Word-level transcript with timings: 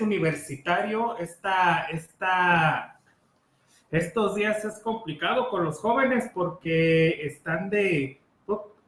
Universitario, 0.00 1.16
esta, 1.18 1.82
esta, 1.90 3.00
estos 3.90 4.34
días 4.34 4.64
es 4.64 4.78
complicado 4.80 5.48
con 5.48 5.64
los 5.64 5.78
jóvenes 5.78 6.30
porque 6.32 7.26
están 7.26 7.70
de... 7.70 8.20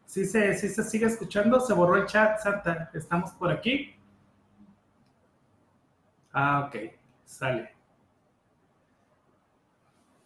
si 0.07 0.25
se, 0.25 0.55
sí 0.55 0.69
se 0.69 0.85
sigue 0.85 1.07
escuchando, 1.07 1.61
se 1.61 1.75
borró 1.75 1.97
el 1.97 2.07
chat, 2.07 2.39
Santa, 2.39 2.91
estamos 2.95 3.33
por 3.33 3.51
aquí. 3.51 3.95
Ah, 6.33 6.67
ok, 6.67 6.93
sale. 7.25 7.71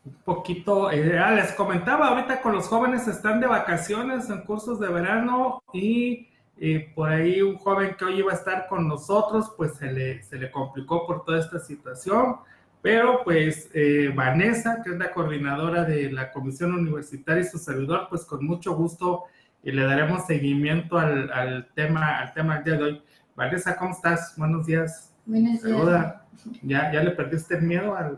Un 0.05 0.15
poquito, 0.25 0.91
eh, 0.93 1.19
ah, 1.19 1.33
les 1.33 1.53
comentaba, 1.53 2.09
ahorita 2.09 2.41
con 2.41 2.53
los 2.53 2.69
jóvenes 2.69 3.09
están 3.09 3.41
de 3.41 3.49
vacaciones 3.49 4.31
en 4.31 4.43
cursos 4.43 4.79
de 4.79 4.89
verano 4.89 5.65
y 5.73 6.29
eh, 6.59 6.91
por 6.95 7.11
ahí 7.11 7.43
un 7.43 7.57
joven 7.57 7.97
que 7.99 8.05
hoy 8.05 8.19
iba 8.21 8.33
a 8.33 8.37
estar 8.37 8.67
con 8.67 8.89
nosotros, 8.89 9.53
pues 9.57 9.75
se 9.75 9.93
le, 9.93 10.23
se 10.23 10.39
le 10.39 10.51
complicó 10.51 11.07
por 11.07 11.25
toda 11.25 11.39
esta 11.39 11.59
situación, 11.59 12.37
pero 12.81 13.23
pues 13.25 13.69
eh, 13.75 14.13
Vanessa, 14.15 14.81
que 14.83 14.91
es 14.91 14.97
la 14.97 15.13
coordinadora 15.13 15.85
de 15.85 16.11
la 16.11 16.33
Comisión 16.33 16.73
Universitaria 16.73 17.43
y 17.43 17.47
su 17.47 17.59
servidor, 17.59 18.07
pues 18.09 18.25
con 18.25 18.45
mucho 18.47 18.75
gusto 18.75 19.25
y 19.63 19.73
le 19.73 19.83
daremos 19.83 20.27
seguimiento 20.27 20.99
al, 20.99 21.31
al 21.33 21.69
tema, 21.75 22.21
al 22.21 22.33
tema 22.33 22.55
del 22.55 22.65
día 22.65 22.77
de 22.77 22.83
hoy. 22.85 23.03
Vanessa, 23.35 23.77
¿cómo 23.77 23.91
estás? 23.91 24.35
Buenos 24.37 24.67
días. 24.67 25.13
Buenos 25.27 25.63
días. 25.63 26.15
¿Ya, 26.63 26.93
¿Ya 26.93 27.03
le 27.03 27.11
perdiste 27.11 27.57
el 27.57 27.63
miedo 27.63 27.95
a, 27.95 28.13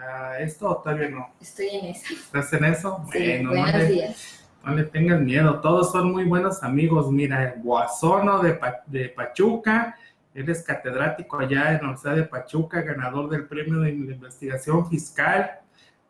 a, 0.00 0.38
esto 0.40 0.68
o 0.68 0.76
todavía 0.82 1.08
no? 1.08 1.32
Estoy 1.40 1.68
en 1.68 1.86
eso. 1.86 2.14
¿Estás 2.14 2.52
en 2.52 2.64
eso? 2.66 3.04
Sí, 3.10 3.44
buenos 3.46 3.72
no 3.72 3.86
días. 3.86 4.41
No 4.64 4.74
le 4.74 4.84
tengas 4.84 5.20
miedo, 5.20 5.60
todos 5.60 5.90
son 5.90 6.12
muy 6.12 6.24
buenos 6.24 6.62
amigos. 6.62 7.10
Mira, 7.10 7.54
Guasono 7.58 8.40
de, 8.40 8.58
de 8.86 9.08
Pachuca, 9.08 9.96
eres 10.34 10.62
catedrático 10.62 11.38
allá 11.38 11.72
en 11.72 11.78
la 11.78 11.82
Universidad 11.82 12.16
de 12.16 12.22
Pachuca, 12.24 12.82
ganador 12.82 13.28
del 13.28 13.46
premio 13.46 13.80
de 13.80 13.90
investigación 13.90 14.88
fiscal, 14.88 15.60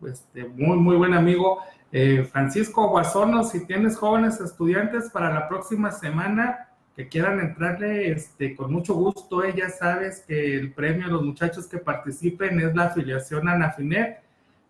este, 0.07 0.45
muy, 0.45 0.77
muy 0.77 0.97
buen 0.97 1.15
amigo. 1.15 1.61
Eh, 1.91 2.29
Francisco 2.31 2.89
Guasono, 2.89 3.45
si 3.45 3.67
tienes 3.67 3.97
jóvenes 3.97 4.41
estudiantes 4.41 5.11
para 5.11 5.33
la 5.33 5.49
próxima 5.49 5.91
semana, 5.91 6.69
que 6.95 7.09
quieran 7.09 7.41
entrarle 7.41 8.13
este, 8.13 8.55
con 8.55 8.73
mucho 8.73 8.95
gusto. 8.95 9.45
Eh, 9.45 9.55
ya 9.57 9.71
sabes 9.71 10.25
que 10.27 10.57
el 10.57 10.73
premio 10.73 11.07
a 11.07 11.11
los 11.11 11.23
muchachos 11.23 11.67
que 11.67 11.79
participen 11.79 12.61
es 12.61 12.75
la 12.75 12.85
afiliación 12.85 13.49
a 13.49 13.57
Nafinet 13.57 14.21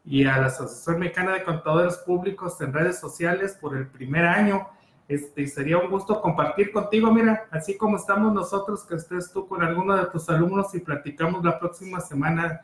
y 0.05 0.25
a 0.25 0.39
la 0.39 0.47
Asociación 0.47 0.99
Mexicana 0.99 1.33
de 1.33 1.45
Contadores 1.45 1.97
Públicos 1.99 2.61
en 2.61 2.73
redes 2.73 2.99
sociales 2.99 3.57
por 3.61 3.77
el 3.77 3.87
primer 3.87 4.25
año. 4.25 4.69
Este, 5.09 5.47
sería 5.47 5.79
un 5.79 5.91
gusto 5.91 6.21
compartir 6.21 6.73
contigo, 6.73 7.13
mira, 7.13 7.47
así 7.51 7.77
como 7.77 7.97
estamos 7.97 8.33
nosotros, 8.33 8.85
que 8.85 8.95
estés 8.95 9.33
tú 9.33 9.47
con 9.47 9.63
alguno 9.63 9.97
de 9.97 10.07
tus 10.07 10.29
alumnos 10.29 10.75
y 10.75 10.81
platicamos 10.81 11.45
la 11.45 11.59
próxima 11.59 12.01
semana. 12.01 12.63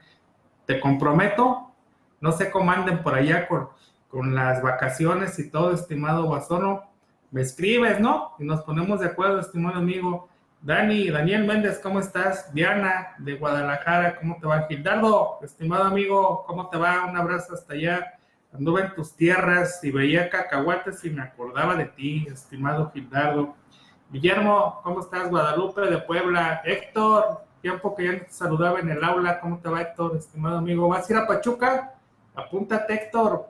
Te 0.67 0.81
comprometo, 0.81 1.71
no 2.21 2.33
sé 2.33 2.51
cómo 2.51 2.71
anden 2.71 3.03
por 3.03 3.15
allá 3.15 3.47
con, 3.49 3.69
con 4.09 4.35
las 4.35 4.63
vacaciones 4.63 5.39
y 5.39 5.51
todo, 5.51 5.73
estimado 5.73 6.25
Guasono, 6.25 6.85
me 7.31 7.43
escribes, 7.43 8.01
¿no? 8.01 8.33
Y 8.39 8.45
nos 8.45 8.63
ponemos 8.63 9.01
de 9.01 9.07
acuerdo, 9.07 9.41
estimado 9.41 9.77
amigo. 9.77 10.29
Dani, 10.61 11.09
Daniel 11.09 11.47
Méndez, 11.47 11.79
¿cómo 11.81 12.01
estás? 12.01 12.53
Diana, 12.53 13.15
de 13.19 13.35
Guadalajara, 13.35 14.17
¿cómo 14.17 14.39
te 14.41 14.47
va? 14.49 14.67
Gildardo, 14.67 15.39
estimado 15.41 15.85
amigo, 15.85 16.45
¿cómo 16.47 16.69
te 16.69 16.77
va? 16.77 17.07
Un 17.07 17.17
abrazo 17.17 17.55
hasta 17.55 17.75
allá. 17.75 18.19
Anduve 18.53 18.83
en 18.83 18.95
tus 18.95 19.15
tierras 19.15 19.83
y 19.85 19.93
veía 19.93 20.29
cacahuates 20.29 21.05
y 21.05 21.11
me 21.11 21.23
acordaba 21.23 21.77
de 21.77 21.85
ti, 21.85 22.27
estimado 22.29 22.91
Gildardo. 22.91 23.55
Guillermo, 24.11 24.81
¿cómo 24.83 25.01
estás? 25.01 25.31
Guadalupe 25.31 25.83
de 25.83 25.99
Puebla. 25.99 26.61
Héctor, 26.65 27.45
tiempo 27.63 27.95
que 27.95 28.05
ya 28.05 28.19
te 28.25 28.31
saludaba 28.31 28.81
en 28.81 28.91
el 28.91 29.05
aula. 29.05 29.39
¿Cómo 29.39 29.59
te 29.59 29.69
va, 29.69 29.83
Héctor, 29.83 30.17
estimado 30.17 30.59
amigo? 30.59 30.89
¿Vas 30.89 31.09
a 31.09 31.13
ir 31.13 31.19
a 31.21 31.27
Pachuca? 31.27 31.95
Apúntate, 32.35 32.95
Héctor. 32.95 33.49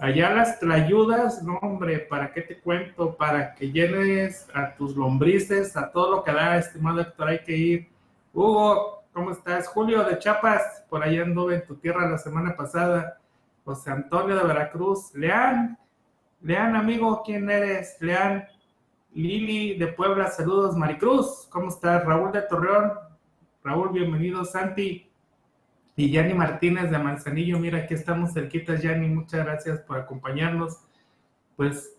Allá 0.00 0.30
las 0.30 0.60
trayudas, 0.60 1.42
no 1.42 1.58
hombre, 1.58 1.98
¿para 1.98 2.32
qué 2.32 2.42
te 2.42 2.60
cuento? 2.60 3.16
Para 3.16 3.52
que 3.56 3.72
llenes 3.72 4.48
a 4.54 4.72
tus 4.76 4.94
lombrices, 4.94 5.76
a 5.76 5.90
todo 5.90 6.12
lo 6.12 6.22
que 6.22 6.32
da, 6.32 6.56
estimado 6.56 7.00
Héctor, 7.00 7.28
hay 7.28 7.40
que 7.40 7.56
ir. 7.56 7.88
Hugo, 8.32 9.02
¿cómo 9.12 9.32
estás? 9.32 9.66
Julio 9.66 10.04
de 10.04 10.16
Chiapas, 10.20 10.84
por 10.88 11.02
allá 11.02 11.22
anduve 11.22 11.56
en 11.56 11.66
tu 11.66 11.74
tierra 11.74 12.08
la 12.08 12.16
semana 12.16 12.54
pasada. 12.54 13.18
José 13.64 13.90
Antonio 13.90 14.36
de 14.36 14.44
Veracruz. 14.44 15.12
Leán, 15.14 15.76
Leán, 16.42 16.76
amigo, 16.76 17.20
¿quién 17.26 17.50
eres? 17.50 17.96
Leán, 17.98 18.46
Lili 19.14 19.76
de 19.76 19.88
Puebla, 19.88 20.30
saludos. 20.30 20.76
Maricruz, 20.76 21.48
¿cómo 21.50 21.70
estás? 21.70 22.04
Raúl 22.04 22.30
de 22.30 22.42
Torreón. 22.42 22.92
Raúl, 23.64 23.88
bienvenido. 23.88 24.44
Santi, 24.44 25.07
y 25.98 26.12
Yanni 26.12 26.32
Martínez 26.32 26.92
de 26.92 26.98
Manzanillo, 27.00 27.58
mira, 27.58 27.78
aquí 27.78 27.92
estamos 27.92 28.32
cerquitas, 28.32 28.80
Yanni, 28.80 29.08
muchas 29.08 29.44
gracias 29.44 29.80
por 29.80 29.98
acompañarnos. 29.98 30.78
Pues, 31.56 31.98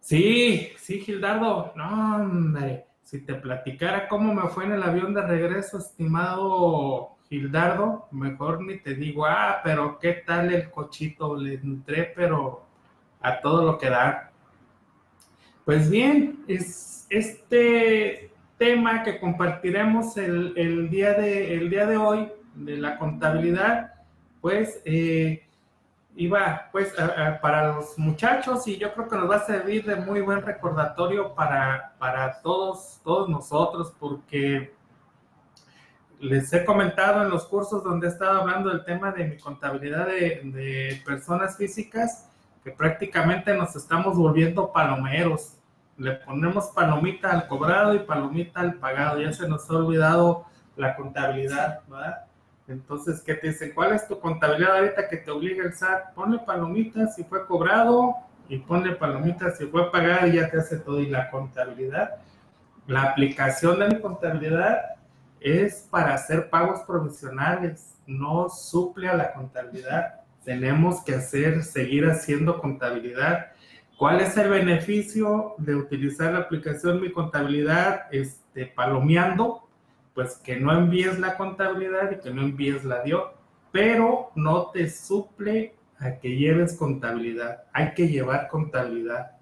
sí, 0.00 0.70
sí, 0.78 0.98
Gildardo, 1.00 1.74
no, 1.76 2.16
hombre, 2.16 2.86
si 3.02 3.20
te 3.20 3.34
platicara 3.34 4.08
cómo 4.08 4.32
me 4.32 4.48
fue 4.48 4.64
en 4.64 4.72
el 4.72 4.82
avión 4.82 5.12
de 5.12 5.20
regreso, 5.20 5.76
estimado 5.76 7.18
Gildardo, 7.28 8.08
mejor 8.10 8.62
ni 8.62 8.78
te 8.78 8.94
digo, 8.94 9.26
ah, 9.26 9.60
pero 9.62 9.98
qué 9.98 10.22
tal 10.26 10.50
el 10.54 10.70
cochito, 10.70 11.36
le 11.36 11.56
entré, 11.56 12.10
pero 12.16 12.64
a 13.20 13.38
todo 13.42 13.66
lo 13.66 13.76
que 13.76 13.90
da. 13.90 14.32
Pues 15.66 15.90
bien, 15.90 16.42
es 16.48 17.06
este 17.10 18.30
tema 18.56 19.02
que 19.02 19.20
compartiremos 19.20 20.16
el, 20.16 20.88
día 20.88 21.12
de 21.12 21.96
hoy 21.98 22.32
de 22.64 22.76
la 22.76 22.98
contabilidad, 22.98 23.94
pues 24.40 24.80
eh, 24.84 25.48
iba 26.16 26.68
pues 26.72 26.92
para 27.40 27.74
los 27.74 27.96
muchachos 27.96 28.66
y 28.66 28.76
yo 28.76 28.92
creo 28.92 29.08
que 29.08 29.16
nos 29.16 29.30
va 29.30 29.36
a 29.36 29.46
servir 29.46 29.84
de 29.84 29.96
muy 29.96 30.20
buen 30.20 30.42
recordatorio 30.42 31.34
para, 31.34 31.94
para 31.98 32.40
todos, 32.40 33.00
todos 33.04 33.28
nosotros, 33.28 33.94
porque 33.98 34.74
les 36.18 36.52
he 36.52 36.64
comentado 36.64 37.22
en 37.22 37.30
los 37.30 37.46
cursos 37.46 37.84
donde 37.84 38.08
he 38.08 38.10
estado 38.10 38.40
hablando 38.40 38.70
del 38.70 38.84
tema 38.84 39.12
de 39.12 39.24
mi 39.24 39.38
contabilidad 39.38 40.06
de, 40.06 40.40
de 40.44 41.00
personas 41.06 41.56
físicas, 41.56 42.28
que 42.64 42.72
prácticamente 42.72 43.54
nos 43.54 43.76
estamos 43.76 44.16
volviendo 44.16 44.72
palomeros. 44.72 45.54
Le 45.96 46.14
ponemos 46.14 46.66
palomita 46.74 47.30
al 47.30 47.46
cobrado 47.46 47.94
y 47.94 48.00
palomita 48.00 48.60
al 48.60 48.74
pagado. 48.74 49.20
Ya 49.20 49.32
se 49.32 49.48
nos 49.48 49.70
ha 49.70 49.74
olvidado 49.74 50.46
la 50.76 50.96
contabilidad, 50.96 51.80
¿verdad? 51.88 52.27
Entonces, 52.68 53.22
¿qué 53.22 53.34
te 53.34 53.48
dice? 53.48 53.72
¿Cuál 53.72 53.94
es 53.94 54.06
tu 54.06 54.20
contabilidad 54.20 54.76
ahorita 54.76 55.08
que 55.08 55.16
te 55.16 55.30
obliga 55.30 55.64
el 55.64 55.72
SAT? 55.72 56.12
Ponle 56.14 56.38
palomitas 56.40 57.14
si 57.14 57.24
fue 57.24 57.46
cobrado 57.46 58.14
y 58.46 58.58
ponle 58.58 58.94
palomitas 58.94 59.56
si 59.56 59.66
fue 59.66 59.90
pagado 59.90 60.26
y 60.26 60.32
ya 60.34 60.50
te 60.50 60.58
hace 60.58 60.76
todo. 60.78 61.00
Y 61.00 61.06
la 61.06 61.30
contabilidad, 61.30 62.16
la 62.86 63.04
aplicación 63.04 63.78
de 63.78 63.88
mi 63.88 64.00
contabilidad 64.00 64.80
es 65.40 65.86
para 65.90 66.14
hacer 66.14 66.50
pagos 66.50 66.80
provisionales, 66.80 67.96
no 68.06 68.50
suple 68.50 69.08
a 69.08 69.14
la 69.14 69.32
contabilidad. 69.32 70.20
Tenemos 70.44 71.02
que 71.02 71.14
hacer, 71.14 71.62
seguir 71.62 72.04
haciendo 72.06 72.60
contabilidad. 72.60 73.52
¿Cuál 73.96 74.20
es 74.20 74.36
el 74.36 74.48
beneficio 74.48 75.54
de 75.58 75.74
utilizar 75.74 76.32
la 76.32 76.40
aplicación 76.40 77.00
Mi 77.00 77.10
Contabilidad 77.12 78.02
este, 78.12 78.66
palomeando? 78.66 79.67
Pues 80.18 80.34
que 80.38 80.58
no 80.58 80.76
envíes 80.76 81.20
la 81.20 81.36
contabilidad 81.36 82.10
y 82.10 82.18
que 82.18 82.34
no 82.34 82.42
envíes 82.42 82.82
la 82.82 83.04
DIO, 83.04 83.34
pero 83.70 84.32
no 84.34 84.72
te 84.72 84.90
suple 84.90 85.76
a 85.96 86.18
que 86.18 86.34
lleves 86.34 86.76
contabilidad. 86.76 87.62
Hay 87.72 87.94
que 87.94 88.08
llevar 88.08 88.48
contabilidad. 88.48 89.36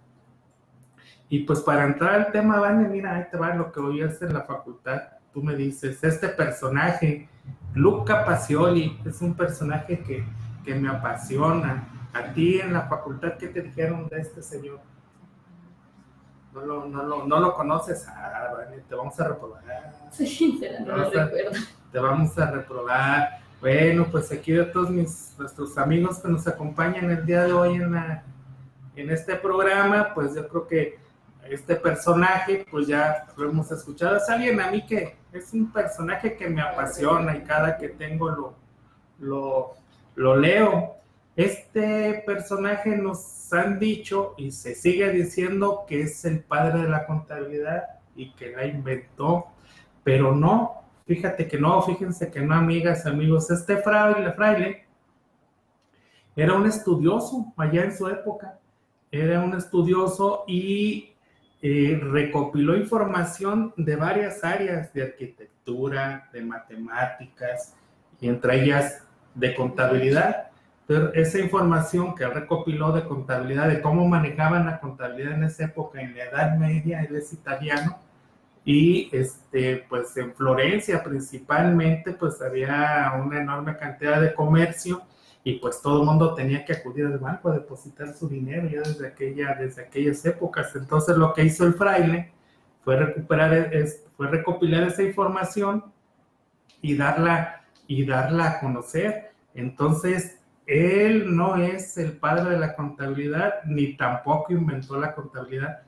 Y 1.30 1.44
pues 1.44 1.60
para 1.60 1.84
entrar 1.84 2.14
al 2.16 2.30
tema, 2.30 2.60
Vane, 2.60 2.90
mira, 2.90 3.16
ahí 3.16 3.24
te 3.30 3.38
va 3.38 3.54
lo 3.54 3.72
que 3.72 3.80
voy 3.80 4.02
a 4.02 4.08
hacer 4.08 4.28
en 4.28 4.34
la 4.34 4.42
facultad. 4.42 5.00
Tú 5.32 5.42
me 5.42 5.56
dices, 5.56 6.04
este 6.04 6.28
personaje, 6.28 7.26
Luca 7.72 8.26
Pacioli, 8.26 9.00
es 9.06 9.22
un 9.22 9.34
personaje 9.34 10.00
que, 10.00 10.26
que 10.62 10.74
me 10.74 10.90
apasiona. 10.90 11.88
A 12.12 12.34
ti 12.34 12.60
en 12.60 12.74
la 12.74 12.82
facultad, 12.82 13.38
¿qué 13.38 13.48
te 13.48 13.62
dijeron 13.62 14.08
de 14.10 14.20
este 14.20 14.42
señor? 14.42 14.80
No 16.56 16.64
lo, 16.64 16.84
no 16.86 17.02
lo, 17.02 17.26
no 17.26 17.40
lo 17.40 17.54
conoces, 17.54 18.06
ah, 18.08 18.50
te 18.88 18.94
vamos 18.94 19.18
a 19.20 19.28
reprobar. 19.28 19.62
Sí, 20.10 20.60
no 20.86 20.96
lo 20.96 21.10
recuerdo. 21.10 21.50
Te 21.92 21.98
vamos 21.98 22.38
a 22.38 22.50
reprobar. 22.50 23.40
Bueno, 23.60 24.06
pues 24.10 24.32
aquí 24.32 24.52
de 24.52 24.64
todos 24.64 24.90
mis, 24.90 25.34
nuestros 25.38 25.76
amigos 25.76 26.18
que 26.18 26.28
nos 26.28 26.46
acompañan 26.46 27.10
el 27.10 27.26
día 27.26 27.44
de 27.44 27.52
hoy 27.52 27.74
en, 27.74 27.92
la, 27.92 28.22
en 28.94 29.10
este 29.10 29.36
programa, 29.36 30.14
pues 30.14 30.34
yo 30.34 30.48
creo 30.48 30.66
que 30.66 30.98
este 31.48 31.76
personaje, 31.76 32.66
pues 32.70 32.86
ya 32.86 33.26
lo 33.36 33.50
hemos 33.50 33.70
escuchado. 33.70 34.16
Es 34.16 34.28
alguien 34.28 34.60
a 34.60 34.70
mí 34.70 34.84
que 34.86 35.16
es 35.32 35.52
un 35.52 35.70
personaje 35.70 36.36
que 36.36 36.48
me 36.48 36.62
apasiona 36.62 37.36
y 37.36 37.42
cada 37.42 37.76
que 37.76 37.90
tengo 37.90 38.30
lo, 38.30 38.54
lo, 39.18 39.74
lo 40.14 40.36
leo. 40.36 40.96
Este 41.36 42.22
personaje 42.24 42.96
nos 42.96 43.52
han 43.52 43.78
dicho 43.78 44.34
y 44.38 44.50
se 44.50 44.74
sigue 44.74 45.10
diciendo 45.10 45.84
que 45.86 46.00
es 46.00 46.24
el 46.24 46.40
padre 46.40 46.82
de 46.82 46.88
la 46.88 47.06
contabilidad 47.06 47.84
y 48.16 48.32
que 48.32 48.52
la 48.52 48.64
inventó, 48.64 49.48
pero 50.02 50.34
no, 50.34 50.82
fíjate 51.06 51.46
que 51.46 51.58
no, 51.58 51.82
fíjense 51.82 52.30
que 52.30 52.40
no, 52.40 52.54
amigas, 52.54 53.04
amigos, 53.04 53.50
este 53.50 53.76
fraile, 53.76 54.32
fraile 54.32 54.86
era 56.34 56.54
un 56.54 56.66
estudioso 56.66 57.52
allá 57.56 57.84
en 57.84 57.96
su 57.96 58.08
época, 58.08 58.58
era 59.10 59.40
un 59.40 59.54
estudioso 59.54 60.44
y 60.46 61.12
eh, 61.60 61.98
recopiló 62.02 62.76
información 62.76 63.74
de 63.76 63.96
varias 63.96 64.42
áreas 64.42 64.92
de 64.94 65.02
arquitectura, 65.02 66.30
de 66.32 66.42
matemáticas 66.42 67.74
y 68.20 68.28
entre 68.28 68.62
ellas 68.62 69.02
de 69.34 69.54
contabilidad. 69.54 70.45
Esa 71.14 71.40
información 71.40 72.14
que 72.14 72.26
recopiló 72.26 72.92
de 72.92 73.04
contabilidad, 73.04 73.68
de 73.68 73.80
cómo 73.80 74.06
manejaban 74.06 74.66
la 74.66 74.78
contabilidad 74.78 75.32
en 75.32 75.44
esa 75.44 75.64
época, 75.64 76.00
en 76.00 76.16
la 76.16 76.24
Edad 76.24 76.56
Media, 76.56 77.00
él 77.02 77.16
es 77.16 77.32
italiano, 77.32 77.98
y 78.64 79.08
este, 79.12 79.84
pues 79.88 80.16
en 80.16 80.34
Florencia 80.34 81.02
principalmente, 81.02 82.12
pues 82.12 82.42
había 82.42 83.12
una 83.24 83.40
enorme 83.40 83.76
cantidad 83.76 84.20
de 84.20 84.34
comercio 84.34 85.02
y 85.44 85.54
pues 85.60 85.80
todo 85.80 86.00
el 86.00 86.06
mundo 86.06 86.34
tenía 86.34 86.64
que 86.64 86.72
acudir 86.72 87.06
al 87.06 87.18
banco 87.18 87.48
a 87.48 87.54
depositar 87.54 88.12
su 88.12 88.28
dinero 88.28 88.68
ya 88.68 88.80
desde, 88.80 89.06
aquella, 89.06 89.54
desde 89.54 89.82
aquellas 89.82 90.26
épocas. 90.26 90.74
Entonces 90.74 91.16
lo 91.16 91.32
que 91.32 91.44
hizo 91.44 91.64
el 91.64 91.74
fraile 91.74 92.32
fue 92.82 92.96
recuperar, 92.96 93.72
es, 93.72 94.04
fue 94.16 94.26
recopilar 94.26 94.82
esa 94.82 95.04
información 95.04 95.84
y 96.82 96.96
darla, 96.96 97.62
y 97.86 98.04
darla 98.04 98.50
a 98.50 98.60
conocer. 98.60 99.30
Entonces, 99.54 100.35
él 100.66 101.34
no 101.34 101.56
es 101.56 101.96
el 101.96 102.18
padre 102.18 102.50
de 102.50 102.58
la 102.58 102.74
contabilidad, 102.74 103.62
ni 103.64 103.96
tampoco 103.96 104.52
inventó 104.52 104.98
la 104.98 105.14
contabilidad. 105.14 105.82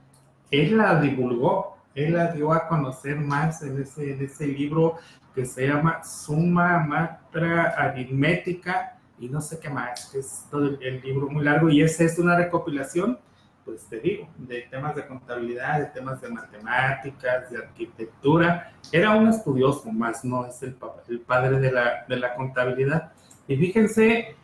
Él 0.50 0.78
la 0.78 1.00
divulgó, 1.00 1.76
él 1.94 2.14
la 2.14 2.32
dio 2.32 2.52
a 2.52 2.68
conocer 2.68 3.16
más 3.16 3.62
en 3.62 3.82
ese, 3.82 4.12
en 4.12 4.22
ese 4.22 4.46
libro 4.46 4.96
que 5.34 5.44
se 5.44 5.66
llama 5.66 6.02
Suma 6.04 6.78
Matra 6.78 7.74
Aritmética 7.76 8.98
y 9.18 9.28
no 9.28 9.40
sé 9.40 9.58
qué 9.58 9.68
más, 9.68 10.10
que 10.12 10.20
es 10.20 10.46
todo 10.48 10.78
el, 10.80 11.00
libro 11.00 11.28
muy 11.28 11.44
largo 11.44 11.68
y 11.70 11.82
ese 11.82 12.04
es 12.04 12.18
una 12.20 12.36
recopilación, 12.36 13.18
pues 13.64 13.84
te 13.86 13.98
digo, 13.98 14.28
de 14.36 14.62
temas 14.70 14.94
de 14.94 15.06
contabilidad, 15.06 15.80
de 15.80 15.86
temas 15.86 16.20
de 16.20 16.28
matemáticas, 16.28 17.50
de 17.50 17.58
arquitectura. 17.58 18.72
Era 18.92 19.16
un 19.16 19.28
estudioso, 19.28 19.92
más 19.92 20.24
no 20.24 20.46
es 20.46 20.62
el, 20.62 20.76
el 21.08 21.20
padre 21.20 21.58
de 21.58 21.72
la, 21.72 22.04
de 22.08 22.16
la 22.16 22.34
contabilidad. 22.34 23.12
Y 23.48 23.56
fíjense 23.56 24.36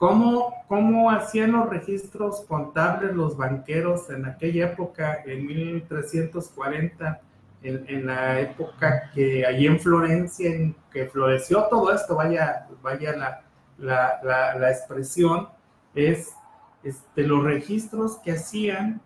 cómo, 0.00 0.64
cómo 0.66 1.10
hacían 1.10 1.52
los 1.52 1.68
registros 1.68 2.40
contables 2.48 3.14
los 3.14 3.36
banqueros 3.36 4.08
en 4.08 4.24
aquella 4.24 4.72
época, 4.72 5.22
en 5.26 5.46
1340 5.46 7.20
en, 7.62 8.06
la 8.06 8.40
época 8.40 9.10
que 9.12 9.44
allí 9.44 9.66
en 9.66 9.78
Florencia, 9.78 10.54
en 10.54 10.74
que 10.90 11.04
floreció 11.04 11.64
todo 11.64 11.92
esto, 11.92 12.16
vaya, 12.16 12.66
vaya 12.82 13.14
la, 13.14 13.42
la, 13.76 14.56
la, 14.58 14.70
expresión, 14.70 15.50
es 15.94 16.34
este, 16.82 17.24
los 17.24 17.44
registros 17.44 18.16
que 18.24 18.32
hacían, 18.32 19.02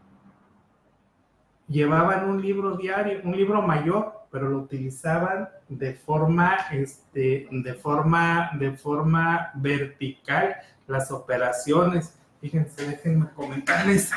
llevaban 1.67 2.29
un 2.29 2.41
libro 2.41 2.77
diario, 2.77 3.21
un 3.25 3.37
libro 3.37 3.61
mayor, 3.63 4.13
pero 4.31 4.49
lo 4.49 4.59
utilizaban 4.59 5.49
de 5.69 5.95
forma, 5.95 6.57
este, 6.71 7.49
de 7.51 7.75
forma, 7.75 8.53
de 8.61 8.77
forma 8.77 9.51
vertical, 9.55 10.55
las 10.87 11.11
operaciones. 11.11 12.15
Fíjense, 12.41 12.87
déjenme 12.87 13.31
comentarles, 13.35 14.11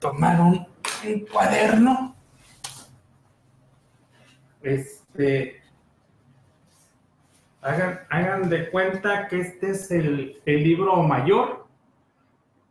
tomaron 0.00 0.66
un 1.04 1.26
cuaderno 1.26 2.14
este, 4.64 5.60
hagan, 7.60 8.00
hagan 8.08 8.48
de 8.48 8.70
cuenta 8.70 9.28
que 9.28 9.40
este 9.40 9.70
es 9.70 9.90
el, 9.90 10.40
libro 10.46 11.02
mayor. 11.02 11.66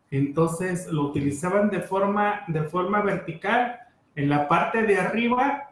Entonces 0.10 0.88
lo 0.88 1.04
utilizaban 1.04 1.70
de 1.70 1.82
forma, 1.82 2.42
de 2.48 2.64
forma 2.64 3.02
vertical. 3.02 3.80
En 4.16 4.30
la 4.30 4.48
parte 4.48 4.84
de 4.84 5.00
arriba 5.00 5.72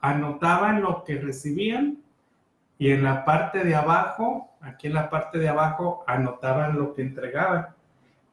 anotaban 0.00 0.82
lo 0.82 1.04
que 1.04 1.18
recibían 1.18 2.01
y 2.82 2.90
en 2.90 3.04
la 3.04 3.24
parte 3.24 3.62
de 3.62 3.74
abajo, 3.74 4.50
aquí 4.60 4.88
en 4.88 4.94
la 4.94 5.08
parte 5.08 5.38
de 5.38 5.48
abajo, 5.48 6.04
anotaban 6.06 6.76
lo 6.76 6.94
que 6.94 7.02
entregaban 7.02 7.68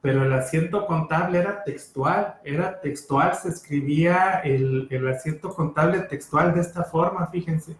pero 0.02 0.24
el 0.24 0.34
asiento 0.34 0.86
contable 0.88 1.40
era 1.40 1.64
textual, 1.64 2.36
era 2.44 2.80
textual, 2.80 3.36
se 3.36 3.50
escribía 3.50 4.40
el, 4.46 4.88
asiento 5.14 5.54
contable 5.54 6.00
textual 6.00 6.54
de 6.54 6.62
esta 6.62 6.84
forma, 6.84 7.28
fíjense. 7.28 7.76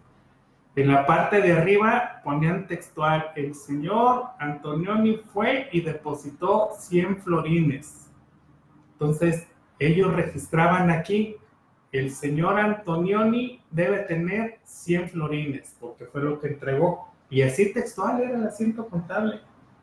En 0.76 0.88
la 0.88 1.06
parte 1.06 1.40
de 1.40 1.52
arriba 1.52 2.20
ponían 2.22 2.66
textual, 2.66 3.32
el 3.36 3.54
señor 3.54 4.26
Antonioni 4.38 5.16
fue 5.32 5.68
y 5.72 5.80
depositó 5.80 6.70
100 6.78 7.22
florines. 7.22 8.10
Entonces, 8.92 9.48
ellos 9.78 10.14
registraban 10.14 10.90
aquí, 10.90 11.36
el 11.92 12.10
señor 12.10 12.58
Antonioni 12.58 13.60
debe 13.70 14.00
tener 14.00 14.58
100 14.64 15.10
florines, 15.10 15.76
porque 15.80 16.06
fue 16.06 16.22
lo 16.22 16.40
que 16.40 16.48
entregó. 16.48 17.12
Y 17.28 17.42
así 17.42 17.72
textual 17.72 18.20
era 18.20 18.36
el 18.36 18.46
asiento 18.46 18.88
contable 18.88 19.40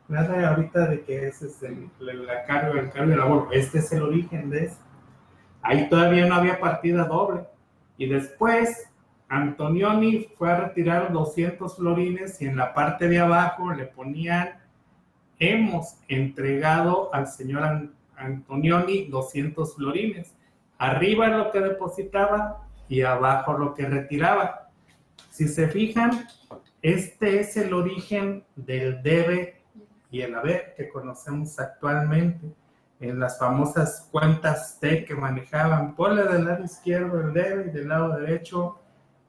nada 0.08 0.50
ahorita 0.50 0.86
de 0.86 1.02
que 1.02 1.28
ese 1.28 1.46
es 1.46 1.62
el, 1.62 1.90
la 2.00 2.44
carga, 2.44 2.80
el 2.80 2.90
cargo 2.90 3.10
de 3.10 3.16
labor. 3.16 3.48
Este 3.52 3.78
es 3.78 3.92
el 3.92 4.02
origen 4.02 4.50
de 4.50 4.66
eso. 4.66 4.78
Ahí 5.62 5.88
todavía 5.88 6.26
no 6.26 6.34
había 6.34 6.58
partida 6.58 7.04
doble. 7.04 7.42
Y 7.98 8.06
después 8.08 8.88
Antonioni 9.28 10.28
fue 10.36 10.50
a 10.50 10.60
retirar 10.60 11.12
200 11.12 11.76
florines 11.76 12.40
y 12.40 12.46
en 12.46 12.56
la 12.56 12.72
parte 12.72 13.08
de 13.08 13.18
abajo 13.18 13.72
le 13.74 13.84
ponían, 13.84 14.54
hemos 15.38 15.98
entregado 16.08 17.12
al 17.14 17.26
señor 17.26 17.90
Antonioni 18.16 19.08
200 19.08 19.74
florines. 19.74 20.34
Arriba 20.78 21.28
lo 21.28 21.50
que 21.50 21.60
depositaba 21.60 22.68
y 22.88 23.02
abajo 23.02 23.58
lo 23.58 23.74
que 23.74 23.86
retiraba. 23.86 24.70
Si 25.30 25.48
se 25.48 25.68
fijan, 25.68 26.26
este 26.82 27.40
es 27.40 27.56
el 27.56 27.74
origen 27.74 28.44
del 28.56 29.02
debe 29.02 29.62
y 30.10 30.22
el 30.22 30.34
haber 30.34 30.74
que 30.76 30.88
conocemos 30.88 31.58
actualmente 31.58 32.46
en 33.00 33.20
las 33.20 33.38
famosas 33.38 34.08
cuentas 34.10 34.78
T 34.80 35.04
que 35.04 35.14
manejaban, 35.14 35.94
ponle 35.94 36.24
del 36.24 36.44
lado 36.44 36.64
izquierdo 36.64 37.20
el 37.20 37.32
debe 37.32 37.66
y 37.66 37.70
del 37.70 37.88
lado 37.88 38.18
derecho 38.18 38.78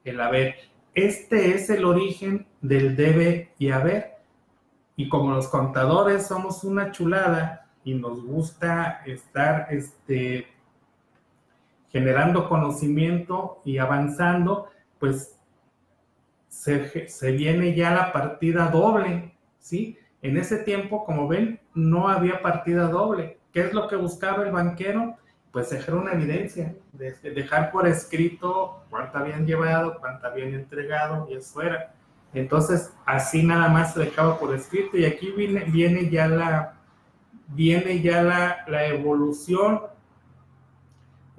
el 0.03 0.19
haber. 0.21 0.55
Este 0.93 1.53
es 1.55 1.69
el 1.69 1.85
origen 1.85 2.47
del 2.61 2.95
debe 2.95 3.51
y 3.59 3.69
haber. 3.69 4.17
Y 4.95 5.07
como 5.07 5.31
los 5.31 5.47
contadores 5.47 6.27
somos 6.27 6.63
una 6.63 6.91
chulada 6.91 7.67
y 7.83 7.93
nos 7.93 8.23
gusta 8.25 9.01
estar 9.05 9.67
este, 9.69 10.47
generando 11.91 12.47
conocimiento 12.47 13.61
y 13.65 13.77
avanzando, 13.77 14.67
pues 14.99 15.37
se, 16.47 17.07
se 17.07 17.31
viene 17.31 17.75
ya 17.75 17.91
la 17.91 18.11
partida 18.11 18.67
doble, 18.67 19.33
¿sí? 19.59 19.97
En 20.21 20.37
ese 20.37 20.57
tiempo, 20.57 21.05
como 21.05 21.27
ven, 21.27 21.59
no 21.73 22.09
había 22.09 22.41
partida 22.41 22.87
doble. 22.87 23.37
¿Qué 23.53 23.61
es 23.61 23.73
lo 23.73 23.87
que 23.87 23.95
buscaba 23.95 24.43
el 24.43 24.51
banquero? 24.51 25.15
Pues 25.51 25.69
dejar 25.69 25.95
una 25.95 26.11
evidencia, 26.11 26.75
dejar 26.93 27.71
por 27.71 27.87
escrito 27.87 28.83
cuánto 28.89 29.17
habían 29.17 29.47
llevado, 29.47 29.97
cuánto 29.99 30.27
habían 30.27 30.53
entregado 30.53 31.27
y 31.29 31.35
eso 31.35 31.61
era. 31.61 31.93
Entonces, 32.33 32.93
así 33.05 33.41
nada 33.41 33.69
más 33.69 33.93
se 33.93 34.01
dejaba 34.01 34.37
por 34.37 34.53
escrito 34.53 34.97
y 34.97 35.05
aquí 35.05 35.31
viene, 35.31 35.63
viene 35.65 36.09
ya 36.09 36.27
la, 36.27 36.73
viene 37.47 38.01
ya 38.01 38.21
la, 38.21 38.57
la 38.67 38.85
evolución. 38.85 39.81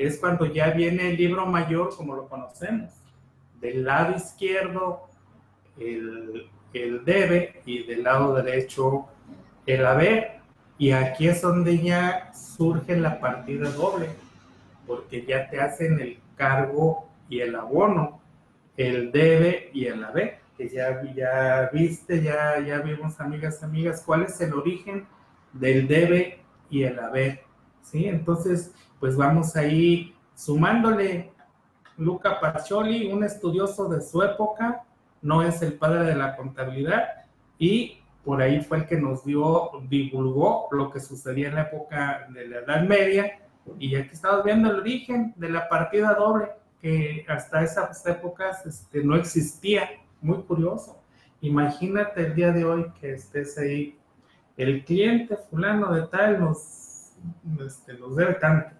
Es 0.00 0.18
cuando 0.18 0.46
ya 0.46 0.70
viene 0.70 1.10
el 1.10 1.16
libro 1.16 1.44
mayor 1.44 1.94
como 1.94 2.14
lo 2.14 2.26
conocemos. 2.26 2.90
Del 3.60 3.84
lado 3.84 4.16
izquierdo, 4.16 5.08
el, 5.78 6.48
el 6.72 7.04
debe 7.04 7.60
y 7.66 7.82
del 7.84 8.04
lado 8.04 8.34
derecho 8.34 9.06
el 9.66 9.84
haber. 9.84 10.40
Y 10.78 10.92
aquí 10.92 11.28
es 11.28 11.42
donde 11.42 11.78
ya 11.78 12.32
surge 12.32 12.96
la 12.96 13.20
partida 13.20 13.68
doble, 13.70 14.08
porque 14.86 15.26
ya 15.26 15.50
te 15.50 15.60
hacen 15.60 16.00
el 16.00 16.18
cargo 16.34 17.10
y 17.28 17.40
el 17.40 17.54
abono, 17.54 18.22
el 18.78 19.12
debe 19.12 19.70
y 19.74 19.84
el 19.84 20.02
haber, 20.02 20.38
que 20.56 20.70
ya, 20.70 21.02
ya 21.14 21.68
viste, 21.72 22.22
ya, 22.22 22.58
ya 22.60 22.78
vimos, 22.78 23.20
amigas, 23.20 23.62
amigas, 23.62 24.02
cuál 24.04 24.22
es 24.22 24.40
el 24.40 24.54
origen 24.54 25.06
del 25.52 25.86
debe 25.86 26.40
y 26.70 26.84
el 26.84 26.98
haber. 26.98 27.49
¿Sí? 27.82 28.06
Entonces, 28.06 28.72
pues 28.98 29.16
vamos 29.16 29.56
ahí 29.56 30.14
sumándole 30.34 31.32
Luca 31.96 32.40
Pacioli, 32.40 33.12
un 33.12 33.24
estudioso 33.24 33.88
de 33.88 34.00
su 34.00 34.22
época, 34.22 34.84
no 35.22 35.42
es 35.42 35.60
el 35.62 35.74
padre 35.74 36.04
de 36.04 36.14
la 36.14 36.36
contabilidad 36.36 37.08
y 37.58 37.98
por 38.24 38.40
ahí 38.40 38.60
fue 38.60 38.78
el 38.78 38.86
que 38.86 38.96
nos 38.98 39.24
dio, 39.24 39.70
divulgó 39.88 40.68
lo 40.72 40.90
que 40.90 41.00
sucedía 41.00 41.48
en 41.48 41.56
la 41.56 41.62
época 41.62 42.26
de 42.30 42.48
la 42.48 42.58
Edad 42.60 42.82
Media 42.82 43.40
y 43.78 43.94
aquí 43.94 44.10
estamos 44.12 44.44
viendo 44.44 44.70
el 44.70 44.80
origen 44.80 45.34
de 45.36 45.50
la 45.50 45.68
partida 45.68 46.14
doble. 46.14 46.48
que 46.80 47.26
hasta 47.28 47.62
esas 47.62 48.06
épocas 48.06 48.64
este, 48.64 49.04
no 49.04 49.14
existía. 49.14 49.90
Muy 50.22 50.38
curioso. 50.42 50.98
Imagínate 51.42 52.26
el 52.26 52.34
día 52.34 52.52
de 52.52 52.64
hoy 52.64 52.86
que 53.00 53.12
estés 53.12 53.56
ahí. 53.58 53.98
El 54.56 54.84
cliente 54.84 55.36
fulano 55.36 55.92
de 55.92 56.02
tal 56.08 56.40
nos, 56.40 56.89
este, 57.64 57.94
nos 57.94 58.16
debe 58.16 58.34
tanto. 58.34 58.76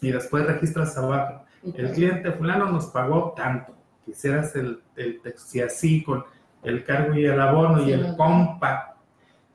Y 0.00 0.12
después 0.12 0.46
registras 0.46 0.96
abajo. 0.96 1.44
El 1.62 1.92
cliente 1.92 2.30
fulano 2.32 2.70
nos 2.70 2.86
pagó 2.86 3.32
tanto. 3.34 3.74
Quisieras 4.04 4.54
el, 4.54 4.82
el 4.96 5.20
texto 5.22 5.64
así 5.64 6.02
con 6.02 6.24
el 6.62 6.84
cargo 6.84 7.14
y 7.14 7.24
el 7.24 7.40
abono 7.40 7.82
y 7.82 7.92
el 7.92 8.16
compa. 8.16 8.96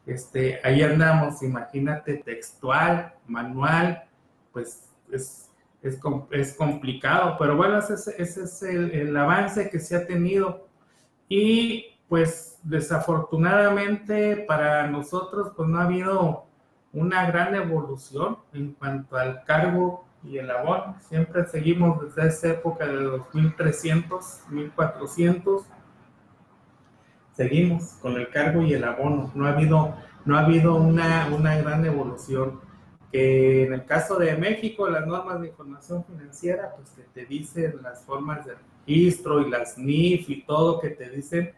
Este, 0.06 0.60
ahí 0.64 0.82
andamos, 0.82 1.44
imagínate, 1.44 2.16
textual, 2.18 3.14
manual, 3.28 4.06
pues 4.52 4.90
es, 5.12 5.52
es, 5.84 6.00
es 6.32 6.54
complicado, 6.56 7.36
pero 7.38 7.56
bueno, 7.56 7.78
ese, 7.78 7.94
ese 8.18 8.44
es 8.44 8.64
el, 8.64 8.92
el, 8.92 9.16
avance 9.16 9.70
que 9.70 9.80
se 9.80 9.96
ha 9.96 10.08
tenido. 10.08 10.68
Y 11.28 12.00
pues 12.08 12.58
desafortunadamente 12.64 14.46
para 14.48 14.88
nosotros, 14.88 15.52
pues 15.56 15.70
no 15.70 15.80
ha 15.80 15.84
habido 15.84 16.49
una 16.94 17.26
gran 17.30 17.56
evolución 17.56 18.38
en 18.54 18.74
cuanto 18.74 19.18
al 19.18 19.44
cargo 19.44 20.06
y 20.24 20.38
el 20.38 20.50
abono. 20.50 20.96
Siempre 21.08 21.46
seguimos 21.46 22.02
desde 22.02 22.30
esa 22.30 22.48
época 22.50 22.86
de 22.86 23.04
2300, 23.04 24.42
1400 24.50 25.64
seguimos 27.40 27.94
con 28.02 28.18
el 28.18 28.30
cargo 28.30 28.64
y 28.64 28.74
el 28.74 28.84
abono. 28.84 29.32
No 29.34 29.46
ha 29.46 29.54
habido, 29.54 29.96
no 30.26 30.36
ha 30.36 30.42
habido 30.42 30.76
una, 30.76 31.30
una 31.34 31.56
gran 31.56 31.86
evolución. 31.86 32.60
Que 33.14 33.66
en 33.66 33.74
el 33.74 33.86
caso 33.86 34.18
de 34.18 34.36
México, 34.36 34.90
las 34.90 35.08
normas 35.08 35.40
de 35.40 35.48
información 35.48 36.04
financiera, 36.04 36.76
pues 36.76 36.90
que 36.92 37.04
te 37.14 37.26
dicen 37.26 37.76
las 37.82 38.04
formas 38.04 38.46
de 38.46 38.56
registro 38.86 39.40
y 39.40 39.50
las 39.50 39.78
NIF 39.78 40.30
y 40.30 40.42
todo 40.44 40.82
que 40.82 40.90
te 40.90 41.10
dicen, 41.10 41.54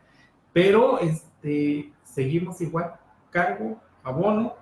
pero 0.53 0.99
este, 0.99 1.91
seguimos 2.03 2.61
igual, 2.61 2.93
cargo, 3.31 3.81
abono 4.03 4.60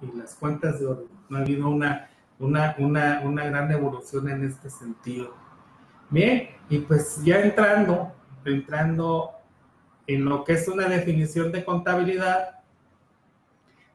y 0.00 0.16
las 0.16 0.34
cuentas 0.34 0.80
de 0.80 0.86
oro. 0.86 1.08
No 1.28 1.38
ha 1.38 1.40
habido 1.40 1.68
una, 1.68 2.08
una, 2.38 2.74
una, 2.78 3.20
una 3.24 3.44
gran 3.44 3.70
evolución 3.70 4.28
en 4.28 4.44
este 4.44 4.70
sentido. 4.70 5.34
Bien, 6.10 6.50
y 6.68 6.78
pues 6.78 7.20
ya 7.24 7.40
entrando, 7.40 8.12
entrando 8.44 9.32
en 10.06 10.24
lo 10.24 10.44
que 10.44 10.52
es 10.52 10.68
una 10.68 10.88
definición 10.88 11.50
de 11.50 11.64
contabilidad, 11.64 12.60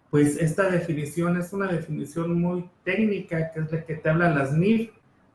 pues 0.09 0.35
esta 0.35 0.69
definición 0.69 1.37
es 1.37 1.53
una 1.53 1.67
definición 1.67 2.39
muy 2.39 2.69
técnica, 2.83 3.51
que 3.51 3.61
es 3.61 3.71
la 3.71 3.85
que 3.85 3.95
te 3.95 4.09
habla 4.09 4.29
las 4.29 4.51
NIF. 4.51 4.91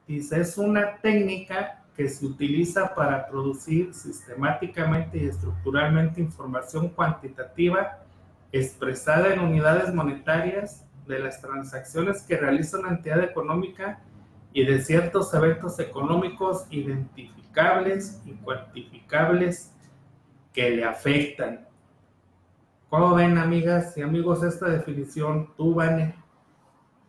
Dice, 0.07 0.41
es 0.41 0.59
una 0.59 0.99
técnica 0.99 1.83
que 1.97 2.09
se 2.11 2.27
utiliza 2.27 2.95
para 2.95 3.27
producir 3.27 3.95
sistemáticamente 3.95 5.17
y 5.17 5.29
estructuralmente 5.29 6.21
información 6.21 6.91
cuantitativa 6.91 8.06
expresada 8.59 9.33
en 9.33 9.41
unidades 9.41 9.93
monetarias 9.95 10.85
de 11.07 11.19
las 11.21 11.41
transacciones 11.41 12.23
que 12.23 12.37
realiza 12.37 12.79
una 12.79 12.91
entidad 12.91 13.23
económica 13.23 14.01
y 14.53 14.65
de 14.65 14.81
ciertos 14.81 15.33
eventos 15.35 15.79
económicos 15.79 16.67
identificables 16.71 18.21
y 18.25 18.33
cuantificables 18.33 19.73
que 20.53 20.71
le 20.71 20.85
afectan. 20.85 21.67
¿Cómo 22.89 23.15
ven, 23.15 23.37
amigas 23.37 23.97
y 23.99 24.03
amigos, 24.03 24.43
esta 24.43 24.69
definición? 24.69 25.55
Tú, 25.57 25.75
Vane, 25.75 26.15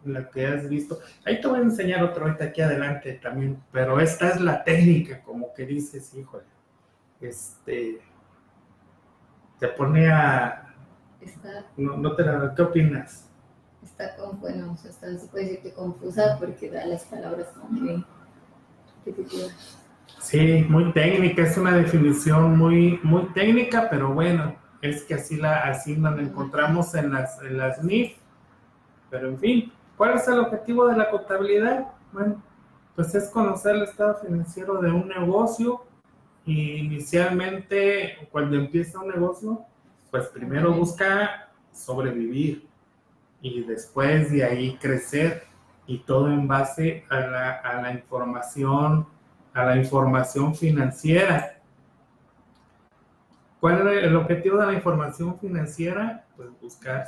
la 0.03 0.29
que 0.29 0.45
has 0.45 0.67
visto. 0.67 0.99
Ahí 1.25 1.39
te 1.39 1.47
voy 1.47 1.59
a 1.59 1.63
enseñar 1.63 2.03
otra 2.03 2.25
ahorita 2.25 2.45
aquí 2.45 2.61
adelante 2.61 3.13
también, 3.13 3.61
pero 3.71 3.99
esta 3.99 4.29
es 4.29 4.41
la 4.41 4.63
técnica, 4.63 5.21
como 5.21 5.53
que 5.53 5.65
dices, 5.65 6.13
híjole, 6.13 6.43
este, 7.21 8.01
te 9.59 9.67
pone 9.69 10.11
a... 10.11 10.66
no, 11.77 11.97
no 11.97 12.15
te 12.15 12.23
la... 12.23 12.53
¿Qué 12.55 12.61
opinas? 12.61 13.29
Está 13.83 14.15
con, 14.15 14.39
bueno, 14.39 14.73
o 14.73 14.77
sea, 14.77 14.91
está, 14.91 15.17
se 15.17 15.27
puede 15.27 15.45
decir 15.45 15.61
que 15.61 15.73
confusa 15.73 16.37
porque 16.39 16.69
da 16.69 16.85
las 16.85 17.05
palabras 17.05 17.47
que 17.73 18.03
repetitivas. 19.05 19.77
Sí, 20.19 20.65
muy 20.67 20.91
técnica, 20.93 21.43
es 21.43 21.57
una 21.57 21.71
definición 21.71 22.57
muy, 22.57 22.99
muy 23.03 23.25
técnica, 23.33 23.87
pero 23.89 24.13
bueno, 24.13 24.55
es 24.81 25.03
que 25.03 25.13
así 25.13 25.37
la, 25.37 25.61
así 25.61 25.95
nos 25.95 26.19
encontramos 26.19 26.93
en 26.95 27.13
las, 27.13 27.41
en 27.41 27.57
las 27.57 27.83
NIF. 27.83 28.17
Pero 29.09 29.29
en 29.29 29.39
fin, 29.39 29.73
¿cuál 29.95 30.15
es 30.15 30.27
el 30.27 30.39
objetivo 30.39 30.87
de 30.87 30.97
la 30.97 31.09
contabilidad? 31.09 31.87
Bueno, 32.11 32.41
pues 32.95 33.13
es 33.15 33.29
conocer 33.29 33.75
el 33.75 33.83
estado 33.83 34.15
financiero 34.15 34.81
de 34.81 34.91
un 34.91 35.07
negocio 35.07 35.83
y 36.45 36.77
inicialmente 36.77 38.27
cuando 38.31 38.57
empieza 38.57 38.99
un 38.99 39.09
negocio, 39.09 39.65
pues 40.11 40.27
primero 40.27 40.73
busca 40.73 41.49
sobrevivir 41.71 42.67
y 43.41 43.63
después 43.63 44.31
de 44.31 44.43
ahí 44.43 44.77
crecer 44.77 45.43
y 45.85 45.99
todo 45.99 46.31
en 46.31 46.47
base 46.47 47.05
a 47.09 47.19
la, 47.19 47.51
a 47.51 47.81
la 47.81 47.93
información 47.93 49.07
a 49.57 49.65
la 49.65 49.77
información 49.77 50.53
financiera. 50.55 51.59
¿Cuál 53.59 53.87
es 53.87 54.03
el 54.03 54.15
objetivo 54.15 54.57
de 54.59 54.67
la 54.67 54.73
información 54.73 55.39
financiera? 55.39 56.25
Pues 56.35 56.49
buscar 56.61 57.07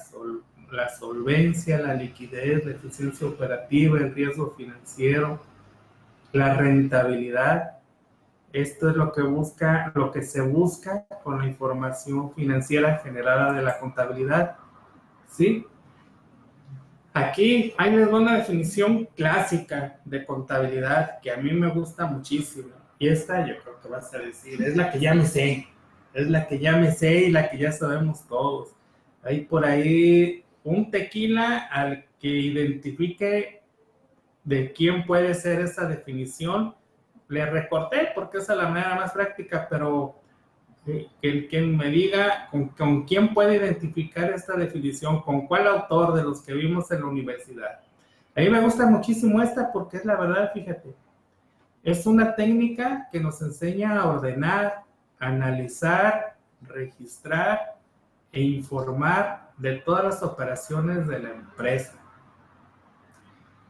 la 0.71 0.89
solvencia, 0.89 1.79
la 1.79 1.93
liquidez, 1.93 2.65
la 2.65 2.71
eficiencia 2.71 3.27
operativa, 3.27 3.99
el 3.99 4.15
riesgo 4.15 4.55
financiero, 4.57 5.39
la 6.33 6.55
rentabilidad. 6.55 7.78
Esto 8.51 8.89
es 8.89 8.95
lo 8.95 9.11
que 9.11 9.21
busca, 9.21 9.91
lo 9.95 10.11
que 10.11 10.23
se 10.23 10.41
busca 10.41 11.05
con 11.23 11.39
la 11.39 11.47
información 11.47 12.33
financiera 12.33 12.97
generada 13.03 13.53
de 13.53 13.61
la 13.61 13.79
contabilidad. 13.79 14.55
¿Sí? 15.27 15.65
Aquí 17.13 17.73
hay 17.77 17.95
una 17.95 18.37
definición 18.37 19.07
clásica 19.15 19.99
de 20.05 20.25
contabilidad 20.25 21.19
que 21.21 21.31
a 21.31 21.37
mí 21.37 21.51
me 21.51 21.69
gusta 21.69 22.05
muchísimo. 22.05 22.69
Y 22.97 23.07
esta 23.07 23.45
yo 23.45 23.55
creo 23.63 23.79
que 23.79 23.87
vas 23.87 24.13
a 24.13 24.19
decir, 24.19 24.61
es 24.61 24.75
la 24.75 24.91
que 24.91 24.99
ya 24.99 25.13
me 25.13 25.25
sé, 25.25 25.67
es 26.13 26.29
la 26.29 26.47
que 26.47 26.59
ya 26.59 26.75
me 26.75 26.91
sé 26.91 27.25
y 27.25 27.31
la 27.31 27.49
que 27.49 27.57
ya 27.57 27.71
sabemos 27.71 28.27
todos. 28.27 28.75
Hay 29.23 29.41
por 29.41 29.65
ahí 29.65 30.43
un 30.63 30.91
tequila 30.91 31.67
al 31.71 32.05
que 32.19 32.27
identifique 32.27 33.61
de 34.43 34.71
quién 34.73 35.05
puede 35.05 35.33
ser 35.33 35.61
esa 35.61 35.87
definición. 35.87 36.75
Le 37.29 37.45
recorté 37.45 38.11
porque 38.13 38.39
esa 38.39 38.53
es 38.53 38.59
la 38.59 38.67
manera 38.67 38.95
más 38.95 39.11
práctica, 39.11 39.67
pero 39.69 40.15
que 41.21 41.47
quien 41.47 41.77
me 41.77 41.87
diga 41.87 42.47
con, 42.49 42.69
con, 42.69 43.03
quién 43.05 43.33
puede 43.33 43.55
identificar 43.55 44.31
esta 44.31 44.55
definición, 44.55 45.21
con 45.21 45.47
cuál 45.47 45.67
autor 45.67 46.13
de 46.13 46.23
los 46.23 46.41
que 46.41 46.53
vimos 46.53 46.91
en 46.91 47.01
la 47.01 47.07
universidad. 47.07 47.79
A 48.35 48.41
mí 48.41 48.49
me 48.49 48.61
gusta 48.61 48.85
muchísimo 48.85 49.41
esta 49.41 49.71
porque 49.71 49.97
es 49.97 50.05
la 50.05 50.15
verdad, 50.15 50.51
fíjate, 50.53 50.95
es 51.83 52.05
una 52.05 52.35
técnica 52.35 53.07
que 53.11 53.19
nos 53.19 53.41
enseña 53.41 53.99
a 53.99 54.09
ordenar, 54.09 54.83
analizar, 55.19 56.35
registrar 56.61 57.77
e 58.31 58.41
informar 58.41 59.51
de 59.57 59.77
todas 59.77 60.03
las 60.03 60.23
operaciones 60.23 61.07
de 61.07 61.19
la 61.19 61.29
empresa. 61.29 61.93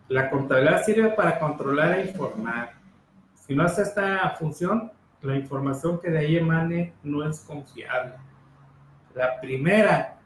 La 0.08 0.30
contabilidad 0.30 0.84
sirve 0.84 1.10
para 1.10 1.40
controlar 1.40 2.00
e 2.00 2.08
informar. 2.08 2.79
Si 3.50 3.56
no 3.56 3.64
hace 3.64 3.82
esta 3.82 4.30
función, 4.38 4.92
la 5.24 5.36
información 5.36 6.00
que 6.00 6.12
de 6.12 6.20
ahí 6.20 6.38
emane 6.38 6.94
no 7.02 7.28
es 7.28 7.40
confiable. 7.40 8.14
La 9.16 9.42
primera 9.42 10.20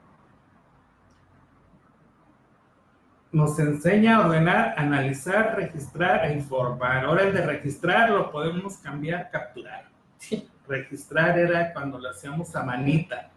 nos 3.32 3.58
enseña 3.60 4.18
a 4.18 4.28
ordenar, 4.28 4.76
analizar, 4.78 5.56
registrar 5.56 6.26
e 6.26 6.34
informar. 6.34 7.06
Ahora 7.06 7.24
el 7.24 7.34
de 7.34 7.46
registrar 7.46 8.10
lo 8.10 8.30
podemos 8.30 8.76
cambiar, 8.80 9.22
a 9.22 9.30
capturar. 9.30 9.86
Registrar 10.68 11.40
era 11.40 11.72
cuando 11.72 12.00
lo 12.00 12.10
hacíamos 12.10 12.54
a 12.58 12.64
manita. 12.64 13.30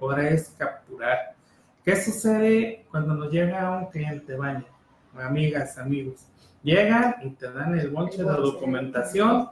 Ahora 0.00 0.30
es 0.30 0.52
capturar. 0.58 1.36
¿Qué 1.84 1.94
sucede 1.94 2.86
cuando 2.90 3.14
nos 3.14 3.30
llega 3.30 3.70
un 3.70 3.86
cliente, 3.86 4.34
baño? 4.34 4.66
Amigas, 5.16 5.78
amigos. 5.78 6.26
Llegan 6.62 7.16
y 7.22 7.30
te 7.30 7.50
dan 7.50 7.78
el 7.78 7.90
bonche 7.90 8.18
de 8.18 8.32
documentación 8.32 9.48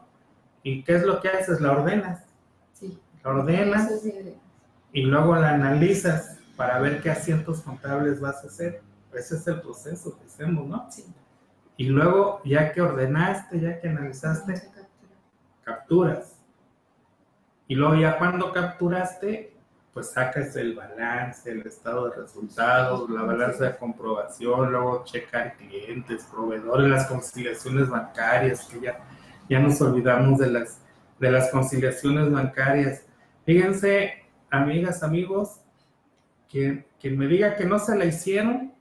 ¿Y 0.63 0.83
qué 0.83 0.97
es 0.97 1.03
lo 1.05 1.21
que 1.21 1.29
haces? 1.29 1.61
La 1.61 1.73
ordenas. 1.73 2.25
Sí. 2.73 2.99
La 3.25 3.31
ordenas 3.31 3.91
y 4.93 5.03
luego 5.03 5.37
la 5.37 5.51
analizas 5.51 6.39
para 6.57 6.79
ver 6.81 7.01
qué 7.01 7.11
asientos 7.11 7.61
contables 7.61 8.21
vas 8.21 8.45
a 8.45 8.49
hacer. 8.49 8.83
Ese 9.15 9.37
es 9.37 9.47
el 9.47 9.61
proceso 9.61 10.19
que 10.19 10.27
hacemos, 10.27 10.67
¿no? 10.67 10.87
Sí. 10.91 11.05
Y 11.77 11.85
luego, 11.85 12.43
ya 12.45 12.73
que 12.73 12.83
ordenaste, 12.83 13.61
ya 13.61 13.81
que 13.81 13.89
analizaste, 13.89 14.55
capturas. 15.63 16.37
Y 17.67 17.75
luego 17.77 17.95
ya 17.95 18.19
cuando 18.19 18.53
capturaste, 18.53 19.57
pues 19.93 20.11
sacas 20.13 20.55
el 20.57 20.75
balance, 20.75 21.51
el 21.51 21.67
estado 21.67 22.09
de 22.09 22.17
resultados, 22.17 23.11
la 23.11 23.23
balanza 23.23 23.65
de 23.65 23.77
comprobación, 23.77 24.71
luego 24.71 25.05
checar 25.05 25.57
clientes, 25.57 26.29
proveedores, 26.31 26.89
las 26.89 27.07
conciliaciones 27.07 27.89
bancarias 27.89 28.67
que 28.67 28.81
ya 28.81 29.01
ya 29.51 29.59
nos 29.59 29.81
olvidamos 29.83 30.39
de 30.39 30.49
las, 30.49 30.81
de 31.19 31.31
las 31.31 31.51
conciliaciones 31.51 32.31
bancarias. 32.31 33.05
Fíjense, 33.45 34.23
amigas, 34.49 35.03
amigos, 35.03 35.61
quien, 36.49 36.87
quien 37.01 37.19
me 37.19 37.27
diga 37.27 37.57
que 37.57 37.65
no 37.65 37.81
se 37.81 37.99
la 37.99 38.05
hicieron 38.05 38.73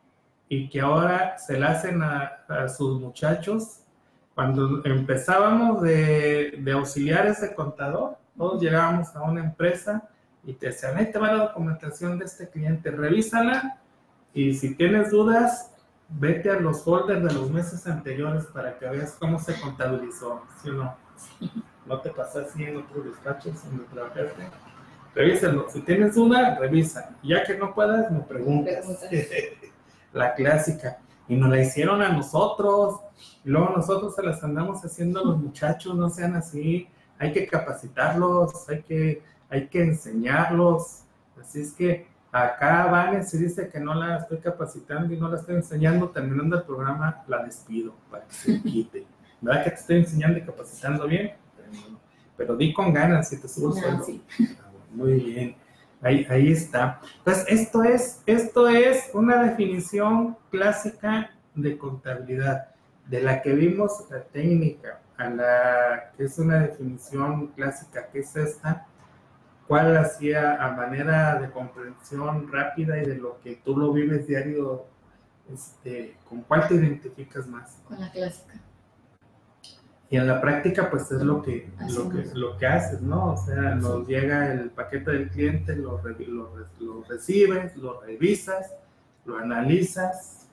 y 0.47 0.69
que 0.69 0.79
ahora 0.79 1.39
se 1.39 1.59
la 1.59 1.71
hacen 1.71 2.03
a, 2.03 2.67
sus 2.69 3.01
muchachos, 3.01 3.81
cuando 4.35 4.81
empezábamos 4.85 5.81
de, 5.81 6.59
de 6.59 6.71
auxiliares 6.71 7.41
de 7.41 7.53
contador, 7.55 8.17
todos 8.37 8.61
llegábamos 8.61 9.15
a 9.15 9.23
una 9.23 9.43
empresa 9.43 10.07
y 10.46 10.53
te 10.53 10.67
decían, 10.67 10.98
ahí 10.98 11.12
te 11.12 11.19
va 11.19 11.34
la 11.34 11.43
documentación 11.46 12.17
de 12.17 12.25
este 12.25 12.50
cliente, 12.50 12.91
revísala 12.91 13.81
y 14.34 14.53
si 14.53 14.75
tienes 14.75 15.12
dudas, 15.12 15.72
vete 16.10 16.50
a 16.50 16.60
los 16.60 16.84
folders 16.84 17.24
de 17.24 17.34
los 17.34 17.51
meses 17.51 17.86
anteriores 17.88 18.46
para 18.46 18.77
que 18.77 18.88
veas 18.88 19.15
cómo 19.19 19.39
se 19.39 19.60
contabilizó, 19.60 20.43
¿sí 20.62 20.69
o 20.69 20.74
no? 20.74 20.96
¿No 21.86 22.00
te 22.01 22.10
pasa 22.12 22.41
así 22.41 22.63
en 22.63 22.77
otros 22.77 23.05
despachos 23.05 23.63
donde 23.65 23.84
trabajaste? 23.86 24.50
Revísalo. 25.15 25.69
Si 25.69 25.81
tienes 25.81 26.15
duda, 26.15 26.58
revisa. 26.60 27.15
Ya 27.24 27.43
que 27.43 27.58
no 27.58 27.74
puedas, 27.74 28.12
me 28.12 28.19
preguntas. 28.19 28.86
la 30.13 30.34
clásica. 30.34 31.00
Y 31.27 31.36
nos 31.36 31.50
la 31.50 31.62
hicieron 31.62 32.01
a 32.01 32.10
nosotros. 32.10 33.01
Y 33.43 33.50
luego 33.50 33.74
nosotros 33.75 34.15
se 34.15 34.24
las 34.24 34.43
andamos 34.43 34.84
haciendo 34.84 35.22
a 35.22 35.25
los 35.25 35.38
muchachos, 35.38 35.96
no 35.96 36.10
sean 36.10 36.36
así. 36.36 36.88
Hay 37.17 37.34
que 37.34 37.48
capacitarlos, 37.48 38.69
hay 38.69 38.81
que, 38.84 39.22
hay 39.50 39.68
que 39.68 39.82
enseñarlos. 39.82 41.03
Así 41.39 41.62
es 41.62 41.74
que 41.74 42.08
acá 42.32 42.86
Vane 42.86 43.24
si 43.24 43.38
dice 43.38 43.70
que 43.70 43.79
no 43.79 43.94
la 43.94 44.18
estoy 44.18 44.38
capacitando 44.39 45.13
y 45.13 45.18
no 45.18 45.29
la 45.29 45.38
estoy 45.38 45.56
enseñando, 45.56 46.10
terminando 46.10 46.58
el 46.58 46.63
programa 46.63 47.24
la 47.27 47.44
despido 47.44 47.96
para 48.10 48.25
que 48.25 48.34
se 48.34 48.62
quite. 48.62 49.06
¿Verdad 49.41 49.63
que 49.63 49.70
te 49.72 49.75
estoy 49.77 49.98
enseñando 49.98 50.38
y 50.38 50.41
capacitando 50.44 51.08
bien? 51.08 51.34
Pero 52.36 52.56
di 52.56 52.74
con 52.74 52.94
ganas 52.94 53.29
si 53.29 53.39
te 53.39 53.48
subo 53.48 53.75
el 53.75 53.82
sueldo. 53.82 54.06
Muy 54.91 55.13
bien. 55.13 55.56
Ahí, 56.01 56.25
ahí 56.29 56.51
está. 56.51 57.01
Pues 57.24 57.44
esto 57.48 57.84
es, 57.84 58.22
esto 58.25 58.68
es 58.70 59.10
una 59.13 59.44
definición 59.44 60.38
clásica 60.50 61.32
de 61.56 61.77
contabilidad, 61.77 62.70
de 63.08 63.22
la 63.22 63.41
que 63.41 63.53
vimos 63.53 64.06
la 64.10 64.24
técnica, 64.24 65.01
a 65.18 65.29
la 65.29 66.12
que 66.15 66.24
es 66.24 66.39
una 66.39 66.60
definición 66.60 67.48
clásica, 67.48 68.08
que 68.08 68.20
es 68.20 68.34
esta, 68.36 68.88
cuál 69.69 69.95
hacía 69.97 70.55
a 70.55 70.71
manera 70.71 71.39
de 71.39 71.51
comprensión 71.51 72.51
rápida 72.51 72.97
y 72.97 73.05
de 73.05 73.17
lo 73.17 73.39
que 73.39 73.57
tú 73.63 73.77
lo 73.77 73.93
vives 73.93 74.25
diario, 74.25 74.88
este, 75.53 76.17
¿con 76.27 76.41
cuál 76.41 76.67
te 76.67 76.73
identificas 76.73 77.45
más? 77.45 77.79
Con 77.88 77.99
la 77.99 78.11
clásica. 78.11 78.55
Y 80.09 80.17
en 80.17 80.25
la 80.25 80.41
práctica, 80.41 80.89
pues 80.89 81.11
es 81.11 81.21
lo 81.21 81.43
que, 81.43 81.69
lo 81.91 82.09
que, 82.09 82.25
lo 82.33 82.57
que 82.57 82.65
haces, 82.65 82.99
¿no? 83.03 83.33
O 83.33 83.38
sea, 83.38 83.75
nos 83.75 84.07
llega 84.07 84.51
el 84.51 84.71
paquete 84.71 85.11
del 85.11 85.29
cliente, 85.29 85.75
lo, 85.75 86.01
lo, 86.01 86.67
lo, 86.79 87.03
recibes, 87.03 87.77
lo 87.77 88.01
revisas, 88.01 88.73
lo 89.25 89.38
analizas, 89.38 90.47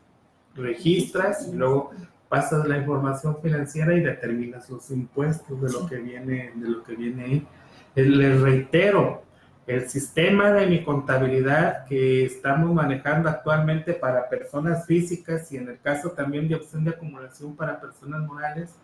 registras 0.55 1.49
y 1.49 1.57
luego 1.57 1.93
pasas 2.29 2.69
la 2.69 2.77
información 2.77 3.39
financiera 3.41 3.95
y 3.95 4.01
determinas 4.01 4.69
los 4.69 4.91
impuestos 4.91 5.59
de 5.63 5.73
lo 5.73 5.87
que 5.87 5.97
viene, 5.97 6.53
de 6.55 6.69
lo 6.69 6.85
que 6.85 6.95
viene 6.97 7.25
ahí. 7.25 7.49
Les 7.97 8.43
reitero, 8.43 9.23
el 9.67 9.89
sistema 9.89 10.53
de 10.53 10.67
mi 10.67 10.85
contabilidad 10.85 11.87
que 11.87 12.27
estamos 12.27 12.71
manejando 12.75 13.31
actualmente 13.31 13.95
para 13.95 14.29
personas 14.29 14.85
físicas 14.85 15.51
y 15.51 15.57
en 15.57 15.71
el 15.71 15.81
caso 15.81 16.11
también 16.11 16.47
de 16.47 16.57
opción 16.57 16.85
de 16.85 16.91
acumulación 16.91 17.57
para 17.57 17.81
personas 17.81 18.21
morales, 18.21 18.75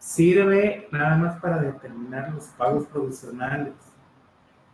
sirve 0.00 0.88
nada 0.90 1.16
más 1.16 1.40
para 1.40 1.58
determinar 1.58 2.32
los 2.32 2.46
pagos 2.46 2.86
provisionales. 2.88 3.74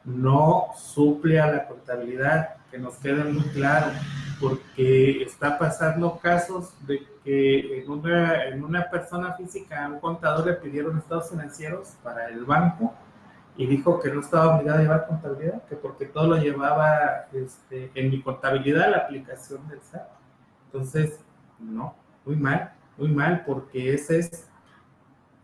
No 0.06 0.68
suple 0.74 1.38
a 1.38 1.52
la 1.52 1.68
contabilidad, 1.68 2.56
que 2.70 2.78
nos 2.78 2.94
quede 2.96 3.24
muy 3.24 3.44
claro, 3.50 3.88
porque 4.40 5.22
está 5.22 5.58
pasando 5.58 6.18
casos 6.18 6.72
de 6.86 7.06
que 7.22 7.82
en 7.82 7.90
una, 7.90 8.46
en 8.46 8.64
una 8.64 8.88
persona 8.88 9.34
física, 9.34 9.86
un 9.86 10.00
contador 10.00 10.46
le 10.46 10.54
pidieron 10.54 10.96
estados 10.96 11.28
financieros 11.28 11.90
para 12.02 12.30
el 12.30 12.46
banco 12.46 12.94
y 13.56 13.66
dijo 13.66 14.00
que 14.00 14.10
no 14.10 14.20
estaba 14.20 14.56
obligado 14.56 14.78
a 14.78 14.82
llevar 14.82 15.06
contabilidad, 15.06 15.64
que 15.64 15.76
porque 15.76 16.06
todo 16.06 16.28
lo 16.28 16.36
llevaba 16.36 17.26
este, 17.32 17.90
en 17.94 18.10
mi 18.10 18.22
contabilidad 18.22 18.90
la 18.90 18.98
aplicación 18.98 19.66
del 19.68 19.80
SAT. 19.80 20.08
Entonces, 20.66 21.20
no, 21.58 21.94
muy 22.24 22.36
mal, 22.36 22.72
muy 22.96 23.08
mal, 23.08 23.44
porque 23.44 23.94
ese 23.94 24.20
es 24.20 24.50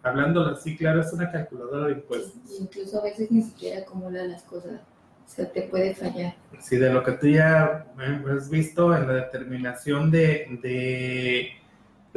hablándolo 0.07 0.53
así, 0.53 0.77
claro, 0.77 1.01
es 1.01 1.13
una 1.13 1.31
calculadora 1.31 1.87
de 1.87 1.93
impuestos. 1.95 2.35
Incluso 2.61 3.01
a 3.01 3.03
veces 3.03 3.31
ni 3.31 3.43
siquiera 3.43 3.83
acumula 3.83 4.23
las 4.25 4.43
cosas, 4.43 4.81
se 5.27 5.47
te 5.47 5.63
puede 5.63 5.95
fallar. 5.95 6.35
Sí, 6.61 6.77
de 6.77 6.93
lo 6.93 7.03
que 7.03 7.13
tú 7.13 7.27
ya 7.27 7.87
has 8.29 8.49
visto 8.49 8.97
en 8.97 9.07
la 9.09 9.15
determinación 9.15 10.11
de, 10.11 10.59
de, 10.63 11.51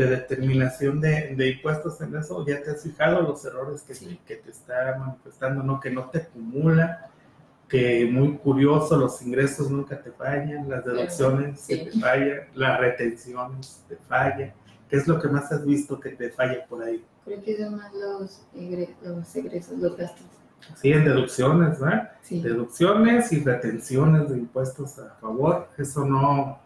determinación 0.06 1.02
de, 1.02 1.36
de, 1.36 1.50
impuestos 1.52 2.00
en 2.02 2.16
eso, 2.16 2.46
ya 2.46 2.62
te 2.62 2.72
has 2.72 2.84
fijado 2.84 3.22
los 3.22 3.44
errores 3.46 3.82
que, 3.82 3.94
te, 3.94 4.18
que 4.26 4.36
te 4.36 4.52
está 4.52 4.98
manifestando, 4.98 5.64
¿no? 5.64 5.80
Que 5.80 5.92
no 5.92 6.10
te 6.10 6.20
acumula, 6.20 7.10
que 7.68 8.10
muy 8.12 8.38
curioso, 8.38 8.98
los 8.98 9.22
ingresos 9.22 9.70
nunca 9.70 10.02
te 10.02 10.12
fallan, 10.12 10.70
las 10.70 10.84
deducciones 10.84 11.66
te 11.66 11.92
fallan, 11.92 12.42
las 12.56 12.80
retenciones 12.80 13.84
te 13.88 13.96
fallan. 13.96 14.54
¿Qué 14.90 14.96
es 14.96 15.08
lo 15.08 15.20
que 15.20 15.28
más 15.28 15.52
has 15.52 15.66
visto 15.66 16.00
que 16.00 16.10
te 16.10 16.32
falla 16.32 16.66
por 16.66 16.84
ahí? 16.84 17.06
Creo 17.24 17.44
que 17.44 17.58
son 17.58 17.78
más 17.78 17.94
los, 17.94 18.42
los 19.04 19.36
egresos, 19.36 19.78
los 19.78 19.96
gastos. 19.96 20.26
Sí, 20.76 20.92
en 20.92 21.06
deducciones, 21.06 21.80
¿verdad? 21.80 22.12
Sí. 22.22 22.42
Deducciones 22.42 23.32
y 23.32 23.44
retenciones 23.44 24.30
de 24.30 24.38
impuestos 24.40 24.98
a 25.00 25.16
favor. 25.22 25.70
Eso 25.78 26.04
no 26.06 26.60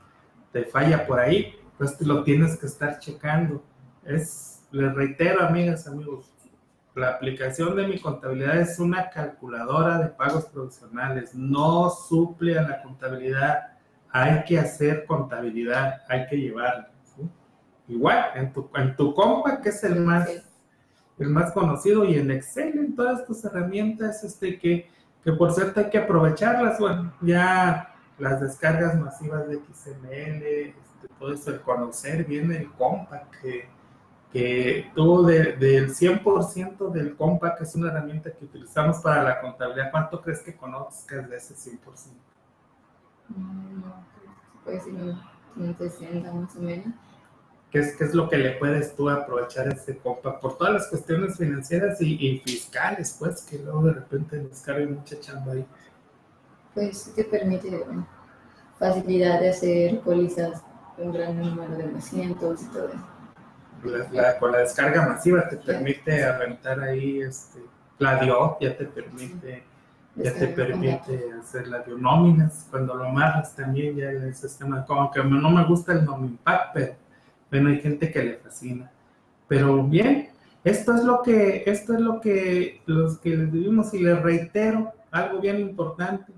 te 0.53 0.63
falla 0.65 1.05
por 1.05 1.19
ahí, 1.19 1.55
lo 1.99 2.23
tienes 2.23 2.57
que 2.57 2.65
estar 2.65 2.99
checando. 2.99 3.63
Es, 4.05 4.65
les 4.71 4.93
reitero, 4.93 5.43
amigas, 5.43 5.87
amigos, 5.87 6.33
la 6.95 7.09
aplicación 7.09 7.75
de 7.75 7.87
mi 7.87 7.99
contabilidad 7.99 8.59
es 8.59 8.79
una 8.79 9.09
calculadora 9.09 9.97
de 9.97 10.09
pagos 10.09 10.45
profesionales, 10.45 11.33
no 11.33 11.89
suple 11.89 12.57
a 12.57 12.61
la 12.61 12.81
contabilidad. 12.83 13.73
Hay 14.11 14.43
que 14.43 14.59
hacer 14.59 15.05
contabilidad, 15.05 16.01
hay 16.07 16.27
que 16.27 16.37
llevarla. 16.37 16.89
Igual, 17.87 18.25
en 18.35 18.53
tu, 18.53 18.69
en 18.75 18.95
tu 18.95 19.13
compa, 19.13 19.59
que 19.59 19.69
es 19.69 19.83
el 19.83 19.99
más 19.99 20.29
el 21.19 21.29
más 21.29 21.51
conocido, 21.51 22.05
y 22.05 22.15
en 22.15 22.31
Excel, 22.31 22.77
en 22.77 22.95
todas 22.95 23.25
tus 23.25 23.43
herramientas, 23.45 24.23
este, 24.23 24.57
que, 24.57 24.89
que 25.23 25.31
por 25.33 25.53
cierto 25.53 25.79
hay 25.79 25.89
que 25.89 25.99
aprovecharlas, 25.99 26.79
bueno, 26.79 27.13
ya 27.21 27.92
las 28.19 28.41
descargas 28.41 28.99
masivas 28.99 29.47
de 29.47 29.55
XML, 29.55 30.43
este, 30.43 31.07
todo 31.19 31.33
eso, 31.33 31.51
el 31.51 31.61
conocer 31.61 32.25
bien 32.25 32.51
el 32.51 32.71
Compact, 32.71 33.33
que, 33.41 33.69
que 34.31 34.91
tú 34.95 35.25
del 35.25 35.93
100% 35.93 36.91
del 36.91 37.15
Compact, 37.15 37.57
que 37.57 37.63
es 37.63 37.75
una 37.75 37.89
herramienta 37.89 38.31
que 38.31 38.45
utilizamos 38.45 38.97
para 38.97 39.23
la 39.23 39.41
contabilidad, 39.41 39.91
¿cuánto 39.91 40.21
crees 40.21 40.41
que 40.41 40.55
conozcas 40.55 41.29
de 41.29 41.37
ese 41.37 41.55
100%? 41.55 41.77
Mm, 43.29 43.81
no, 43.81 44.05
pues 44.63 44.83
un 45.55 45.75
60 45.77 46.31
más 46.31 46.55
o 46.55 46.59
menos. 46.59 46.93
¿Qué 47.71 47.79
es, 47.79 47.95
qué 47.95 48.03
es 48.03 48.13
lo 48.13 48.29
que 48.29 48.37
le 48.37 48.51
puedes 48.51 48.95
tú 48.95 49.09
aprovechar 49.09 49.67
a 49.67 49.71
este 49.71 49.97
compa? 49.97 50.39
Por 50.39 50.57
todas 50.57 50.73
las 50.73 50.87
cuestiones 50.87 51.37
financieras 51.37 51.99
y, 52.01 52.39
fiscales, 52.45 53.15
pues, 53.17 53.41
que 53.41 53.57
luego 53.57 53.83
de 53.83 53.93
repente 53.93 54.37
nos 54.37 54.61
cargue 54.61 54.85
mucha 54.85 55.19
chamba 55.19 55.53
ahí. 55.53 55.65
Pues 56.73 57.13
te 57.15 57.23
permite 57.23 57.85
facilidad 58.79 59.39
de 59.39 59.49
hacer 59.49 59.99
pólizas 60.01 60.63
un 60.97 61.11
gran 61.11 61.37
número 61.39 61.75
de 61.75 61.97
asientos 61.97 62.61
y 62.63 62.65
todo 62.67 62.89
eso. 62.89 64.09
La, 64.11 64.37
con 64.39 64.51
la 64.51 64.59
descarga 64.59 65.07
masiva 65.07 65.47
te 65.49 65.57
permite 65.57 66.23
aventar 66.23 66.79
ahí 66.79 67.21
este, 67.21 67.59
la 67.99 68.15
DIO, 68.17 68.57
ya 68.61 68.77
te 68.77 68.85
permite, 68.85 69.63
ya 70.15 70.33
te 70.33 70.47
permite 70.47 71.33
hacer 71.39 71.67
la 71.67 71.79
DIO 71.79 71.97
nóminas, 71.97 72.67
cuando 72.69 72.95
lo 72.95 73.05
amarras 73.05 73.53
también 73.55 73.95
ya 73.97 74.09
el 74.09 74.33
sistema, 74.33 74.85
como 74.85 75.11
que 75.11 75.21
no 75.23 75.49
me 75.49 75.65
gusta 75.65 75.91
el 75.91 76.05
Nomimpact, 76.05 76.73
pero 76.73 76.95
bueno, 77.51 77.69
hay 77.69 77.81
gente 77.81 78.09
que 78.09 78.23
le 78.23 78.37
fascina. 78.37 78.89
Pero 79.47 79.83
bien, 79.83 80.29
esto 80.63 80.95
es 80.95 81.03
lo 81.03 81.21
que, 81.21 81.63
esto 81.65 81.93
es 81.93 81.99
lo 81.99 82.21
que 82.21 82.81
los 82.85 83.19
que 83.19 83.35
les 83.35 83.51
vivimos 83.51 83.93
y 83.93 83.99
les 83.99 84.21
reitero 84.21 84.93
algo 85.11 85.39
bien 85.39 85.59
importante. 85.59 86.31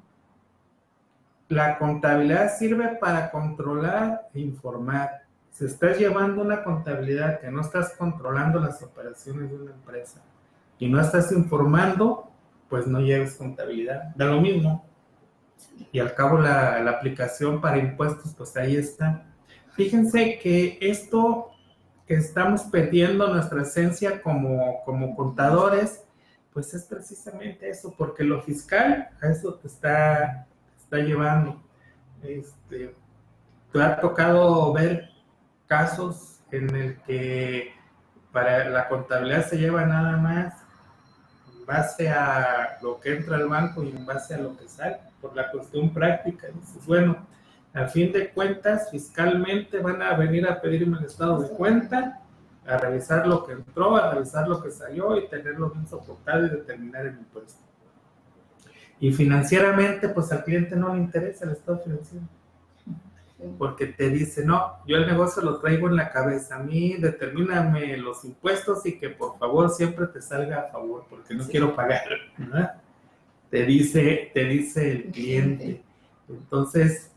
La 1.47 1.77
contabilidad 1.77 2.55
sirve 2.57 2.95
para 2.95 3.29
controlar 3.31 4.27
e 4.33 4.39
informar. 4.39 5.21
Si 5.51 5.65
estás 5.65 5.97
llevando 5.97 6.41
una 6.41 6.63
contabilidad 6.63 7.39
que 7.39 7.49
no 7.49 7.61
estás 7.61 7.93
controlando 7.97 8.59
las 8.59 8.81
operaciones 8.81 9.49
de 9.49 9.55
una 9.55 9.71
empresa 9.71 10.21
y 10.79 10.89
no 10.89 10.99
estás 10.99 11.31
informando, 11.31 12.31
pues 12.69 12.87
no 12.87 12.99
lleves 12.99 13.35
contabilidad. 13.35 14.13
Da 14.15 14.25
lo 14.25 14.41
mismo. 14.41 14.85
Y 15.91 15.99
al 15.99 16.13
cabo 16.13 16.39
la, 16.39 16.79
la 16.79 16.91
aplicación 16.91 17.61
para 17.61 17.77
impuestos, 17.77 18.33
pues 18.35 18.55
ahí 18.57 18.75
está. 18.75 19.25
Fíjense 19.75 20.39
que 20.39 20.77
esto 20.81 21.51
que 22.07 22.15
estamos 22.15 22.63
perdiendo 22.63 23.27
nuestra 23.33 23.61
esencia 23.61 24.21
como, 24.21 24.83
como 24.83 25.15
contadores, 25.15 26.03
pues 26.53 26.73
es 26.73 26.85
precisamente 26.85 27.69
eso, 27.69 27.93
porque 27.97 28.23
lo 28.23 28.41
fiscal 28.41 29.09
a 29.21 29.27
eso 29.27 29.55
te 29.55 29.67
está, 29.67 30.47
está 30.85 30.97
llevando. 30.97 31.61
Este, 32.23 32.95
te 33.73 33.83
ha 33.83 33.99
tocado 33.99 34.71
ver 34.73 35.09
casos 35.67 36.39
en 36.51 36.73
el 36.75 37.01
que 37.01 37.73
para 38.31 38.69
la 38.69 38.87
contabilidad 38.87 39.45
se 39.47 39.57
lleva 39.57 39.85
nada 39.85 40.17
más 40.17 40.53
en 41.53 41.65
base 41.65 42.09
a 42.09 42.77
lo 42.81 42.99
que 42.99 43.15
entra 43.15 43.37
al 43.37 43.47
banco 43.47 43.83
y 43.83 43.89
en 43.89 44.05
base 44.05 44.35
a 44.35 44.37
lo 44.37 44.55
que 44.57 44.67
sale, 44.67 44.97
por 45.19 45.35
la 45.35 45.51
cuestión 45.51 45.93
práctica. 45.93 46.47
Dices, 46.47 46.85
bueno, 46.85 47.25
a 47.73 47.87
fin 47.87 48.11
de 48.11 48.29
cuentas, 48.29 48.89
fiscalmente 48.91 49.79
van 49.79 50.01
a 50.01 50.15
venir 50.15 50.47
a 50.47 50.61
pedirme 50.61 50.99
el 50.99 51.05
estado 51.05 51.39
de 51.41 51.49
cuenta, 51.49 52.21
a 52.67 52.77
revisar 52.77 53.27
lo 53.27 53.45
que 53.45 53.53
entró, 53.53 53.95
a 53.95 54.13
revisar 54.13 54.47
lo 54.47 54.61
que 54.61 54.71
salió 54.71 55.17
y 55.17 55.27
tenerlo 55.27 55.71
bien 55.71 55.87
soportado 55.87 56.45
y 56.45 56.49
determinar 56.49 57.05
el 57.07 57.17
impuesto. 57.17 57.61
Y 58.99 59.11
financieramente, 59.11 60.09
pues 60.09 60.31
al 60.31 60.43
cliente 60.43 60.75
no 60.75 60.93
le 60.93 61.01
interesa 61.01 61.45
el 61.45 61.51
estado 61.51 61.79
financiero 61.79 62.23
porque 63.57 63.87
te 63.87 64.09
dice, 64.09 64.45
no, 64.45 64.77
yo 64.87 64.97
el 64.97 65.05
negocio 65.05 65.41
lo 65.41 65.59
traigo 65.59 65.87
en 65.87 65.95
la 65.95 66.09
cabeza, 66.11 66.55
a 66.55 66.59
mí 66.59 66.95
determíname 66.95 67.97
los 67.97 68.23
impuestos 68.25 68.85
y 68.85 68.97
que 68.97 69.09
por 69.09 69.37
favor 69.37 69.69
siempre 69.69 70.07
te 70.07 70.21
salga 70.21 70.61
a 70.61 70.71
favor, 70.71 71.05
porque 71.09 71.33
no 71.33 71.45
quiero 71.45 71.75
pagar, 71.75 72.03
Te 73.49 73.65
dice, 73.65 74.31
te 74.33 74.45
dice 74.45 74.91
el 74.91 75.11
cliente. 75.11 75.83
Entonces, 76.27 77.11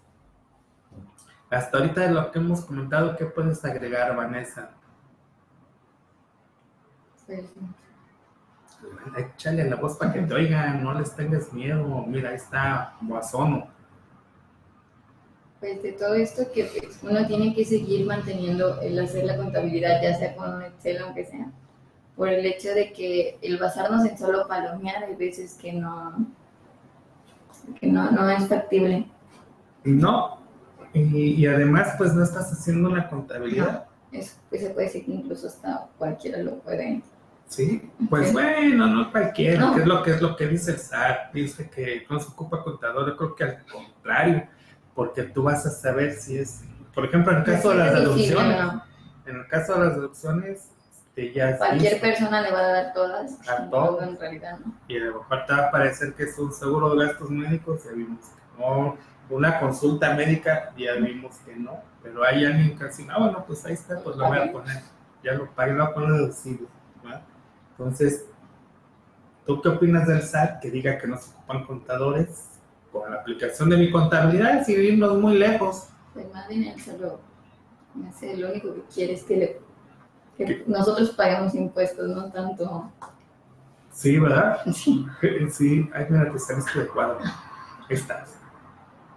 hasta 1.51 1.79
ahorita 1.79 2.03
de 2.03 2.13
lo 2.13 2.31
que 2.31 2.39
hemos 2.39 2.65
comentado, 2.65 3.17
¿qué 3.17 3.25
puedes 3.25 3.65
agregar, 3.65 4.15
Vanessa? 4.15 4.71
Sí. 7.27 7.35
Échale 9.17 9.69
la 9.69 9.77
voz 9.77 9.97
para 9.97 10.13
que 10.13 10.23
te 10.23 10.35
oigan, 10.35 10.83
no 10.83 10.95
les 10.95 11.15
tengas 11.15 11.53
miedo. 11.53 12.05
Mira, 12.07 12.31
ahí 12.31 12.37
está 12.37 12.95
Guasono 13.01 13.79
pues 15.61 15.83
de 15.83 15.93
todo 15.93 16.15
esto 16.15 16.45
que 16.53 16.65
pues, 16.65 17.01
uno 17.03 17.27
tiene 17.27 17.55
que 17.55 17.65
seguir 17.65 18.07
manteniendo 18.07 18.81
el 18.81 18.99
hacer 18.99 19.25
la 19.25 19.37
contabilidad, 19.37 20.01
ya 20.03 20.17
sea 20.17 20.37
con 20.37 20.63
Excel 20.63 20.99
aunque 21.03 21.25
sea, 21.25 21.51
por 22.17 22.29
el 22.29 22.47
hecho 22.47 22.69
de 22.71 22.93
que 22.93 23.39
el 23.43 23.59
basarnos 23.59 24.05
en 24.05 24.17
solo 24.17 24.47
palomear 24.47 25.05
hay 25.05 25.17
veces 25.17 25.55
que 25.55 25.73
no, 25.73 26.27
que 27.81 27.87
no, 27.87 28.11
no 28.11 28.31
es 28.31 28.47
factible. 28.47 29.07
No, 29.85 30.39
y, 30.93 31.47
además 31.47 31.95
pues 31.99 32.15
no 32.15 32.23
estás 32.23 32.53
haciendo 32.53 32.91
una 32.91 33.09
contabilidad. 33.09 33.87
eso 34.13 34.37
pues, 34.49 34.63
se 34.63 34.71
puede 34.71 34.87
decir 34.87 35.05
que 35.05 35.13
incluso 35.13 35.49
hasta 35.49 35.89
cualquiera 35.99 36.39
lo 36.39 36.59
puede. 36.61 37.03
Sí, 37.49 37.91
pues 38.11 38.33
bueno, 38.33 38.87
no 38.87 39.11
cualquiera, 39.11 39.73
que 39.75 39.81
es 39.81 39.87
lo 39.87 40.03
que 40.03 40.11
es 40.11 40.21
lo 40.21 40.37
que 40.37 40.47
dice 40.47 40.73
el 40.73 40.79
SAT, 40.79 41.33
dice 41.33 41.71
que 41.71 42.07
no 42.11 42.21
se 42.21 42.29
ocupa 42.29 42.63
contador, 42.63 43.09
yo 43.09 43.17
creo 43.17 43.35
que 43.35 43.45
al 43.45 43.65
contrario, 43.65 44.47
porque 44.95 45.23
tú 45.23 45.45
vas 45.45 45.65
a 45.65 45.71
saber 45.71 46.13
si 46.13 46.39
es, 46.39 46.63
por 46.95 47.07
ejemplo, 47.07 47.33
en 47.33 47.39
el 47.39 47.45
caso 47.45 47.71
de 47.71 47.77
las 47.77 47.95
deducciones, 47.95 48.73
en 49.27 49.37
el 49.37 49.47
caso 49.49 49.75
de 49.75 49.85
las 49.87 49.95
deducciones, 49.97 50.71
este, 51.19 51.33
ya 51.33 51.57
Cualquier 51.57 52.01
persona 52.01 52.43
le 52.43 52.53
va 52.53 52.61
a 52.61 52.69
dar 52.69 52.93
todas, 52.93 53.49
a 53.49 53.69
todo, 53.71 54.03
en 54.03 54.19
realidad 54.19 54.59
no. 54.65 54.75
Y 54.87 54.97
a 54.97 55.01
lo 55.01 55.19
mejor 55.21 55.47
te 55.47 55.53
va 55.53 55.67
a 55.67 55.71
parecer 55.71 56.15
que 56.15 56.25
es 56.25 56.39
un 56.39 56.53
seguro 56.53 56.95
de 56.95 57.07
gastos 57.07 57.31
médicos, 57.31 57.85
ya 57.85 57.93
vimos 57.93 58.21
que 58.21 58.63
no, 58.63 58.97
una 59.31 59.59
consulta 59.59 60.15
médica, 60.15 60.73
ya 60.77 60.95
vimos 60.95 61.37
que 61.39 61.57
no, 61.57 61.81
pero 62.03 62.25
hay 62.25 62.45
alguien 62.45 62.79
que 62.79 62.85
dice, 62.85 63.07
ah, 63.11 63.19
bueno, 63.19 63.45
pues 63.47 63.65
ahí 63.65 63.73
está, 63.73 64.01
pues 64.03 64.17
lo 64.17 64.27
voy 64.27 64.39
a 64.39 64.53
poner, 64.53 64.83
ya 65.23 65.33
lo 65.33 65.51
pagué, 65.51 65.73
lo 65.73 65.85
voy 65.85 65.91
a 65.91 65.95
poner 65.95 66.13
deducido, 66.13 66.67
Entonces, 67.79 68.27
¿tú 69.47 69.61
qué 69.63 69.69
opinas 69.69 70.07
del 70.09 70.23
SAT 70.23 70.61
que 70.61 70.71
diga 70.71 70.99
que 70.99 71.07
no 71.07 71.17
se 71.17 71.31
ocupan 71.31 71.65
contadores? 71.65 72.59
con 72.93 73.11
la 73.11 73.19
aplicación 73.19 73.69
de 73.71 73.77
mi 73.77 73.91
contabilidad 73.91 74.65
si 74.65 74.75
vivimos 74.75 75.17
muy 75.19 75.39
lejos. 75.39 75.89
Pues 76.15 76.33
más 76.33 76.49
bien 76.49 76.65
él 76.65 76.81
solo, 76.81 77.21
lo 77.95 78.51
único 78.51 78.75
que 78.75 78.83
quiere 78.93 79.13
es 79.15 79.25
que, 79.25 79.37
le, 79.37 79.61
que 80.37 80.65
nosotros 80.67 81.11
pagamos 81.11 81.55
impuestos, 81.55 82.09
no 82.09 82.31
tanto. 82.31 82.91
Sí, 83.93 84.19
¿verdad? 84.19 84.61
Sí. 84.73 85.07
Sí, 85.51 85.91
ay, 85.95 86.07
mira, 86.09 86.33
te 86.33 86.39
saliste 86.39 86.81
de 86.81 86.89
cuadro. 86.89 87.19
Estás. 87.89 88.37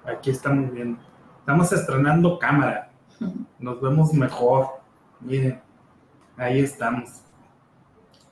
Aquí 0.06 0.32
estamos 0.32 0.72
viendo. 0.72 1.00
Estamos 1.40 1.72
estrenando 1.72 2.40
cámara. 2.40 2.92
Nos 3.60 3.82
vemos 3.82 4.14
mejor. 4.14 4.68
Miren, 5.20 5.62
ahí 6.38 6.60
estamos. 6.60 7.22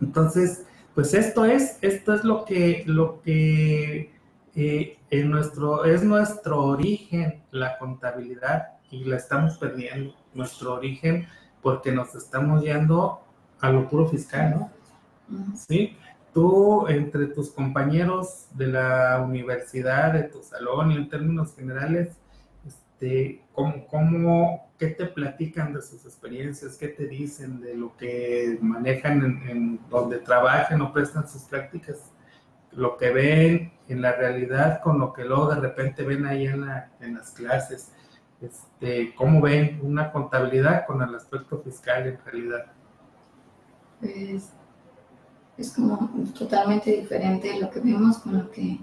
Entonces, 0.01 0.65
pues 0.95 1.13
esto 1.13 1.45
es, 1.45 1.77
esto 1.81 2.13
es 2.13 2.23
lo 2.23 2.45
que, 2.45 2.83
lo 2.85 3.21
que 3.21 4.11
en 4.55 5.31
nuestro, 5.31 5.85
es 5.85 6.03
nuestro 6.03 6.63
origen 6.63 7.41
la 7.51 7.77
contabilidad 7.77 8.73
y 8.91 9.05
la 9.05 9.17
estamos 9.17 9.57
perdiendo, 9.57 10.13
nuestro 10.33 10.75
origen, 10.75 11.27
porque 11.61 11.91
nos 11.91 12.15
estamos 12.15 12.63
yendo 12.63 13.21
a 13.61 13.69
lo 13.71 13.87
puro 13.87 14.07
fiscal, 14.07 14.51
¿no? 14.51 14.71
Sí, 15.55 15.95
tú 16.33 16.87
entre 16.87 17.27
tus 17.27 17.51
compañeros 17.51 18.47
de 18.53 18.67
la 18.67 19.23
universidad, 19.25 20.13
de 20.13 20.23
tu 20.23 20.41
salón 20.41 20.91
y 20.91 20.95
en 20.95 21.09
términos 21.09 21.55
generales, 21.55 22.15
este, 23.01 23.43
¿cómo, 23.53 23.87
cómo, 23.87 24.71
¿qué 24.77 24.87
te 24.87 25.05
platican 25.05 25.73
de 25.73 25.81
sus 25.81 26.05
experiencias? 26.05 26.75
¿Qué 26.75 26.89
te 26.89 27.07
dicen 27.07 27.61
de 27.61 27.75
lo 27.75 27.95
que 27.95 28.57
manejan 28.61 29.23
en, 29.23 29.49
en 29.49 29.79
donde 29.89 30.19
trabajan 30.19 30.81
o 30.81 30.91
prestan 30.91 31.27
sus 31.27 31.43
prácticas? 31.43 32.11
lo 32.71 32.97
que 32.97 33.09
ven 33.09 33.71
en 33.87 34.01
la 34.01 34.11
realidad 34.11 34.81
con 34.81 34.99
lo 34.99 35.11
que 35.11 35.25
luego 35.25 35.47
de 35.49 35.59
repente 35.59 36.03
ven 36.03 36.25
ahí 36.27 36.45
en, 36.45 36.65
las 37.15 37.31
clases. 37.31 37.91
Este, 38.41 39.15
¿Cómo 39.15 39.41
ven 39.41 39.79
una 39.81 40.11
contabilidad 40.11 40.85
con 40.85 41.01
el 41.01 41.13
aspecto 41.15 41.59
fiscal 41.59 42.07
en 42.07 42.19
realidad? 42.23 42.65
Pues 43.99 44.53
es 45.57 45.73
como 45.73 46.09
totalmente 46.37 46.91
diferente 46.91 47.59
lo 47.59 47.71
que 47.71 47.79
vemos 47.79 48.19
con 48.19 48.37
lo 48.37 48.51
que 48.51 48.79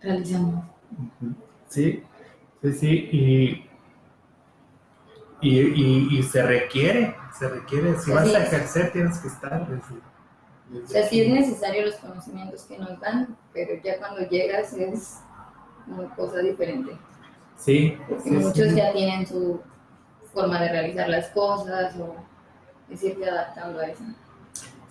realizamos. 0.00 0.64
Sí, 1.68 2.02
sí, 2.62 2.72
sí, 2.72 3.68
y, 5.40 6.18
y, 6.18 6.22
se 6.22 6.42
requiere, 6.42 7.14
se 7.38 7.48
requiere, 7.48 7.96
si 7.98 8.10
vas 8.10 8.34
a 8.34 8.42
ejercer 8.42 8.92
tienes 8.92 9.18
que 9.18 9.28
estar. 9.28 9.66
O 10.72 10.86
sea, 10.86 11.06
sí 11.06 11.22
es 11.22 11.28
necesario 11.28 11.86
los 11.86 11.94
conocimientos 11.96 12.64
que 12.64 12.78
nos 12.78 12.98
dan, 13.00 13.36
pero 13.52 13.80
ya 13.82 13.98
cuando 13.98 14.28
llegas 14.28 14.72
es 14.74 15.20
una 15.86 16.14
cosa 16.14 16.40
diferente. 16.40 16.92
Sí. 17.56 17.96
Porque 18.08 18.30
muchos 18.30 18.74
ya 18.74 18.92
tienen 18.92 19.26
su 19.26 19.60
forma 20.32 20.60
de 20.60 20.68
realizar 20.68 21.08
las 21.08 21.28
cosas 21.28 21.96
o 21.96 22.16
es 22.90 23.02
irte 23.02 23.28
adaptando 23.28 23.80
a 23.80 23.86
eso. 23.86 24.04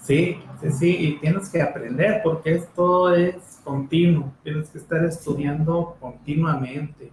Sí, 0.02 0.40
sí, 0.62 0.72
sí, 0.72 0.98
y 0.98 1.20
tienes 1.20 1.50
que 1.50 1.62
aprender 1.62 2.22
porque 2.24 2.56
esto 2.56 3.14
es 3.14 3.60
continuo, 3.64 4.32
tienes 4.44 4.70
que 4.70 4.78
estar 4.78 5.04
estudiando 5.04 5.98
continuamente. 6.00 7.12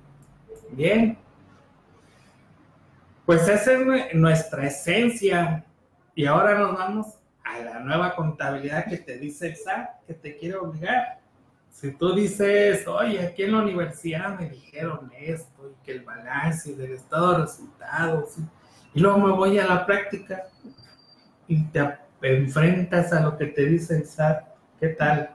Bien. 0.74 1.16
Pues 3.24 3.48
esa 3.48 3.72
es 3.72 4.14
nuestra 4.14 4.66
esencia. 4.66 5.64
Y 6.14 6.26
ahora 6.26 6.58
nos 6.58 6.76
vamos 6.76 7.06
a 7.44 7.58
la 7.60 7.80
nueva 7.80 8.14
contabilidad 8.14 8.86
que 8.86 8.98
te 8.98 9.18
dice 9.18 9.48
el 9.48 9.56
SAT, 9.56 10.04
que 10.06 10.14
te 10.14 10.36
quiere 10.36 10.56
obligar. 10.56 11.20
Si 11.70 11.92
tú 11.92 12.14
dices, 12.14 12.86
oye, 12.86 13.20
aquí 13.26 13.44
en 13.44 13.52
la 13.52 13.62
universidad 13.62 14.38
me 14.38 14.48
dijeron 14.48 15.10
esto, 15.16 15.70
y 15.70 15.84
que 15.84 15.92
el 15.92 16.02
balance 16.02 16.74
del 16.74 16.92
estado 16.92 17.32
de 17.32 17.38
resultados, 17.38 18.36
y 18.94 19.00
luego 19.00 19.18
me 19.18 19.32
voy 19.32 19.58
a 19.58 19.66
la 19.66 19.84
práctica 19.84 20.44
y 21.48 21.64
te 21.64 21.98
enfrentas 22.22 23.12
a 23.12 23.20
lo 23.20 23.36
que 23.36 23.46
te 23.46 23.66
dice 23.66 23.96
el 23.96 24.06
SAT, 24.06 24.44
¿qué 24.78 24.88
tal? 24.88 25.34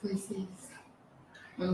Pues 0.00 0.24
sí. 0.26 0.48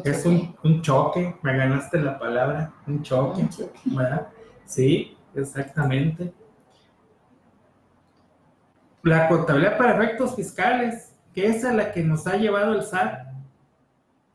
Es 0.05 0.27
un, 0.27 0.57
un, 0.63 0.83
choque, 0.83 1.37
me 1.43 1.57
ganaste 1.57 1.99
la 1.99 2.19
palabra, 2.19 2.73
un 2.87 3.03
choque, 3.03 3.41
un 3.41 3.49
choque. 3.49 3.81
¿verdad? 3.87 4.29
Sí, 4.65 5.17
exactamente 5.35 6.33
la 9.03 9.29
contabilidad 9.29 9.77
para 9.77 9.95
efectos 9.95 10.37
fiscales, 10.37 11.13
que 11.35 11.47
es 11.47 11.65
a 11.65 11.73
la 11.73 11.93
que 11.93 12.03
nos 12.03 12.27
ha 12.27 12.37
llevado 12.37 12.75
el 12.75 12.83
SAT, 12.83 13.27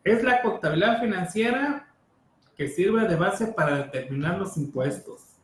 es 0.04 0.24
la 0.24 0.42
contabilidad 0.42 1.00
financiera 1.00 1.88
que 2.56 2.68
sirve 2.68 3.08
de 3.08 3.16
base 3.16 3.48
para 3.48 3.78
determinar 3.78 4.38
los 4.38 4.58
impuestos. 4.58 5.38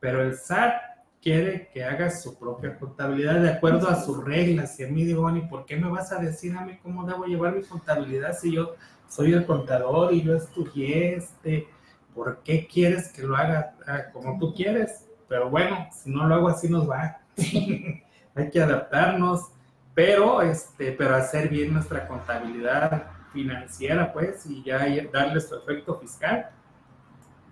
Pero 0.00 0.22
el 0.22 0.34
SAT 0.34 0.74
quiere 1.22 1.68
que 1.72 1.84
hagas 1.84 2.22
su 2.22 2.38
propia 2.38 2.76
contabilidad 2.76 3.40
de 3.40 3.50
acuerdo 3.50 3.88
a 3.88 4.00
sus 4.02 4.22
reglas. 4.24 4.78
Y 4.80 4.84
a 4.84 4.88
mí 4.88 5.04
digo, 5.04 5.28
¿y 5.34 5.42
por 5.42 5.66
qué 5.66 5.76
me 5.76 5.88
vas 5.88 6.12
a 6.12 6.18
decir 6.18 6.56
a 6.56 6.62
mí 6.62 6.78
cómo 6.82 7.06
debo 7.06 7.24
llevar 7.24 7.54
mi 7.54 7.62
contabilidad 7.62 8.36
si 8.36 8.52
yo 8.52 8.74
soy 9.08 9.32
el 9.32 9.46
contador 9.46 10.12
y 10.12 10.22
yo 10.22 10.36
estudié 10.36 11.16
este? 11.16 11.68
¿Por 12.14 12.42
qué 12.42 12.66
quieres 12.66 13.12
que 13.12 13.22
lo 13.22 13.36
haga 13.36 13.74
ah, 13.86 14.04
como 14.12 14.38
tú 14.38 14.54
quieres? 14.54 15.04
pero 15.28 15.50
bueno, 15.50 15.88
si 15.92 16.10
no 16.10 16.26
lo 16.26 16.34
hago 16.36 16.48
así 16.48 16.68
nos 16.68 16.88
va. 16.88 17.18
Hay 18.36 18.50
que 18.50 18.62
adaptarnos, 18.62 19.50
pero, 19.94 20.42
este, 20.42 20.92
pero 20.92 21.16
hacer 21.16 21.48
bien 21.48 21.72
nuestra 21.72 22.06
contabilidad 22.06 23.04
financiera, 23.32 24.12
pues, 24.12 24.46
y 24.46 24.62
ya 24.62 24.86
darle 25.12 25.40
su 25.40 25.56
efecto 25.56 25.98
fiscal. 25.98 26.50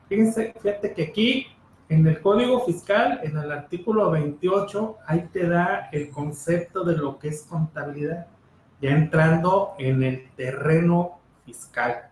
Fíjense, 0.09 0.55
fíjate 0.61 0.93
que 0.93 1.03
aquí 1.05 1.47
en 1.89 2.07
el 2.07 2.21
Código 2.21 2.65
Fiscal, 2.65 3.21
en 3.23 3.37
el 3.37 3.51
artículo 3.51 4.11
28, 4.11 4.99
ahí 5.07 5.29
te 5.33 5.49
da 5.49 5.89
el 5.93 6.11
concepto 6.11 6.85
de 6.85 6.97
lo 6.97 7.19
que 7.19 7.29
es 7.29 7.43
contabilidad, 7.43 8.27
ya 8.81 8.91
entrando 8.91 9.75
en 9.79 10.03
el 10.03 10.31
terreno 10.37 11.21
fiscal. 11.53 12.09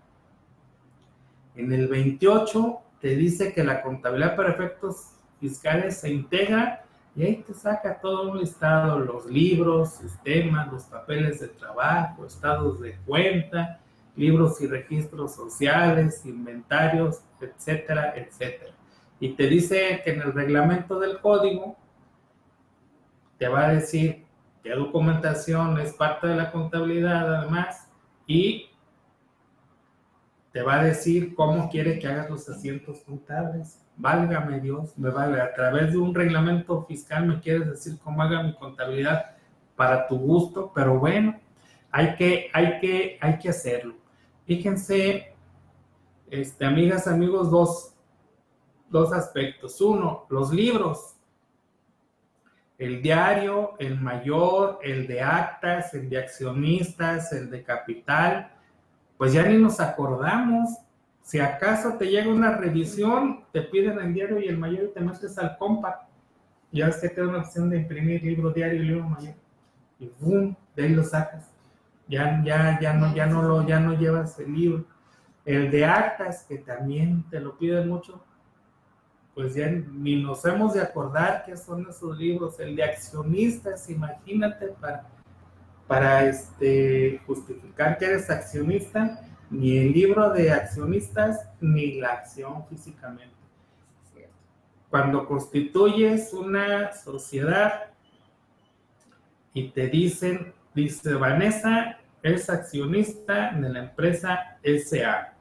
En 1.57 1.73
el 1.73 1.89
28 1.89 2.79
te 3.01 3.17
dice 3.17 3.53
que 3.53 3.65
la 3.65 3.83
contabilidad 3.83 4.37
para 4.37 4.51
efectos 4.51 5.13
fiscales 5.41 5.99
se 5.99 6.11
integra 6.11 6.85
y 7.17 7.25
ahí 7.25 7.37
te 7.37 7.55
saca 7.55 7.99
todo 8.01 8.31
un 8.31 8.39
listado, 8.39 8.99
los 8.99 9.27
libros, 9.27 9.95
sistemas, 9.95 10.71
los 10.71 10.85
papeles 10.85 11.41
de 11.41 11.49
trabajo, 11.49 12.27
estados 12.27 12.81
de 12.81 12.97
cuenta, 13.07 13.81
libros 14.15 14.61
y 14.61 14.67
registros 14.67 15.35
sociales, 15.35 16.25
inventarios, 16.25 17.23
etcétera, 17.41 18.15
etcétera. 18.15 18.73
Y 19.19 19.31
te 19.31 19.49
dice 19.49 20.03
que 20.05 20.13
en 20.13 20.21
el 20.21 20.33
reglamento 20.33 21.01
del 21.01 21.19
código 21.21 21.77
te 23.39 23.49
va 23.49 23.67
a 23.67 23.75
decir 23.75 24.25
qué 24.63 24.71
documentación 24.71 25.79
es 25.81 25.95
parte 25.95 26.27
de 26.29 26.37
la 26.37 26.53
contabilidad 26.53 27.35
además 27.35 27.89
y 28.27 28.70
te 30.53 30.63
va 30.63 30.81
a 30.81 30.85
decir 30.85 31.35
cómo 31.35 31.69
quiere 31.69 31.99
que 31.99 32.09
hagas 32.09 32.29
los 32.29 32.49
asientos 32.49 33.01
contables. 33.01 33.79
Válgame 33.97 34.61
Dios, 34.61 34.97
me 34.99 35.11
vale. 35.11 35.41
A 35.41 35.53
través 35.55 35.93
de 35.93 35.99
un 35.99 36.15
reglamento 36.15 36.85
fiscal 36.87 37.27
me 37.27 37.41
quieres 37.41 37.69
decir 37.69 37.99
cómo 38.03 38.23
haga 38.23 38.43
mi 38.43 38.55
contabilidad 38.55 39.37
para 39.77 40.07
tu 40.09 40.19
gusto, 40.19 40.73
pero 40.75 40.99
bueno, 40.99 41.39
hay 41.91 42.15
que, 42.17 42.51
hay 42.53 42.81
que, 42.81 43.19
hay 43.21 43.39
que 43.39 43.49
hacerlo. 43.49 43.95
Fíjense, 44.45 45.35
este, 46.29 46.65
amigas, 46.65 47.07
amigos, 47.07 47.51
dos, 47.51 47.95
dos 48.89 49.13
aspectos. 49.13 49.81
Uno, 49.81 50.27
los 50.31 50.53
libros. 50.53 51.17
El 52.77 53.03
diario, 53.03 53.75
el 53.79 54.01
mayor, 54.01 54.79
el 54.83 55.07
de 55.07 55.21
actas, 55.21 55.95
el 55.95 56.09
de 56.09 56.19
accionistas, 56.19 57.33
el 57.33 57.51
de 57.51 57.63
capital 57.63 58.51
pues 59.21 59.35
ya 59.35 59.43
ni 59.43 59.59
nos 59.59 59.81
acordamos. 59.81 60.79
Si 61.21 61.39
acaso 61.39 61.99
te 61.99 62.07
llega 62.07 62.31
una 62.31 62.57
revisión, 62.57 63.45
te 63.53 63.61
piden 63.61 63.99
el 63.99 64.15
diario 64.15 64.41
y 64.41 64.49
el 64.49 64.57
mayor 64.57 64.85
y 64.85 64.95
te 64.95 65.01
metes 65.01 65.37
al 65.37 65.59
compact. 65.59 66.09
Ya 66.73 66.87
ves 66.87 66.97
que 66.97 67.11
te 67.11 67.21
da 67.21 67.29
una 67.29 67.41
opción 67.41 67.69
de 67.69 67.77
imprimir 67.77 68.23
libro 68.23 68.49
diario 68.51 68.83
y 68.83 68.87
libro 68.87 69.07
mayor. 69.07 69.35
Y 69.99 70.11
¡boom! 70.19 70.57
De 70.75 70.85
ahí 70.85 70.95
lo 70.95 71.05
sacas. 71.05 71.51
Ya, 72.09 72.43
ya, 72.43 72.79
ya, 72.81 72.95
no, 72.95 73.15
ya, 73.15 73.27
no 73.27 73.43
lo, 73.43 73.69
ya 73.69 73.79
no 73.79 73.93
llevas 73.93 74.39
el 74.39 74.55
libro. 74.55 74.87
El 75.45 75.71
de 75.71 75.85
actas, 75.85 76.47
que 76.49 76.57
también 76.57 77.23
te 77.29 77.41
lo 77.41 77.59
piden 77.59 77.91
mucho, 77.91 78.25
pues 79.35 79.55
ya 79.55 79.69
ni 79.69 80.23
nos 80.23 80.43
hemos 80.47 80.73
de 80.73 80.81
acordar 80.81 81.45
qué 81.45 81.59
son 81.59 81.87
esos 81.91 82.17
libros. 82.17 82.59
El 82.59 82.75
de 82.75 82.85
accionistas, 82.85 83.91
imagínate, 83.91 84.69
para 84.81 85.07
para 85.91 86.25
este, 86.25 87.21
justificar 87.27 87.99
que 87.99 88.05
eres 88.05 88.31
accionista, 88.31 89.23
ni 89.51 89.77
el 89.77 89.93
libro 89.93 90.31
de 90.31 90.53
accionistas, 90.53 91.49
ni 91.61 92.01
la 92.01 92.13
acción 92.13 92.65
físicamente. 92.69 93.35
Cuando 94.89 95.27
constituyes 95.27 96.33
una 96.33 96.93
sociedad 96.93 97.87
y 99.53 99.71
te 99.71 99.89
dicen, 99.89 100.55
dice 100.77 101.15
Vanessa, 101.15 101.99
es 102.23 102.49
accionista 102.49 103.51
de 103.51 103.69
la 103.69 103.81
empresa 103.81 104.61
SA. 104.63 105.35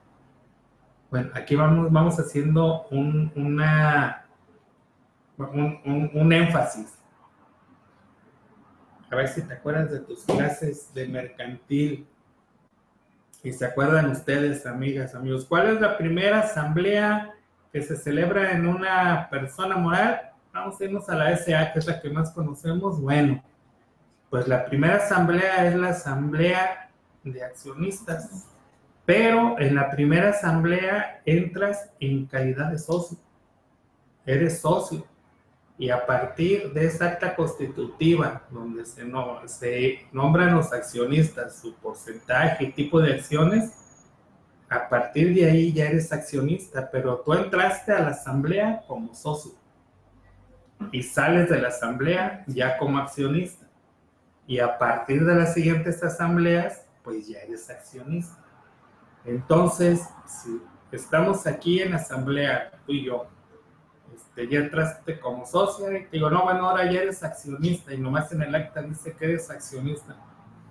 Bueno, 1.12 1.30
aquí 1.36 1.56
vamos, 1.56 1.92
vamos 1.92 2.20
haciendo 2.20 2.88
un, 2.90 3.32
un, 3.36 3.62
un 6.12 6.34
énfasis 6.34 6.99
a 9.10 9.16
ver 9.16 9.28
si 9.28 9.42
te 9.42 9.54
acuerdas 9.54 9.92
de 9.92 10.00
tus 10.00 10.24
clases 10.24 10.94
de 10.94 11.08
mercantil. 11.08 12.08
Y 13.44 13.54
se 13.54 13.66
acuerdan 13.66 14.12
ustedes, 14.12 14.66
amigas, 14.66 15.16
amigos, 15.16 15.46
¿cuál 15.46 15.76
es 15.76 15.82
la 15.82 15.98
primera 15.98 16.40
asamblea 16.40 17.34
que 17.72 17.82
se 17.82 17.96
celebra 17.96 18.52
en 18.52 18.68
una 18.68 19.30
persona 19.30 19.78
moral? 19.78 20.32
Vamos 20.54 20.80
a 20.80 20.84
irnos 20.84 21.10
a 21.10 21.16
la 21.16 21.36
SA, 21.38 21.72
que 21.72 21.80
es 21.80 21.88
la 21.88 22.02
que 22.02 22.10
más 22.10 22.32
conocemos. 22.32 23.00
Bueno, 23.02 23.42
pues 24.30 24.48
la 24.48 24.66
primera 24.66 24.98
asamblea 24.98 25.66
es 25.66 25.76
la 25.76 25.90
asamblea 25.90 26.92
de 27.24 27.44
accionistas, 27.44 28.48
pero 29.06 29.58
en 29.60 29.76
la 29.76 29.90
primera 29.90 30.30
asamblea 30.30 31.22
entras 31.26 31.90
en 32.00 32.26
calidad 32.26 32.72
de 32.72 32.78
socio. 32.78 33.18
Eres 34.26 34.60
socio 34.60 35.06
y 35.80 35.90
a 35.92 36.06
partir 36.06 36.74
de 36.74 36.88
esa 36.88 37.06
acta 37.06 37.34
constitutiva, 37.34 38.44
donde 38.52 38.86
se, 38.86 39.06
no, 39.06 39.40
se 39.48 40.06
nombran 40.12 40.54
los 40.54 40.74
accionistas, 40.74 41.58
su 41.62 41.74
porcentaje 41.76 42.66
y 42.66 42.72
tipo 42.74 43.00
de 43.00 43.14
acciones, 43.14 43.72
a 44.70 44.90
partir 44.90 45.34
de 45.34 45.50
ahí 45.50 45.72
ya 45.72 45.86
eres 45.86 46.12
accionista, 46.12 46.92
pero 46.92 47.20
tú 47.22 47.34
entraste 47.34 47.94
a 47.94 48.02
la 48.02 48.10
asamblea 48.10 48.84
como 48.88 49.16
socio 49.16 49.54
y 50.92 51.02
sales 51.02 51.50
de 51.50 51.62
la 51.62 51.70
asamblea 51.70 52.44
ya 52.46 52.78
como 52.78 52.98
accionista. 52.98 53.66
Y 54.46 54.60
a 54.60 54.78
partir 54.78 55.26
de 55.26 55.36
las 55.36 55.54
siguientes 55.54 56.04
asambleas, 56.04 56.86
pues 57.04 57.26
ya 57.26 57.40
eres 57.40 57.70
accionista. 57.70 58.38
Entonces, 59.24 60.02
si 60.26 60.62
estamos 60.92 61.48
aquí 61.48 61.82
en 61.82 61.94
asamblea, 61.94 62.72
tú 62.86 62.92
y 62.92 63.06
yo, 63.06 63.30
este, 64.20 64.48
ya 64.48 64.60
entraste 64.60 65.20
como 65.20 65.46
socia 65.46 65.98
y 65.98 66.04
te 66.04 66.10
digo, 66.12 66.30
no, 66.30 66.44
bueno, 66.44 66.70
ahora 66.70 66.92
ya 66.92 67.02
eres 67.02 67.24
accionista 67.24 67.94
y 67.94 67.98
nomás 67.98 68.32
en 68.32 68.42
el 68.42 68.54
acta 68.54 68.82
dice 68.82 69.14
que 69.14 69.26
eres 69.26 69.50
accionista. 69.50 70.16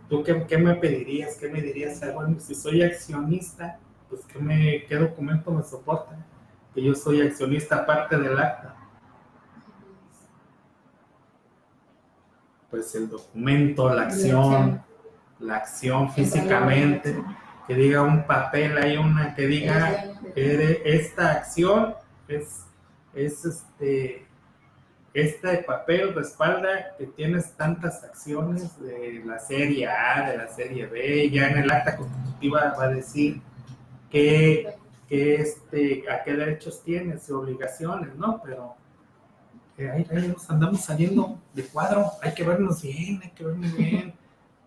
¿Tú 0.09 0.23
qué, 0.23 0.47
qué 0.47 0.59
me 0.59 0.75
pedirías? 0.75 1.37
¿Qué 1.37 1.49
me 1.49 1.61
dirías? 1.61 2.03
Ah, 2.03 2.13
bueno, 2.15 2.39
si 2.41 2.55
soy 2.55 2.83
accionista, 2.83 3.79
pues 4.09 4.23
¿qué, 4.27 4.39
me, 4.39 4.85
qué 4.85 4.97
documento 4.97 5.51
me 5.51 5.63
soporta? 5.63 6.17
Que 6.75 6.83
yo 6.83 6.95
soy 6.95 7.21
accionista 7.21 7.77
aparte 7.77 8.17
del 8.17 8.39
acta. 8.39 8.75
Pues 12.71 12.95
el 12.95 13.09
documento, 13.09 13.93
la 13.93 14.03
acción, 14.03 14.83
la 15.41 15.57
acción 15.57 16.13
físicamente, 16.13 17.19
que 17.67 17.75
diga 17.75 18.03
un 18.03 18.27
papel, 18.27 18.77
hay 18.77 18.99
una 18.99 19.35
que 19.35 19.47
diga, 19.47 20.05
esta 20.35 21.33
acción 21.33 21.95
es 22.29 22.68
es 23.25 23.45
este, 23.45 24.27
este 25.15 25.59
papel 25.59 26.15
respalda 26.15 26.95
que 26.97 27.07
tienes 27.07 27.53
tantas 27.55 28.05
acciones 28.05 28.81
de 28.81 29.23
la 29.25 29.39
serie 29.39 29.89
A, 29.89 30.31
de 30.31 30.39
la 30.39 30.49
serie 30.49 30.87
B, 30.87 31.31
ya 31.31 31.49
en 31.49 31.59
el 31.59 31.71
acta 31.71 31.97
constitutiva 31.97 32.75
va 32.79 32.85
a 32.85 32.89
decir 32.89 33.41
que, 34.11 34.75
este, 35.09 36.05
a 36.11 36.23
qué 36.23 36.35
derechos 36.35 36.83
tienes 36.83 37.29
y 37.29 37.33
obligaciones, 37.33 38.15
¿no? 38.15 38.41
Pero 38.45 38.75
eh, 39.79 39.91
ahí, 39.91 40.29
nos 40.29 40.49
andamos 40.51 40.85
saliendo 40.85 41.41
de 41.55 41.65
cuadro, 41.65 42.11
hay 42.23 42.35
que 42.35 42.45
vernos 42.45 42.83
bien, 42.83 43.21
hay 43.23 43.31
que 43.31 43.45
vernos 43.45 43.77
bien. 43.77 44.15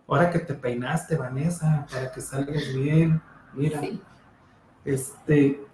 Ahora 0.08 0.30
que 0.30 0.40
te 0.40 0.54
peinaste, 0.54 1.16
Vanessa, 1.16 1.86
para 1.90 2.12
que 2.12 2.20
salgas 2.20 2.74
bien, 2.74 3.22
mira. 3.54 3.80
Este, 4.84 5.64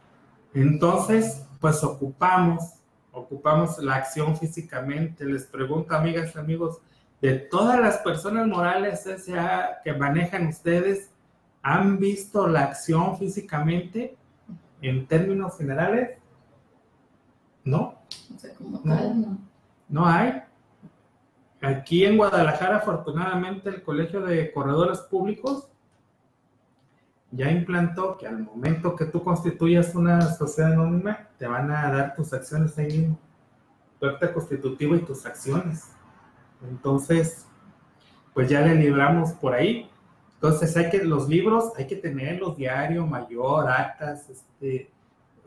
entonces, 0.54 1.47
pues 1.60 1.82
ocupamos, 1.82 2.74
ocupamos 3.12 3.78
la 3.78 3.96
acción 3.96 4.36
físicamente. 4.36 5.24
Les 5.24 5.44
pregunto, 5.44 5.94
amigas 5.94 6.32
y 6.34 6.38
amigos, 6.38 6.78
de 7.20 7.34
todas 7.34 7.80
las 7.80 7.98
personas 7.98 8.46
morales 8.46 9.04
que 9.84 9.92
manejan 9.92 10.46
ustedes, 10.46 11.10
¿han 11.62 11.98
visto 11.98 12.46
la 12.46 12.64
acción 12.64 13.18
físicamente 13.18 14.16
en 14.80 15.06
términos 15.06 15.56
generales? 15.58 16.18
¿No? 17.64 17.98
no. 18.84 19.38
no 19.88 20.06
hay. 20.06 20.42
Aquí 21.60 22.04
en 22.04 22.16
Guadalajara, 22.16 22.76
afortunadamente, 22.76 23.68
el 23.68 23.82
Colegio 23.82 24.20
de 24.20 24.52
Corredores 24.52 25.00
Públicos 25.00 25.67
ya 27.30 27.50
implantó 27.50 28.16
que 28.16 28.26
al 28.26 28.38
momento 28.38 28.96
que 28.96 29.04
tú 29.04 29.22
constituyas 29.22 29.94
una 29.94 30.20
sociedad 30.34 30.72
anónima, 30.72 31.28
te 31.36 31.46
van 31.46 31.70
a 31.70 31.90
dar 31.90 32.14
tus 32.14 32.32
acciones 32.32 32.76
ahí 32.78 32.86
mismo, 32.86 33.18
tu 34.00 34.06
acta 34.06 34.32
constitutiva 34.32 34.96
y 34.96 35.00
tus 35.00 35.26
acciones. 35.26 35.92
Entonces, 36.68 37.46
pues 38.32 38.48
ya 38.48 38.60
le 38.60 38.74
libramos 38.74 39.32
por 39.32 39.54
ahí. 39.54 39.90
Entonces 40.34 40.76
hay 40.76 40.90
que, 40.90 41.04
los 41.04 41.28
libros 41.28 41.72
hay 41.76 41.86
que 41.86 41.96
tenerlos 41.96 42.56
diario, 42.56 43.06
mayor, 43.06 43.68
actas, 43.68 44.30
este, 44.30 44.90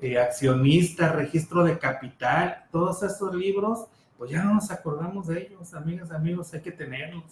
eh, 0.01 0.19
accionista, 0.19 1.11
registro 1.11 1.63
de 1.63 1.79
capital, 1.79 2.65
todos 2.71 3.01
esos 3.03 3.33
libros, 3.33 3.87
pues 4.17 4.31
ya 4.31 4.43
no 4.43 4.55
nos 4.55 4.69
acordamos 4.71 5.27
de 5.27 5.43
ellos, 5.43 5.73
amigas, 5.73 6.11
amigos, 6.11 6.53
hay 6.53 6.61
que 6.61 6.71
tenerlos. 6.71 7.23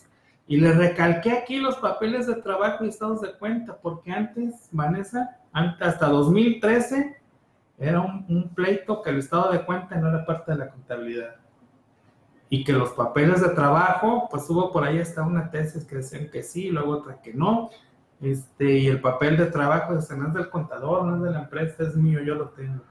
Y 0.50 0.60
le 0.60 0.74
recalqué 0.74 1.32
aquí 1.32 1.58
los 1.58 1.76
papeles 1.76 2.26
de 2.26 2.34
trabajo 2.34 2.84
y 2.84 2.88
estados 2.88 3.22
de 3.22 3.34
cuenta, 3.34 3.78
porque 3.78 4.12
antes, 4.12 4.68
Vanessa, 4.72 5.38
hasta 5.54 6.08
2013 6.08 7.22
era 7.78 8.02
un, 8.02 8.52
pleito 8.56 9.04
que 9.04 9.12
el 9.12 9.20
estado 9.20 9.52
de 9.52 9.64
cuenta 9.64 9.96
no 9.98 10.10
era 10.10 10.26
parte 10.26 10.52
de 10.52 10.58
la 10.58 10.72
contabilidad. 10.72 11.36
Y 12.50 12.64
que 12.64 12.74
los 12.74 12.90
papeles 12.94 13.42
de 13.42 13.50
trabajo, 13.50 14.28
pues 14.32 14.50
hubo 14.50 14.72
por 14.72 14.84
ahí 14.84 14.98
hasta 14.98 15.22
una 15.22 15.52
tesis 15.52 15.86
que 15.86 15.98
decían 15.98 16.32
que 16.32 16.42
sí, 16.42 16.72
luego 16.72 16.94
otra 16.94 17.22
que 17.22 17.32
no. 17.32 17.70
Este, 18.20 18.80
y 18.80 18.88
el 18.88 19.02
papel 19.02 19.38
de 19.38 19.46
trabajo 19.46 19.94
no 19.94 20.00
es 20.00 20.34
del 20.34 20.50
contador, 20.50 21.06
no 21.06 21.18
es 21.18 21.22
de 21.22 21.30
la 21.30 21.42
empresa, 21.42 21.84
es 21.84 21.96
mío, 21.96 22.22
yo 22.24 22.34
lo 22.34 22.50
tengo. 22.50 22.82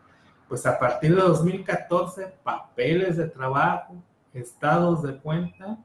Pues 0.49 0.65
a 0.65 0.79
partir 0.79 1.17
de 1.17 1.23
2014, 1.23 2.37
papeles 2.45 3.17
de 3.17 3.27
trabajo, 3.27 3.97
estados 4.33 5.03
de 5.03 5.19
cuenta, 5.19 5.77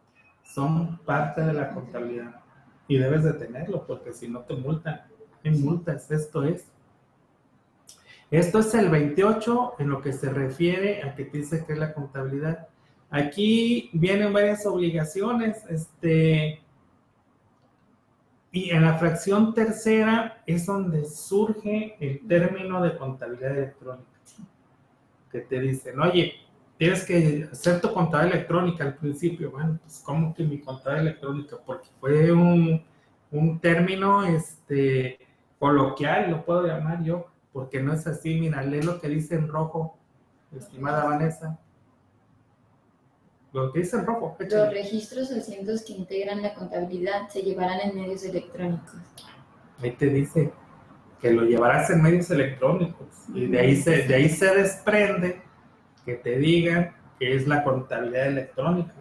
son 0.54 0.98
parte 1.00 1.42
de 1.42 1.54
la 1.54 1.72
contabilidad. 1.72 2.42
Y 2.88 2.98
debes 2.98 3.24
de 3.24 3.34
tenerlo, 3.34 3.86
porque 3.88 4.13
si 4.13 4.28
no 4.28 4.42
te 4.42 4.56
multan. 4.56 5.02
En 5.44 5.62
multas, 5.63 6.10
esto 6.12 6.44
es. 6.44 6.68
Esto 8.30 8.60
es 8.60 8.74
el 8.74 8.89
28 8.89 9.76
en 9.80 9.89
lo 9.89 10.02
que 10.02 10.13
se 10.13 10.30
refiere 10.30 11.04
a 11.04 11.16
que 11.16 11.26
te 11.26 11.39
dice 11.39 11.66
que 11.66 11.74
es 11.74 11.80
la 11.80 11.94
contabilidad. 11.94 12.68
Aquí 13.10 13.89
vienen 13.94 14.34
varias 14.34 14.66
obligaciones, 14.66 15.63
este, 15.70 16.62
y 18.52 18.70
en 18.70 18.84
la 18.84 18.98
fracción 18.98 19.54
tercera 19.54 20.42
es 20.46 20.66
donde 20.66 21.06
surge 21.06 21.96
el 22.00 22.28
término 22.28 22.82
de 22.82 22.98
contabilidad 22.98 23.58
electrónica, 23.58 24.08
que 25.32 25.42
te 25.42 25.60
dicen, 25.60 26.00
oye, 26.00 26.34
tienes 26.78 27.06
que 27.06 27.48
hacer 27.52 27.82
tu 27.82 27.94
contabilidad 27.94 28.36
electrónica 28.36 28.84
al 28.84 28.96
principio. 28.96 29.52
Bueno, 29.52 29.80
pues 29.82 30.02
¿cómo 30.06 30.34
que 30.34 30.44
mi 30.44 30.60
contabilidad 30.60 31.08
electrónica? 31.08 31.58
Porque 31.66 31.90
fue 32.00 32.32
un, 32.32 32.84
un 33.32 33.60
término 33.60 34.24
este, 34.24 35.20
coloquial, 35.60 36.32
lo 36.32 36.44
puedo 36.44 36.66
llamar 36.66 37.04
yo 37.04 37.28
porque 37.54 37.82
no 37.82 37.94
es 37.94 38.06
así. 38.08 38.40
Mira, 38.40 38.64
lee 38.64 38.82
lo 38.82 39.00
que 39.00 39.08
dice 39.08 39.36
en 39.36 39.48
rojo, 39.48 39.98
estimada 40.58 41.06
Vanessa. 41.06 41.60
Lo 43.54 43.72
que 43.72 43.80
dice 43.80 43.98
en 43.98 44.06
rojo. 44.08 44.36
Los 44.40 44.74
registros 44.74 45.32
o 45.32 45.38
asientos 45.38 45.84
que 45.84 45.94
integran 45.94 46.42
la 46.42 46.56
contabilidad 46.56 47.30
se 47.30 47.44
llevarán 47.44 47.80
en 47.82 47.96
medios 47.96 48.26
electrónicos. 48.26 48.96
Ahí 49.80 49.92
te 49.92 50.08
dice 50.08 50.52
que 51.22 51.32
lo 51.32 51.44
llevarás 51.44 51.92
en 51.92 52.02
medios 52.02 52.32
electrónicos. 52.32 53.08
Y 53.34 53.46
de 53.46 53.60
ahí 53.60 53.76
se, 53.76 54.08
de 54.08 54.16
ahí 54.16 54.30
se 54.30 54.54
desprende 54.56 55.42
que 56.06 56.16
te 56.16 56.38
digan 56.38 56.96
que 57.20 57.36
es 57.36 57.48
la 57.48 57.63
contabilidad 57.63 58.28
electrónica. 58.28 58.94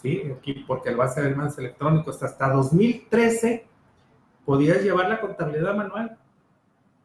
Sí, 0.00 0.22
aquí 0.36 0.64
porque 0.66 0.90
lo 0.90 0.98
va 0.98 1.06
a 1.06 1.08
ser 1.08 1.26
en 1.26 1.38
medios 1.38 1.58
electrónicos. 1.58 2.22
Hasta 2.22 2.50
2013 2.50 3.66
podías 4.44 4.82
llevar 4.82 5.08
la 5.08 5.20
contabilidad 5.20 5.74
manual 5.74 6.18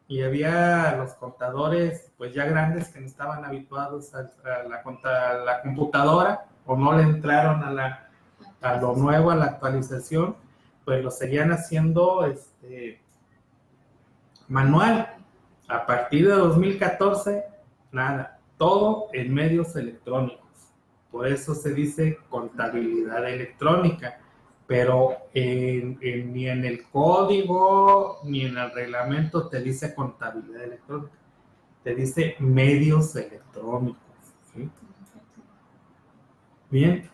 y 0.06 0.22
había 0.22 0.96
los 0.96 1.14
contadores 1.14 2.10
pues 2.18 2.34
ya 2.34 2.44
grandes 2.44 2.88
que 2.88 3.00
no 3.00 3.06
estaban 3.06 3.44
habituados 3.44 4.12
a, 4.14 4.30
la, 4.44 4.82
la, 5.44 5.62
computadora 5.62 6.46
o 6.66 6.76
no 6.76 6.96
le 6.96 7.04
entraron 7.04 7.62
a, 7.62 7.70
la, 7.70 8.08
a 8.60 8.74
lo 8.76 8.96
nuevo, 8.96 9.30
a 9.30 9.36
la 9.36 9.44
actualización, 9.46 10.36
pues 10.84 11.02
lo 11.02 11.10
seguían 11.10 11.52
haciendo 11.52 12.26
este, 12.26 13.00
manual. 14.48 15.14
A 15.68 15.86
partir 15.86 16.26
de 16.26 16.34
2014, 16.34 17.44
nada, 17.92 18.39
todo 18.60 19.08
en 19.12 19.32
medios 19.32 19.74
electrónicos. 19.74 20.38
Por 21.10 21.26
eso 21.26 21.54
se 21.54 21.72
dice 21.74 22.18
contabilidad 22.28 23.28
electrónica 23.28 24.20
pero 24.70 25.16
ni 25.34 26.46
en 26.48 26.64
el 26.64 26.84
código 26.92 28.20
ni 28.22 28.42
en 28.42 28.56
el 28.56 28.70
reglamento 28.70 29.48
te 29.48 29.60
dice 29.60 29.92
contabilidad 29.96 30.62
electrónica, 30.62 31.12
te 31.82 31.92
dice 31.92 32.36
medios 32.38 33.16
electrónicos. 33.16 34.00
Bien, 36.70 37.10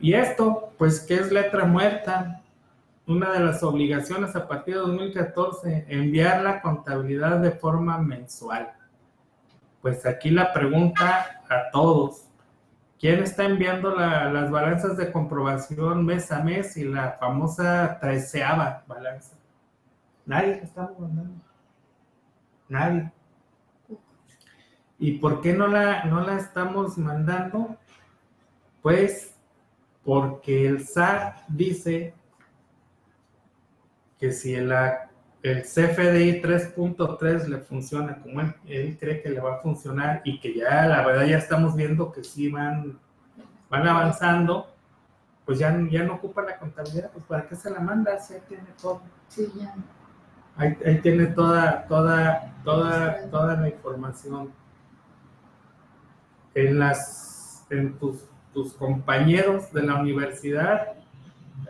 y 0.00 0.14
esto, 0.14 0.72
pues, 0.78 1.00
¿qué 1.00 1.16
es 1.16 1.30
letra 1.30 1.66
muerta? 1.66 2.42
Una 3.06 3.30
de 3.30 3.40
las 3.40 3.62
obligaciones 3.62 4.34
a 4.34 4.48
partir 4.48 4.76
de 4.76 4.80
2014, 4.80 5.84
enviar 5.90 6.42
la 6.42 6.62
contabilidad 6.62 7.40
de 7.40 7.50
forma 7.50 7.98
mensual. 7.98 8.72
Pues 9.86 10.04
aquí 10.04 10.30
la 10.30 10.52
pregunta 10.52 11.44
a 11.48 11.70
todos, 11.70 12.24
¿Quién 12.98 13.22
está 13.22 13.44
enviando 13.44 13.94
las 13.94 14.50
balanzas 14.50 14.96
de 14.96 15.12
comprobación 15.12 16.04
mes 16.04 16.32
a 16.32 16.42
mes 16.42 16.76
y 16.76 16.82
la 16.82 17.12
famosa 17.12 17.96
treceava 18.00 18.82
balanza? 18.88 19.36
Nadie 20.24 20.56
la 20.56 20.62
está 20.64 20.92
mandando. 20.98 21.40
Nadie. 22.68 23.12
¿Y 24.98 25.18
por 25.18 25.40
qué 25.40 25.52
no 25.52 25.68
la, 25.68 26.02
no 26.02 26.20
la 26.20 26.34
estamos 26.34 26.98
mandando? 26.98 27.76
Pues 28.82 29.36
porque 30.02 30.66
el 30.66 30.84
SAT 30.84 31.46
dice 31.46 32.12
que 34.18 34.32
si 34.32 34.52
el, 34.52 34.72
el 35.48 35.62
CFDI 35.62 36.42
3.3 36.42 37.46
le 37.46 37.58
funciona 37.58 38.16
como 38.16 38.40
él, 38.40 38.96
cree 38.98 39.22
que 39.22 39.30
le 39.30 39.40
va 39.40 39.56
a 39.56 39.58
funcionar 39.60 40.22
y 40.24 40.40
que 40.40 40.54
ya 40.54 40.86
la 40.86 41.06
verdad 41.06 41.24
ya 41.24 41.38
estamos 41.38 41.76
viendo 41.76 42.10
que 42.10 42.24
sí 42.24 42.50
van, 42.50 42.98
van 43.70 43.86
avanzando, 43.86 44.68
pues 45.44 45.60
ya, 45.60 45.76
ya 45.88 46.02
no 46.02 46.14
ocupa 46.14 46.42
la 46.42 46.58
contabilidad, 46.58 47.10
pues 47.12 47.24
¿para 47.26 47.46
qué 47.46 47.54
se 47.54 47.70
la 47.70 47.78
manda? 47.78 48.18
Si 48.18 48.34
ahí 48.34 48.42
tiene 48.48 48.66
todo. 48.80 49.02
Sí, 49.28 49.46
ya. 49.56 49.74
Ahí, 50.56 50.76
ahí, 50.84 51.00
tiene 51.00 51.26
toda, 51.26 51.86
toda, 51.86 52.52
toda, 52.64 53.30
toda 53.30 53.56
la 53.56 53.68
información. 53.68 54.52
En 56.54 56.78
las, 56.78 57.64
en 57.70 57.96
tus, 57.98 58.24
tus 58.52 58.72
compañeros 58.72 59.72
de 59.72 59.82
la 59.82 59.96
universidad, 59.96 60.94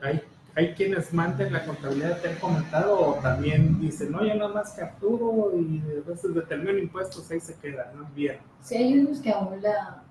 hay 0.01 0.23
hay 0.57 0.73
quienes 0.73 1.13
mandan 1.13 1.53
la 1.53 1.67
contabilidad, 1.67 2.19
te 2.23 2.31
han 2.31 2.37
comentado, 2.37 2.99
o 2.99 3.15
también 3.17 3.79
dicen, 3.79 4.11
no, 4.11 4.25
yo 4.25 4.35
nada 4.35 4.49
más 4.49 4.73
capturo 4.73 5.53
y 5.55 5.83
a 5.83 6.09
veces 6.09 6.35
determino 6.35 6.79
impuestos, 6.79 7.31
ahí 7.31 7.41
se 7.41 7.55
queda, 7.57 7.93
¿no? 7.95 8.09
Bien. 8.15 8.39
Sí, 8.63 8.77
hay 8.77 8.99
unos 8.99 9.21
que 9.21 9.31
aún 9.31 9.61
la 9.61 10.03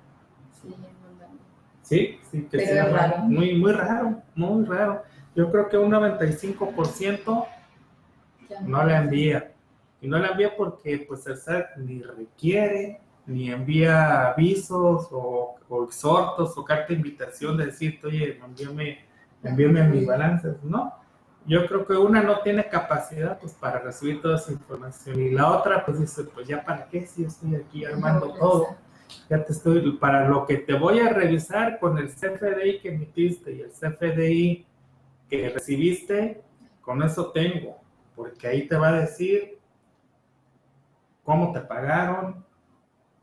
siguen 0.61 0.81
mandando. 1.01 1.41
Sí, 1.81 2.19
sí, 2.29 2.43
que 2.43 2.57
Pero 2.59 2.87
es 2.87 2.91
raro. 2.91 3.17
Muy, 3.23 3.55
muy 3.55 3.71
raro, 3.71 4.21
muy 4.35 4.65
raro. 4.65 5.03
Yo 5.35 5.51
creo 5.51 5.67
que 5.67 5.79
un 5.79 5.91
95% 5.91 7.47
no 8.61 8.83
la 8.83 9.01
envía. 9.01 9.51
Y 9.99 10.07
no 10.07 10.19
la 10.19 10.27
envía 10.27 10.55
porque 10.55 11.05
pues 11.07 11.25
el 11.25 11.37
SAT 11.37 11.77
ni 11.77 12.03
requiere, 12.03 13.01
ni 13.25 13.49
envía 13.49 14.27
avisos 14.27 15.07
o, 15.11 15.55
o 15.67 15.83
exhortos 15.85 16.55
o 16.55 16.63
carta 16.63 16.89
de 16.89 16.93
invitación 16.93 17.57
de 17.57 17.65
decirte, 17.65 18.05
oye, 18.05 18.39
envíame 18.45 19.14
envíame 19.45 19.87
mi 19.87 20.05
balance, 20.05 20.55
¿no? 20.63 20.93
Yo 21.47 21.67
creo 21.67 21.85
que 21.85 21.93
una 21.93 22.23
no 22.23 22.39
tiene 22.39 22.67
capacidad 22.67 23.37
pues 23.39 23.53
para 23.53 23.79
recibir 23.79 24.21
toda 24.21 24.37
esa 24.37 24.51
información. 24.51 25.19
Y 25.19 25.29
la 25.29 25.51
otra 25.51 25.85
pues 25.85 25.99
dice, 25.99 26.23
pues 26.23 26.47
ya 26.47 26.63
para 26.63 26.87
qué 26.87 27.05
si 27.05 27.23
estoy 27.23 27.55
aquí 27.55 27.85
armando 27.85 28.33
todo, 28.33 28.75
ya 29.29 29.43
te 29.43 29.53
estoy, 29.53 29.91
para 29.93 30.27
lo 30.27 30.45
que 30.45 30.57
te 30.57 30.73
voy 30.73 30.99
a 30.99 31.09
revisar 31.09 31.79
con 31.79 31.97
el 31.97 32.09
CFDI 32.09 32.79
que 32.79 32.89
emitiste 32.89 33.53
y 33.53 33.61
el 33.61 33.71
CFDI 33.71 34.65
que 35.29 35.49
recibiste, 35.49 36.41
con 36.81 37.01
eso 37.03 37.31
tengo, 37.31 37.77
porque 38.15 38.47
ahí 38.47 38.67
te 38.67 38.75
va 38.75 38.89
a 38.89 38.99
decir 39.01 39.59
cómo 41.23 41.51
te 41.51 41.61
pagaron, 41.61 42.45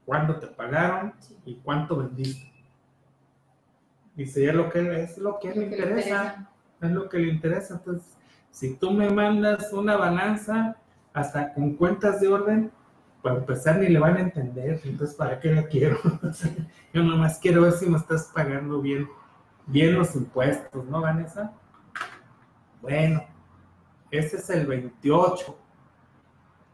cuándo 0.05 0.37
te 0.39 0.49
pagaron 0.49 1.15
y 1.45 1.57
cuánto 1.57 1.97
vendiste. 1.97 2.52
Dice, 4.15 4.47
es 4.47 4.55
lo 4.55 4.69
que, 4.69 5.03
es 5.03 5.19
lo 5.19 5.39
que 5.39 5.55
le 5.55 5.65
interesa, 5.67 6.51
es 6.81 6.91
lo 6.91 7.09
que 7.09 7.19
le 7.19 7.29
interesa. 7.29 7.75
Entonces, 7.75 8.17
si 8.51 8.75
tú 8.75 8.91
me 8.91 9.11
mandas 9.11 9.73
una 9.73 9.97
balanza 9.97 10.77
hasta 11.13 11.53
con 11.55 11.75
cuentas 11.77 12.21
de 12.21 12.29
orden, 12.29 12.73
para 13.23 13.37
empezar 13.37 13.79
ni 13.79 13.89
le 13.89 13.99
van 13.99 14.17
a 14.17 14.21
entender, 14.21 14.81
entonces 14.85 15.15
¿para 15.15 15.39
qué 15.39 15.53
la 15.53 15.67
quiero? 15.67 15.97
Yo 16.93 17.03
nomás 17.03 17.39
quiero 17.39 17.63
ver 17.63 17.73
si 17.73 17.87
me 17.87 17.97
estás 17.97 18.31
pagando 18.35 18.81
bien, 18.81 19.09
bien 19.67 19.95
los 19.95 20.15
impuestos, 20.17 20.85
¿no, 20.87 21.01
Vanessa? 21.01 21.53
Bueno, 22.81 23.23
ese 24.11 24.37
es 24.37 24.51
el 24.51 24.67
28 24.67 25.57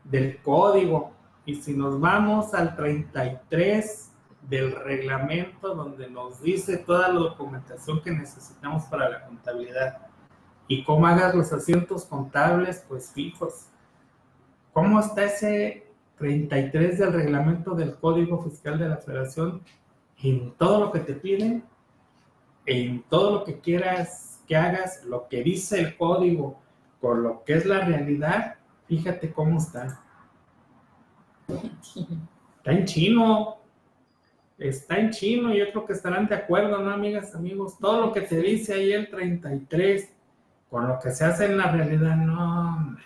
del 0.05 0.41
código. 0.43 1.13
Y 1.45 1.55
si 1.57 1.75
nos 1.75 2.01
vamos 2.01 2.53
al 2.55 2.75
33, 2.75 4.08
del 4.49 4.73
reglamento 4.73 5.75
donde 5.75 6.09
nos 6.11 6.41
dice 6.41 6.79
toda 6.79 7.09
la 7.09 7.21
documentación 7.21 8.03
que 8.03 8.11
necesitamos 8.11 8.85
para 8.85 9.09
la 9.09 9.27
contabilidad. 9.27 9.99
Y 10.67 10.85
cómo 10.85 11.07
hagas 11.07 11.35
los 11.35 11.53
asientos 11.53 12.05
contables, 12.05 12.85
pues 12.89 13.13
fijos. 13.13 13.67
¿Cómo 14.73 15.01
está 15.01 15.25
ese 15.25 15.89
33 16.19 16.99
del 16.99 17.13
reglamento 17.13 17.75
del 17.75 17.95
Código 17.97 18.43
Fiscal 18.43 18.79
de 18.79 18.89
la 18.89 18.97
Federación, 18.97 19.63
en 20.23 20.53
todo 20.57 20.81
lo 20.81 20.93
que 20.93 21.01
te 21.01 21.15
piden, 21.15 21.65
en 22.67 23.03
todo 23.09 23.39
lo 23.39 23.45
que 23.45 23.61
quieras 23.61 24.43
que 24.47 24.57
hagas, 24.57 25.05
lo 25.05 25.29
que 25.29 25.43
dice 25.43 25.81
el 25.81 25.97
código 25.97 26.61
con 27.01 27.23
lo 27.23 27.45
que 27.45 27.55
es 27.55 27.67
la 27.67 27.85
realidad, 27.85 28.57
fíjate 28.89 29.33
cómo 29.33 29.59
está. 29.59 30.03
Está 31.47 32.73
en 32.73 32.85
chino. 32.85 33.58
Está 34.59 34.99
en 34.99 35.11
chino, 35.11 35.55
yo 35.55 35.71
creo 35.71 35.87
que 35.87 35.93
estarán 35.93 36.27
de 36.27 36.35
acuerdo, 36.35 36.79
¿no, 36.83 36.91
amigas, 36.91 37.33
amigos? 37.35 37.79
Todo 37.79 38.07
lo 38.07 38.13
que 38.13 38.23
te 38.23 38.41
dice 38.41 38.75
ahí 38.75 38.93
el 38.93 39.09
33, 39.09 40.13
con 40.69 40.89
lo 40.89 40.99
que 40.99 41.13
se 41.13 41.25
hace 41.25 41.45
en 41.45 41.59
la 41.59 41.71
realidad, 41.71 42.17
no, 42.17 42.97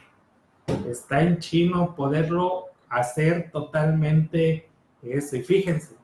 está 0.88 1.22
en 1.22 1.38
chino 1.38 1.94
poderlo 1.94 2.68
hacer 2.88 3.50
totalmente 3.50 4.66
eso. 5.03 5.36
Y 5.36 5.42
fíjense, 5.42 5.94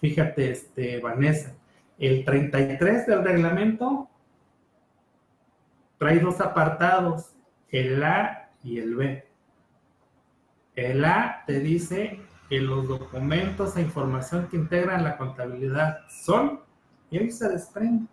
fíjate, 0.00 0.50
este, 0.52 0.98
Vanessa, 1.00 1.54
el 1.98 2.24
33 2.24 3.06
del 3.06 3.24
reglamento 3.24 4.08
trae 5.98 6.18
dos 6.18 6.40
apartados, 6.40 7.34
el 7.70 8.02
A 8.02 8.50
y 8.62 8.78
el 8.78 8.94
B. 8.94 9.24
El 10.76 11.04
A 11.04 11.42
te 11.46 11.60
dice 11.60 12.20
que 12.48 12.60
los 12.60 12.88
documentos 12.88 13.76
e 13.76 13.82
información 13.82 14.48
que 14.48 14.56
integran 14.56 15.04
la 15.04 15.16
contabilidad 15.16 15.98
son, 16.08 16.60
y 17.10 17.18
ahí 17.18 17.30
se 17.30 17.48
desprende, 17.48 18.06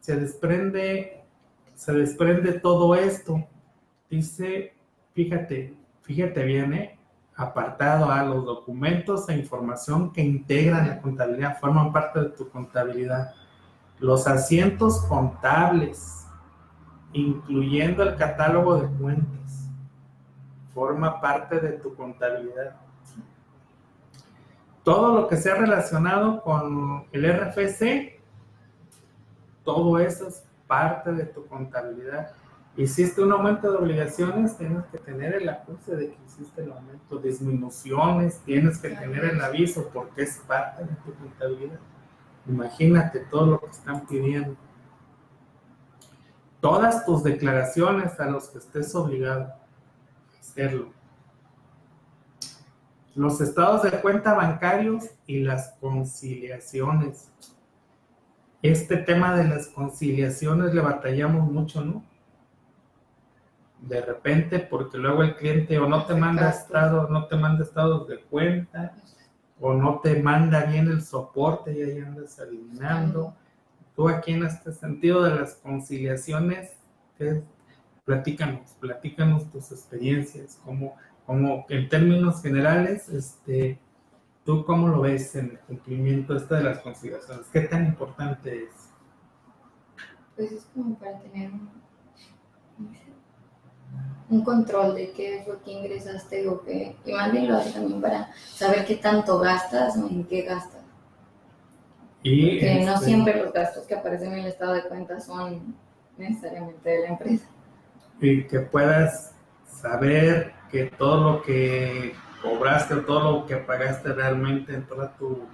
se 0.00 0.16
desprende, 0.16 1.24
se 1.74 1.92
desprende 1.92 2.52
todo 2.54 2.94
esto. 2.94 3.46
Dice, 4.10 4.74
fíjate, 5.14 5.74
fíjate 6.02 6.44
bien, 6.44 6.72
¿eh? 6.74 6.98
apartado 7.40 8.10
a 8.10 8.22
los 8.22 8.44
documentos 8.44 9.28
e 9.30 9.36
información 9.36 10.12
que 10.12 10.20
integran 10.20 10.88
la 10.88 11.00
contabilidad, 11.00 11.58
forman 11.58 11.90
parte 11.90 12.20
de 12.20 12.28
tu 12.30 12.50
contabilidad. 12.50 13.32
Los 13.98 14.26
asientos 14.26 15.00
contables, 15.06 16.26
incluyendo 17.14 18.02
el 18.02 18.16
catálogo 18.16 18.76
de 18.76 18.88
cuentas, 18.98 19.68
forma 20.74 21.20
parte 21.20 21.60
de 21.60 21.72
tu 21.72 21.94
contabilidad. 21.94 22.76
Todo 24.82 25.14
lo 25.14 25.28
que 25.28 25.36
sea 25.36 25.56
relacionado 25.56 26.42
con 26.42 27.06
el 27.12 27.32
RFC, 27.32 28.20
todo 29.64 29.98
eso 29.98 30.28
es 30.28 30.44
parte 30.66 31.12
de 31.12 31.24
tu 31.26 31.46
contabilidad 31.46 32.32
hiciste 32.76 33.22
un 33.22 33.32
aumento 33.32 33.70
de 33.70 33.78
obligaciones, 33.78 34.56
tienes 34.56 34.84
que 34.86 34.98
tener 34.98 35.34
el 35.34 35.48
acuse 35.48 35.96
de 35.96 36.10
que 36.10 36.18
hiciste 36.26 36.62
el 36.62 36.72
aumento. 36.72 37.18
Disminuciones, 37.18 38.38
tienes 38.40 38.78
que 38.78 38.90
tener 38.90 39.24
el 39.24 39.40
aviso 39.40 39.90
porque 39.92 40.22
es 40.22 40.38
parte 40.46 40.84
de 40.84 40.94
tu 41.04 41.14
contabilidad. 41.14 41.78
Imagínate 42.46 43.20
todo 43.20 43.46
lo 43.46 43.60
que 43.60 43.70
están 43.70 44.06
pidiendo. 44.06 44.56
Todas 46.60 47.04
tus 47.04 47.22
declaraciones 47.22 48.18
a 48.20 48.26
los 48.26 48.48
que 48.48 48.58
estés 48.58 48.94
obligado 48.94 49.44
a 49.44 50.40
hacerlo. 50.40 50.92
Los 53.20 53.42
estados 53.42 53.82
de 53.82 53.90
cuenta 54.00 54.32
bancarios 54.32 55.10
y 55.26 55.40
las 55.40 55.74
conciliaciones. 55.78 57.30
Este 58.62 58.96
tema 58.96 59.36
de 59.36 59.46
las 59.46 59.66
conciliaciones 59.66 60.72
le 60.72 60.80
batallamos 60.80 61.52
mucho, 61.52 61.84
¿no? 61.84 62.02
de 63.82 64.00
repente 64.00 64.58
porque 64.58 64.96
luego 64.96 65.22
el 65.22 65.36
cliente 65.36 65.78
o 65.78 65.86
no 65.86 66.06
te 66.06 66.14
manda 66.14 66.48
estado, 66.48 67.08
no 67.10 67.26
te 67.26 67.36
manda 67.36 67.62
estados 67.62 68.08
de 68.08 68.20
cuenta 68.20 68.94
o 69.60 69.74
no 69.74 70.00
te 70.00 70.22
manda 70.22 70.64
bien 70.64 70.88
el 70.88 71.02
soporte 71.02 71.74
y 71.74 71.82
ahí 71.82 71.98
andas 71.98 72.38
eliminando. 72.38 73.34
Tú 73.94 74.08
aquí 74.08 74.32
en 74.32 74.46
este 74.46 74.72
sentido 74.72 75.22
de 75.24 75.34
las 75.38 75.56
conciliaciones, 75.56 76.74
platícanos, 78.06 78.70
platícanos 78.80 79.50
tus 79.50 79.72
experiencias, 79.72 80.58
como, 80.64 80.96
como 81.30 81.64
en 81.68 81.88
términos 81.88 82.42
generales, 82.42 83.08
este, 83.08 83.78
¿tú 84.44 84.64
cómo 84.64 84.88
lo 84.88 85.02
ves 85.02 85.36
en 85.36 85.50
el 85.50 85.60
cumplimiento 85.60 86.34
este 86.34 86.56
de 86.56 86.64
las 86.64 86.80
conciliaciones? 86.80 87.46
¿Qué 87.52 87.60
tan 87.60 87.86
importante 87.86 88.64
es? 88.64 88.90
Pues 90.34 90.50
es 90.50 90.66
como 90.74 90.98
para 90.98 91.20
tener 91.20 91.52
un 91.52 91.70
un 94.28 94.42
control 94.42 94.96
de 94.96 95.12
qué 95.12 95.42
fue 95.44 95.60
que 95.64 95.70
ingresaste 95.70 96.48
o 96.48 96.62
qué. 96.64 96.96
Y 97.04 97.12
más 97.12 97.30
bien 97.30 97.46
lo 97.46 97.58
hace 97.58 97.70
también 97.70 98.00
para 98.00 98.30
saber 98.52 98.84
qué 98.84 98.96
tanto 98.96 99.38
gastas 99.38 99.96
o 99.98 100.08
en 100.08 100.24
qué 100.24 100.42
gastas. 100.42 100.82
Y 102.24 102.58
Porque 102.58 102.84
no 102.86 102.94
este 102.94 103.04
siempre 103.06 103.40
los 103.40 103.52
gastos 103.52 103.86
que 103.86 103.94
aparecen 103.94 104.32
en 104.32 104.40
el 104.40 104.46
estado 104.46 104.72
de 104.72 104.82
cuenta 104.82 105.20
son 105.20 105.76
necesariamente 106.18 106.90
de 106.90 107.00
la 107.02 107.06
empresa. 107.06 107.46
Y 108.20 108.48
que 108.48 108.58
puedas 108.58 109.32
saber 109.64 110.58
que 110.70 110.86
todo 110.86 111.32
lo 111.32 111.42
que 111.42 112.14
cobraste 112.42 112.94
o 112.94 113.00
todo 113.02 113.32
lo 113.32 113.46
que 113.46 113.56
pagaste 113.56 114.12
realmente 114.12 114.74
entró 114.74 115.02
a 115.02 115.12
tu, 115.16 115.46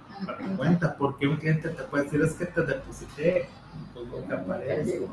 cuenta, 0.55 0.95
porque 0.95 1.27
un 1.27 1.37
cliente 1.37 1.69
te 1.69 1.83
puede 1.83 2.05
decir 2.05 2.21
es 2.21 2.33
que 2.33 2.45
te 2.45 2.61
deposité, 2.61 3.49
pues 3.93 4.07
no 4.07 4.17
te 4.17 4.33
aparece. 4.33 5.07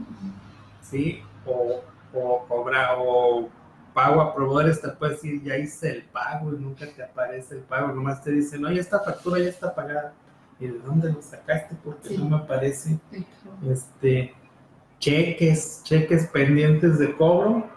Sí, 0.83 1.23
o 1.47 1.83
o 2.15 2.45
cobra 2.47 2.97
o 2.99 3.49
pago 3.93 4.21
a 4.21 4.35
proveedores, 4.35 4.81
te 4.81 4.89
puede 4.89 5.13
decir 5.13 5.43
ya 5.43 5.57
hice 5.57 5.91
el 5.91 6.03
pago 6.05 6.53
y 6.53 6.57
nunca 6.57 6.87
te 6.87 7.03
aparece 7.03 7.57
el 7.57 7.61
pago, 7.63 7.89
nomás 7.93 8.23
te 8.23 8.33
dicen, 8.33 8.65
oye, 8.65 8.81
esta 8.81 9.01
factura 9.01 9.39
ya 9.39 9.49
está 9.49 9.75
pagada. 9.75 10.13
¿Y 10.61 10.69
de 10.69 10.79
dónde 10.79 11.13
lo 11.13 11.21
sacaste? 11.21 11.77
Porque 11.85 12.17
no 12.17 12.29
me 12.29 12.37
aparece. 12.37 12.99
Este, 13.69 14.33
cheques, 15.01 15.81
cheques 15.83 16.29
pendientes 16.29 16.99
de 16.99 17.15
cobro. 17.17 17.69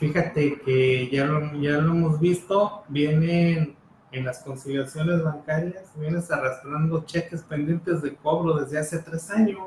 Fíjate 0.00 0.58
que 0.62 1.10
ya 1.10 1.26
lo, 1.26 1.52
ya 1.60 1.72
lo 1.72 1.92
hemos 1.92 2.18
visto, 2.18 2.84
vienen 2.88 3.76
en 4.12 4.24
las 4.24 4.38
conciliaciones 4.38 5.22
bancarias, 5.22 5.92
vienes 5.94 6.30
arrastrando 6.30 7.04
cheques 7.04 7.42
pendientes 7.42 8.00
de 8.00 8.14
cobro 8.14 8.54
desde 8.54 8.78
hace 8.78 9.00
tres 9.00 9.30
años 9.30 9.58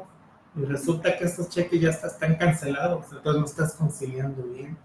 y 0.56 0.66
resulta 0.66 1.16
que 1.16 1.26
estos 1.26 1.50
cheques 1.50 1.80
ya 1.80 1.92
están 1.92 2.36
cancelados, 2.36 3.06
entonces 3.12 3.40
no 3.40 3.46
estás 3.46 3.76
conciliando 3.76 4.42
bien. 4.42 4.76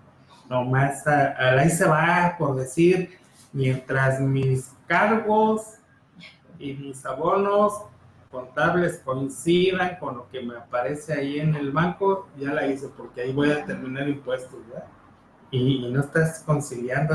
Nomás 0.51 1.07
a, 1.07 1.59
ahí 1.59 1.71
se 1.71 1.89
va 1.89 2.37
por 2.39 2.55
decir, 2.55 3.19
mientras 3.51 4.21
mis 4.21 4.71
cargos 4.87 5.79
y 6.59 6.75
mis 6.75 7.07
abonos 7.07 7.85
contables 8.31 9.01
coincidan 9.03 9.97
con 9.97 10.19
lo 10.19 10.29
que 10.29 10.43
me 10.43 10.59
aparece 10.59 11.15
ahí 11.15 11.41
en 11.41 11.55
el 11.55 11.73
banco, 11.73 12.29
ya 12.37 12.53
la 12.53 12.67
hice 12.67 12.89
porque 12.95 13.23
ahí 13.23 13.33
voy 13.33 13.51
a 13.51 13.65
terminar 13.65 14.07
impuestos, 14.07 14.61
¿verdad? 14.69 14.98
Y, 15.51 15.87
y 15.87 15.93
no 15.93 16.01
estás 16.01 16.43
conciliando, 16.45 17.15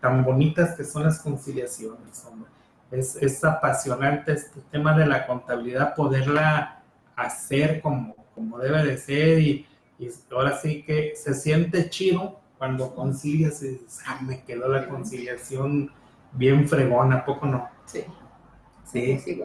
tan 0.00 0.24
bonitas 0.24 0.76
que 0.76 0.84
son 0.84 1.04
las 1.04 1.20
conciliaciones, 1.20 2.24
hombre. 2.24 2.50
Es, 2.90 3.16
es 3.16 3.42
apasionante 3.44 4.32
este 4.32 4.60
tema 4.70 4.96
de 4.96 5.06
la 5.06 5.26
contabilidad, 5.26 5.94
poderla 5.94 6.82
hacer 7.16 7.80
como, 7.80 8.14
como 8.34 8.58
debe 8.58 8.84
de 8.84 8.98
ser 8.98 9.40
y, 9.40 9.66
ahora 10.30 10.58
sí 10.58 10.82
que 10.82 11.14
se 11.16 11.32
siente 11.32 11.88
chido 11.88 12.38
cuando 12.58 12.94
concilias 12.94 13.62
y 13.62 13.68
dices, 13.68 14.00
ah, 14.06 14.18
me 14.20 14.44
quedó 14.44 14.68
la 14.68 14.88
conciliación 14.88 15.90
bien 16.32 16.68
fregona, 16.68 17.24
poco 17.24 17.46
no? 17.46 17.68
Sí. 17.86 18.04
Sí. 18.84 19.18
sí 19.18 19.42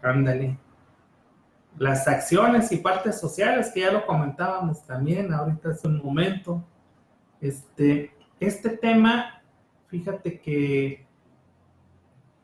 Ándale. 0.00 0.56
Las 1.78 2.06
acciones 2.06 2.70
y 2.70 2.76
partes 2.76 3.18
sociales, 3.18 3.72
que 3.74 3.80
ya 3.80 3.90
lo 3.90 4.06
comentábamos 4.06 4.84
también 4.86 5.32
ahorita 5.32 5.70
hace 5.70 5.88
un 5.88 6.02
momento. 6.02 6.64
Este, 7.42 8.14
este 8.38 8.70
tema, 8.76 9.42
fíjate 9.88 10.40
que, 10.40 11.04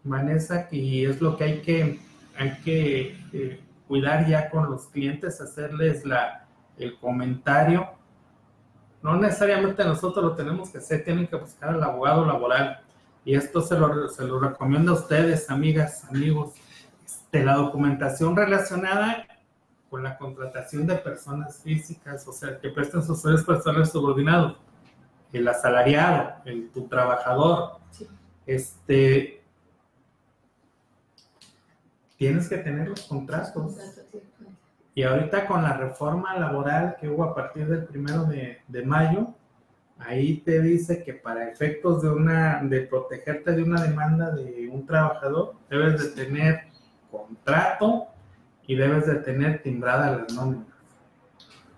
Vanessa, 0.02 0.66
y 0.72 1.04
es 1.04 1.20
lo 1.20 1.36
que 1.36 1.44
hay 1.44 1.62
que, 1.62 2.00
hay 2.36 2.58
que 2.64 3.16
eh, 3.32 3.60
cuidar 3.86 4.26
ya 4.26 4.50
con 4.50 4.68
los 4.68 4.88
clientes, 4.88 5.40
hacerles 5.40 6.04
la, 6.04 6.48
el 6.76 6.98
comentario. 6.98 7.88
No 9.00 9.16
necesariamente 9.16 9.84
nosotros 9.84 10.24
lo 10.24 10.34
tenemos 10.34 10.70
que 10.70 10.78
hacer, 10.78 11.04
tienen 11.04 11.28
que 11.28 11.36
buscar 11.36 11.70
al 11.70 11.82
abogado 11.84 12.26
laboral. 12.26 12.80
Y 13.24 13.36
esto 13.36 13.60
se 13.60 13.78
lo, 13.78 14.08
se 14.08 14.24
lo 14.24 14.40
recomiendo 14.40 14.92
a 14.92 14.94
ustedes, 14.96 15.48
amigas, 15.48 16.04
amigos. 16.10 16.54
de 17.30 17.44
la 17.44 17.54
documentación 17.54 18.34
relacionada 18.34 19.26
con 19.90 20.02
la 20.02 20.18
contratación 20.18 20.86
de 20.88 20.96
personas 20.96 21.62
físicas, 21.62 22.26
o 22.26 22.32
sea, 22.32 22.58
que 22.58 22.70
presten 22.70 23.02
sus 23.02 23.20
servicios 23.20 23.46
personales 23.46 23.90
subordinados, 23.90 24.56
el 25.32 25.46
asalariado, 25.48 26.34
el, 26.44 26.70
tu 26.70 26.88
trabajador, 26.88 27.78
este, 28.46 29.42
tienes 32.16 32.48
que 32.48 32.58
tener 32.58 32.88
los 32.88 33.02
contratos. 33.02 33.76
Y 34.94 35.04
ahorita 35.04 35.46
con 35.46 35.62
la 35.62 35.74
reforma 35.74 36.36
laboral 36.36 36.96
que 37.00 37.08
hubo 37.08 37.22
a 37.22 37.34
partir 37.34 37.68
del 37.68 37.84
primero 37.84 38.24
de, 38.24 38.82
mayo, 38.84 39.34
ahí 39.98 40.38
te 40.38 40.60
dice 40.60 41.04
que 41.04 41.14
para 41.14 41.48
efectos 41.48 42.02
de 42.02 42.10
una, 42.10 42.60
de 42.64 42.80
protegerte 42.80 43.52
de 43.52 43.62
una 43.62 43.80
demanda 43.82 44.30
de 44.30 44.68
un 44.68 44.84
trabajador, 44.84 45.54
debes 45.70 46.02
de 46.02 46.24
tener 46.24 46.62
contrato 47.10 48.08
y 48.66 48.74
debes 48.74 49.06
de 49.06 49.16
tener 49.16 49.62
timbrada 49.62 50.18
las 50.18 50.34
nóminas. 50.34 50.66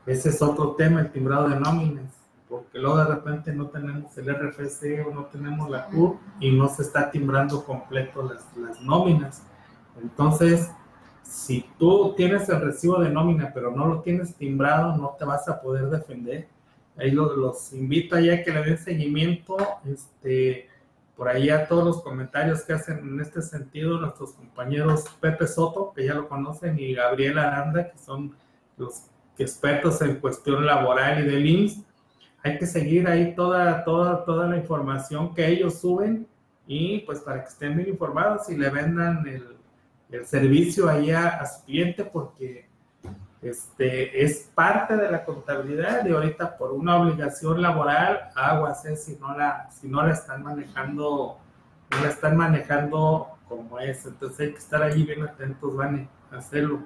Ese 0.06 0.30
es 0.30 0.40
otro 0.40 0.74
tema, 0.76 1.00
el 1.00 1.12
timbrado 1.12 1.48
de 1.50 1.60
nóminas, 1.60 2.19
porque 2.50 2.78
luego 2.78 2.98
de 2.98 3.04
repente 3.06 3.52
no 3.54 3.68
tenemos 3.68 4.18
el 4.18 4.34
RFC 4.34 5.06
o 5.06 5.14
no 5.14 5.26
tenemos 5.26 5.70
la 5.70 5.86
CUR 5.86 6.18
y 6.40 6.50
no 6.50 6.68
se 6.68 6.82
está 6.82 7.10
timbrando 7.10 7.64
completo 7.64 8.22
las, 8.22 8.44
las 8.56 8.82
nóminas. 8.82 9.42
Entonces, 10.02 10.70
si 11.22 11.64
tú 11.78 12.12
tienes 12.16 12.48
el 12.48 12.60
recibo 12.60 13.00
de 13.00 13.08
nómina 13.08 13.52
pero 13.54 13.70
no 13.70 13.86
lo 13.86 14.00
tienes 14.00 14.34
timbrado, 14.34 14.96
no 14.96 15.16
te 15.18 15.24
vas 15.24 15.48
a 15.48 15.62
poder 15.62 15.88
defender 15.88 16.48
Ahí 17.00 17.12
los, 17.12 17.72
invito 17.72 18.14
a 18.16 18.20
que 18.20 18.50
le 18.52 18.62
den 18.62 18.76
seguimiento, 18.76 19.56
este, 19.86 20.68
por 21.16 21.28
ahí 21.28 21.48
a 21.48 21.66
todos 21.66 21.84
los 21.84 22.02
comentarios 22.02 22.62
que 22.62 22.74
hacen 22.74 22.98
en 22.98 23.20
este 23.20 23.40
sentido 23.40 23.98
nuestros 23.98 24.32
compañeros 24.32 25.04
Pepe 25.18 25.46
Soto, 25.46 25.94
que 25.96 26.04
ya 26.04 26.14
lo 26.14 26.28
conocen, 26.28 26.78
y 26.78 26.92
Gabriel 26.92 27.38
Aranda, 27.38 27.90
que 27.90 27.96
son 27.96 28.36
los 28.76 29.04
expertos 29.38 30.02
en 30.02 30.16
cuestión 30.16 30.66
laboral 30.66 31.24
y 31.24 31.28
del 31.28 31.46
IMSS. 31.46 31.80
Hay 32.42 32.58
que 32.58 32.66
seguir 32.66 33.06
ahí 33.06 33.34
toda, 33.34 33.84
toda, 33.84 34.24
toda 34.24 34.46
la 34.46 34.56
información 34.56 35.34
que 35.34 35.46
ellos 35.46 35.80
suben 35.80 36.26
y 36.66 37.00
pues 37.00 37.20
para 37.20 37.42
que 37.42 37.48
estén 37.48 37.76
bien 37.76 37.90
informados 37.90 38.48
y 38.48 38.56
le 38.56 38.70
vendan 38.70 39.26
el, 39.26 39.56
el 40.10 40.26
servicio 40.26 40.88
ahí 40.88 41.10
a 41.10 41.44
su 41.44 41.64
cliente 41.64 42.04
porque 42.04 42.70
este, 43.42 44.22
es 44.22 44.50
parte 44.54 44.96
de 44.96 45.10
la 45.10 45.24
contabilidad 45.24 46.04
y 46.04 46.12
ahorita 46.12 46.58
por 46.58 46.72
una 46.72 46.96
obligación 46.96 47.62
laboral, 47.62 48.28
aguas, 48.34 48.84
¿eh? 48.84 48.96
si, 48.96 49.16
no 49.16 49.36
la, 49.36 49.70
si 49.70 49.88
no 49.88 50.06
la 50.06 50.12
están 50.12 50.42
manejando, 50.42 51.38
no 51.90 52.02
la 52.02 52.08
están 52.08 52.36
manejando 52.36 53.28
como 53.48 53.78
es. 53.78 54.04
Entonces 54.04 54.40
hay 54.40 54.52
que 54.52 54.58
estar 54.58 54.82
ahí 54.82 55.02
bien 55.04 55.22
atentos, 55.22 55.74
van 55.74 56.08
a 56.30 56.36
hacerlo. 56.36 56.80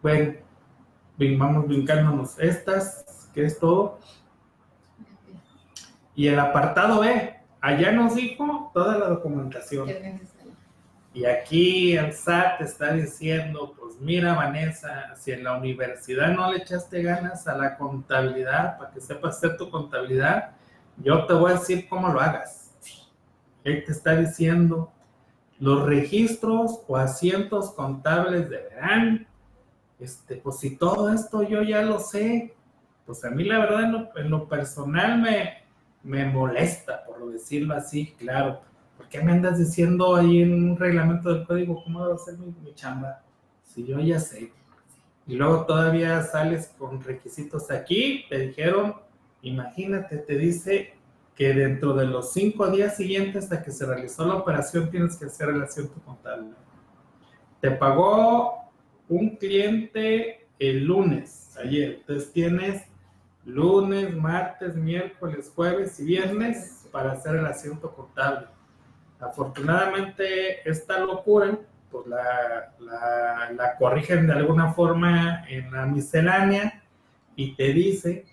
Bueno, 0.00 0.34
vamos 1.38 1.66
brincándonos 1.66 2.38
estas, 2.38 3.04
que 3.36 3.44
es 3.44 3.58
todo. 3.58 3.98
Y 6.14 6.26
el 6.28 6.40
apartado 6.40 7.00
B, 7.00 7.36
allá 7.60 7.92
nos 7.92 8.14
dijo 8.14 8.70
toda 8.72 8.96
la 8.96 9.08
documentación. 9.10 9.90
Y 11.12 11.26
aquí 11.26 11.96
el 11.96 12.14
SAT 12.14 12.62
está 12.62 12.94
diciendo, 12.94 13.74
pues 13.78 14.00
mira 14.00 14.34
Vanessa, 14.34 15.14
si 15.16 15.32
en 15.32 15.44
la 15.44 15.58
universidad 15.58 16.28
no 16.28 16.50
le 16.50 16.58
echaste 16.58 17.02
ganas 17.02 17.46
a 17.46 17.56
la 17.56 17.76
contabilidad 17.76 18.78
para 18.78 18.90
que 18.90 19.02
sepas 19.02 19.36
hacer 19.36 19.58
tu 19.58 19.70
contabilidad, 19.70 20.52
yo 20.96 21.26
te 21.26 21.34
voy 21.34 21.52
a 21.52 21.54
decir 21.56 21.86
cómo 21.90 22.08
lo 22.08 22.20
hagas. 22.20 22.72
Él 23.64 23.84
te 23.84 23.92
está 23.92 24.16
diciendo, 24.16 24.90
los 25.58 25.84
registros 25.84 26.80
o 26.88 26.96
asientos 26.96 27.70
contables 27.72 28.48
deberán, 28.48 29.26
este, 30.00 30.36
pues 30.36 30.58
si 30.58 30.76
todo 30.76 31.12
esto 31.12 31.42
yo 31.42 31.62
ya 31.62 31.82
lo 31.82 31.98
sé, 31.98 32.56
pues 33.06 33.24
a 33.24 33.30
mí 33.30 33.44
la 33.44 33.60
verdad 33.60 34.10
en 34.16 34.30
lo, 34.30 34.48
personal 34.48 35.22
me, 35.22 35.62
me 36.02 36.26
molesta, 36.26 37.04
por 37.04 37.32
decirlo 37.32 37.74
así, 37.74 38.14
claro 38.18 38.60
¿por 38.96 39.08
qué 39.08 39.22
me 39.22 39.32
andas 39.32 39.58
diciendo 39.58 40.16
ahí 40.16 40.42
en 40.42 40.70
un 40.70 40.76
reglamento 40.76 41.32
del 41.32 41.46
código 41.46 41.82
cómo 41.84 42.02
debo 42.02 42.14
hacer 42.14 42.36
mi, 42.38 42.74
chamba? 42.74 43.22
Si 43.62 43.84
yo 43.84 44.00
ya 44.00 44.18
sé. 44.18 44.52
Y 45.26 45.34
luego 45.34 45.66
todavía 45.66 46.22
sales 46.22 46.72
con 46.78 47.02
requisitos 47.02 47.70
aquí, 47.70 48.24
te 48.28 48.38
dijeron, 48.38 48.94
imagínate, 49.42 50.18
te 50.18 50.36
dice 50.36 50.94
que 51.34 51.52
dentro 51.52 51.92
de 51.94 52.06
los 52.06 52.32
cinco 52.32 52.68
días 52.68 52.96
siguientes 52.96 53.44
hasta 53.44 53.62
que 53.62 53.70
se 53.70 53.84
realizó 53.84 54.24
la 54.24 54.36
operación 54.36 54.90
tienes 54.90 55.16
que 55.16 55.26
hacer 55.26 55.50
el 55.50 55.62
asiento 55.62 56.00
contable. 56.04 56.50
Te 57.60 57.72
pagó 57.72 58.70
un 59.08 59.36
cliente 59.36 60.46
el 60.58 60.84
lunes, 60.84 61.54
ayer, 61.62 61.96
entonces 62.00 62.32
tienes 62.32 62.84
lunes, 63.46 64.14
martes, 64.14 64.74
miércoles, 64.74 65.52
jueves 65.54 65.98
y 66.00 66.04
viernes 66.04 66.86
para 66.90 67.12
hacer 67.12 67.36
el 67.36 67.46
asiento 67.46 67.92
contable. 67.92 68.48
Afortunadamente, 69.20 70.68
esta 70.68 70.98
locura, 70.98 71.56
pues 71.90 72.06
la, 72.06 72.74
la, 72.80 73.76
corrigen 73.78 74.26
de 74.26 74.32
alguna 74.32 74.74
forma 74.74 75.44
en 75.48 75.70
la 75.72 75.86
miscelánea 75.86 76.82
y 77.36 77.54
te 77.54 77.72
dice 77.72 78.26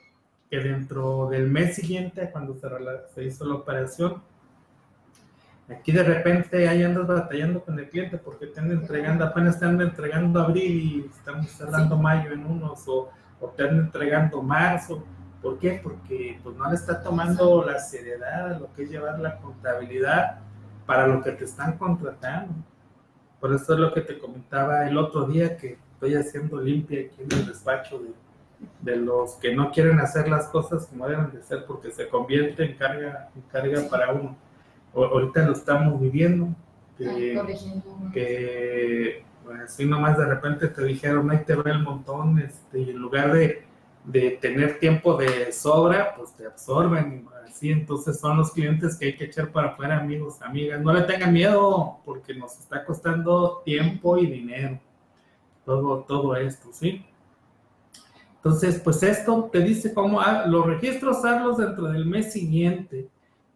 que 0.50 0.60
dentro 0.60 1.30
del 1.30 1.48
mes 1.48 1.76
siguiente, 1.76 2.30
cuando 2.32 2.56
se, 2.56 2.68
se 3.14 3.24
hizo 3.24 3.46
la 3.46 3.56
operación, 3.56 4.22
aquí 5.70 5.92
de 5.92 6.04
repente 6.04 6.68
ahí 6.68 6.84
andas 6.84 7.08
batallando 7.08 7.64
con 7.64 7.78
el 7.80 7.88
cliente 7.90 8.18
porque 8.18 8.48
te 8.48 8.60
andan 8.60 8.80
entregando, 8.80 9.24
apenas 9.24 9.60
te 9.60 9.66
andan 9.66 9.90
entregando 9.90 10.42
abril 10.42 10.72
y 10.72 11.10
estamos 11.16 11.50
cerrando 11.52 11.98
mayo 11.98 12.32
en 12.32 12.46
unos 12.46 12.88
o, 12.88 13.10
o 13.44 13.50
te 13.50 13.68
entregando 13.68 14.42
marzo. 14.42 15.04
¿Por 15.42 15.60
qué? 15.60 15.82
Porque 15.84 16.40
pues 16.42 16.56
no 16.56 16.70
le 16.70 16.76
está 16.76 17.04
tomando 17.04 17.66
la 17.66 17.78
seriedad 17.78 18.54
a 18.54 18.60
lo 18.60 18.74
que 18.74 18.84
es 18.84 18.90
llevar 18.90 19.20
la 19.20 19.38
contabilidad 19.38 20.40
para 20.86 21.08
lo 21.08 21.22
que 21.22 21.32
te 21.34 21.44
están 21.44 21.78
contratando. 21.78 22.54
Por 23.42 23.54
eso 23.54 23.74
es 23.74 23.80
lo 23.80 23.94
que 23.94 24.02
te 24.02 24.18
comentaba 24.18 24.88
el 24.88 24.98
otro 24.98 25.26
día 25.26 25.58
que 25.58 25.78
estoy 25.94 26.16
haciendo 26.16 26.62
limpia 26.62 27.02
aquí 27.02 27.22
en 27.22 27.40
el 27.40 27.46
despacho 27.48 28.00
de, 28.00 28.12
de 28.82 28.96
los 28.96 29.34
que 29.36 29.54
no 29.54 29.72
quieren 29.72 30.00
hacer 30.00 30.30
las 30.30 30.48
cosas 30.48 30.88
como 30.88 31.08
deben 31.08 31.32
de 31.32 31.44
ser 31.44 31.66
porque 31.66 31.92
se 31.92 32.08
convierte 32.08 32.64
en 32.64 32.78
carga, 32.78 33.30
en 33.36 33.42
carga 33.44 33.82
para 33.90 34.14
uno. 34.14 34.38
ahorita 34.94 35.44
lo 35.44 35.52
estamos 35.52 36.00
viviendo, 36.00 36.48
que, 36.98 37.42
que 38.14 39.26
bueno, 39.44 39.64
así 39.64 39.86
nomás 39.86 40.18
de 40.18 40.26
repente 40.26 40.68
te 40.68 40.84
dijeron, 40.84 41.30
ahí 41.32 41.44
te 41.46 41.56
ve 41.56 41.72
el 41.72 41.80
montón, 41.80 42.40
este, 42.40 42.80
y 42.80 42.90
en 42.92 42.98
lugar 42.98 43.34
de, 43.34 43.66
de 44.06 44.32
tener 44.42 44.80
tiempo 44.80 45.16
de 45.18 45.52
sobra, 45.52 46.16
pues 46.16 46.34
te 46.34 46.46
absorben 46.46 47.28
Sí, 47.54 47.72
entonces 47.72 48.20
son 48.20 48.38
los 48.38 48.52
clientes 48.52 48.98
que 48.98 49.06
hay 49.06 49.16
que 49.16 49.26
echar 49.26 49.50
para 49.52 49.70
afuera, 49.70 49.98
amigos, 49.98 50.42
amigas. 50.42 50.82
No 50.82 50.92
le 50.92 51.04
tengan 51.04 51.32
miedo 51.32 52.00
porque 52.04 52.34
nos 52.34 52.60
está 52.60 52.84
costando 52.84 53.62
tiempo 53.64 54.18
y 54.18 54.26
dinero. 54.26 54.80
Todo, 55.64 56.00
todo 56.04 56.36
esto, 56.36 56.74
¿sí? 56.74 57.06
Entonces, 58.36 58.82
pues 58.84 59.02
esto 59.04 59.50
te 59.50 59.60
dice 59.60 59.94
cómo 59.94 60.20
los 60.48 60.66
registros 60.66 61.24
hazlos 61.24 61.58
dentro 61.58 61.88
del 61.88 62.06
mes 62.06 62.34
siguiente. 62.34 63.08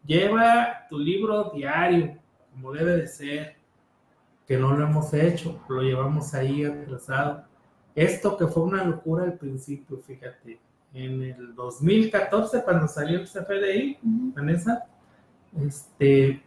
Lleva 0.06 0.86
tu 0.88 0.98
libro 0.98 1.50
diario, 1.50 2.16
como 2.52 2.72
debe 2.72 2.96
de 2.96 3.06
ser, 3.08 3.57
que 4.48 4.56
no 4.56 4.74
lo 4.74 4.84
hemos 4.84 5.12
hecho, 5.12 5.60
lo 5.68 5.82
llevamos 5.82 6.34
ahí 6.34 6.64
atrasado. 6.64 7.44
Esto 7.94 8.36
que 8.36 8.46
fue 8.46 8.62
una 8.64 8.82
locura 8.82 9.24
al 9.24 9.34
principio, 9.34 9.98
fíjate 9.98 10.58
en 10.94 11.22
el 11.22 11.54
2014, 11.54 12.62
cuando 12.62 12.88
salió 12.88 13.20
el 13.20 13.26
CFDI, 13.26 13.98
Vanessa, 14.02 14.86
este, 15.66 16.42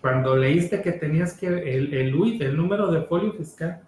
cuando 0.00 0.36
leíste 0.36 0.82
que 0.82 0.92
tenías 0.92 1.32
que 1.34 1.46
el, 1.46 1.94
el 1.94 2.14
UIT, 2.14 2.42
el 2.42 2.56
número 2.56 2.90
de 2.90 3.02
folio 3.02 3.32
fiscal, 3.32 3.80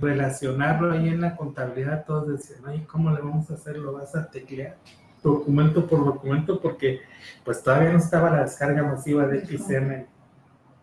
relacionarlo 0.00 0.90
ahí 0.90 1.08
en 1.08 1.20
la 1.20 1.36
contabilidad, 1.36 2.04
todos 2.04 2.28
decían, 2.28 2.62
ay, 2.66 2.84
¿cómo 2.90 3.10
le 3.10 3.20
vamos 3.20 3.50
a 3.50 3.54
hacer? 3.54 3.76
Lo 3.78 3.92
vas 3.92 4.16
a 4.16 4.28
teclear 4.30 4.76
documento 5.22 5.86
por 5.86 6.04
documento 6.04 6.60
porque 6.60 7.00
pues 7.44 7.62
todavía 7.62 7.92
no 7.92 7.98
estaba 7.98 8.30
la 8.30 8.42
descarga 8.42 8.82
masiva 8.82 9.26
de 9.26 9.46
XM, 9.46 10.06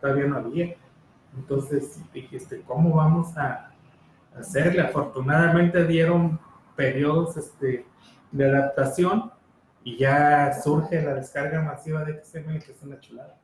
todavía 0.00 0.26
no 0.26 0.36
había. 0.36 0.74
Entonces 1.36 2.00
dijiste, 2.12 2.62
¿cómo 2.62 2.96
vamos 2.96 3.36
a 3.36 3.70
hacerle? 4.36 4.82
Afortunadamente 4.82 5.86
dieron 5.86 6.38
periodos 6.76 7.36
este, 7.36 7.86
de 8.32 8.44
adaptación 8.48 9.30
y 9.84 9.96
ya 9.96 10.52
surge 10.62 11.02
la 11.02 11.14
descarga 11.14 11.62
masiva 11.62 12.04
de 12.04 12.22
XML, 12.22 12.62
que 12.62 12.72
es 12.72 12.82
una 12.82 12.98
chulada. 13.00 13.38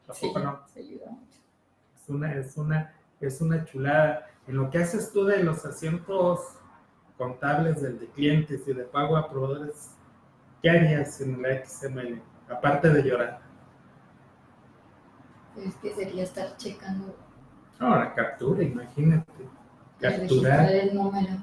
no? 1.06 1.26
Es 1.94 2.08
una, 2.08 2.34
es, 2.34 2.56
una, 2.56 2.94
es 3.20 3.40
una 3.40 3.64
chulada. 3.64 4.26
En 4.46 4.56
lo 4.56 4.70
que 4.70 4.78
haces 4.78 5.12
tú 5.12 5.24
de 5.24 5.42
los 5.42 5.64
asientos 5.64 6.40
contables 7.16 7.80
del 7.80 7.98
de 7.98 8.06
clientes 8.08 8.62
y 8.66 8.72
de 8.72 8.84
pago 8.84 9.16
a 9.16 9.30
proveedores, 9.30 9.92
¿qué 10.62 10.70
harías 10.70 11.20
en 11.20 11.40
la 11.40 11.64
XML? 11.64 12.20
Aparte 12.48 12.90
de 12.90 13.02
llorar. 13.02 13.45
Es 15.56 15.74
que 15.76 15.94
sería 15.94 16.22
estar 16.22 16.56
checando. 16.56 17.16
No, 17.80 18.14
captura, 18.14 18.62
imagínate. 18.62 19.32
Capturar. 20.00 20.70
El 20.70 20.94
número 20.94 21.36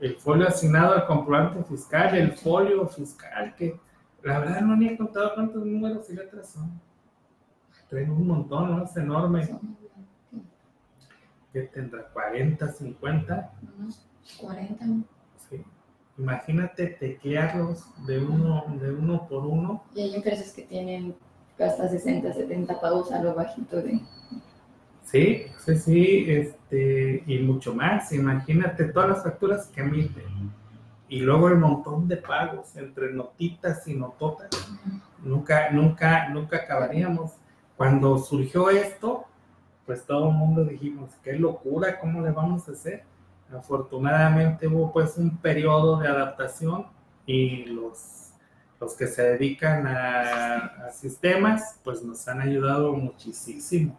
el 0.00 0.16
folio 0.16 0.48
asignado 0.48 0.94
al 0.94 1.06
comprobante 1.06 1.62
fiscal, 1.64 2.16
el 2.16 2.32
folio 2.32 2.88
fiscal, 2.88 3.54
que 3.54 3.78
la 4.22 4.38
verdad 4.38 4.62
no 4.62 4.76
ni 4.76 4.88
he 4.88 4.96
contado 4.96 5.34
cuántos 5.34 5.64
números 5.64 6.08
y 6.10 6.14
letras 6.14 6.50
son. 6.50 6.80
Tengo 7.88 8.14
un 8.14 8.26
montón, 8.26 8.70
¿no? 8.70 8.84
Es 8.84 8.96
enorme. 8.96 9.48
¿Qué 11.52 11.62
tendrá? 11.62 12.12
¿40, 12.12 12.72
50? 12.72 13.52
40. 14.40 14.84
Sí. 15.48 15.64
imagínate 16.16 16.86
teclearlos 16.86 17.84
de 18.06 18.24
uno, 18.24 18.64
de 18.80 18.94
uno 18.94 19.26
por 19.26 19.44
uno. 19.44 19.84
Y 19.94 20.02
hay 20.02 20.14
empresas 20.14 20.52
que 20.52 20.62
tienen 20.62 21.16
hasta 21.64 21.88
60, 21.88 22.32
70 22.32 22.80
pagos 22.80 23.12
a 23.12 23.22
lo 23.22 23.34
bajito 23.34 23.76
de... 23.76 24.00
Sí, 25.02 25.46
sí, 25.58 25.76
sí, 25.76 26.24
este, 26.28 27.24
y 27.26 27.38
mucho 27.40 27.74
más. 27.74 28.12
Imagínate 28.12 28.84
todas 28.84 29.08
las 29.08 29.22
facturas 29.24 29.66
que 29.66 29.80
emiten. 29.80 30.52
Y 31.08 31.20
luego 31.20 31.48
el 31.48 31.56
montón 31.56 32.06
de 32.06 32.16
pagos 32.16 32.76
entre 32.76 33.12
notitas 33.12 33.86
y 33.88 33.94
nototas. 33.94 34.50
Nunca, 35.22 35.70
nunca, 35.70 36.28
nunca 36.28 36.58
acabaríamos. 36.58 37.32
Cuando 37.76 38.18
surgió 38.18 38.70
esto, 38.70 39.24
pues 39.86 40.04
todo 40.06 40.28
el 40.28 40.36
mundo 40.36 40.64
dijimos, 40.64 41.10
qué 41.24 41.32
locura, 41.32 41.98
¿cómo 41.98 42.20
le 42.20 42.30
vamos 42.30 42.68
a 42.68 42.72
hacer? 42.72 43.02
Afortunadamente 43.52 44.68
hubo 44.68 44.92
pues 44.92 45.16
un 45.16 45.36
periodo 45.38 45.98
de 45.98 46.06
adaptación 46.06 46.86
y 47.26 47.64
los, 47.64 48.29
los 48.80 48.94
que 48.94 49.06
se 49.06 49.22
dedican 49.22 49.86
a, 49.86 50.90
sistemas 50.92 51.78
pues 51.84 52.02
nos 52.02 52.26
han 52.26 52.40
ayudado 52.40 52.94
muchísimo, 52.94 53.96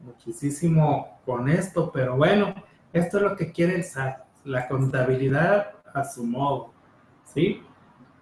muchísimo 0.00 1.20
con 1.26 1.48
esto, 1.48 1.90
pero 1.92 2.16
bueno, 2.16 2.54
esto 2.92 3.18
es 3.18 3.22
lo 3.22 3.36
que 3.36 3.52
quiere 3.52 3.74
el 3.76 3.84
SAT, 3.84 4.20
la 4.44 4.66
contabilidad 4.68 5.72
a 5.92 6.04
su 6.04 6.24
modo, 6.24 6.72
¿sí? 7.34 7.62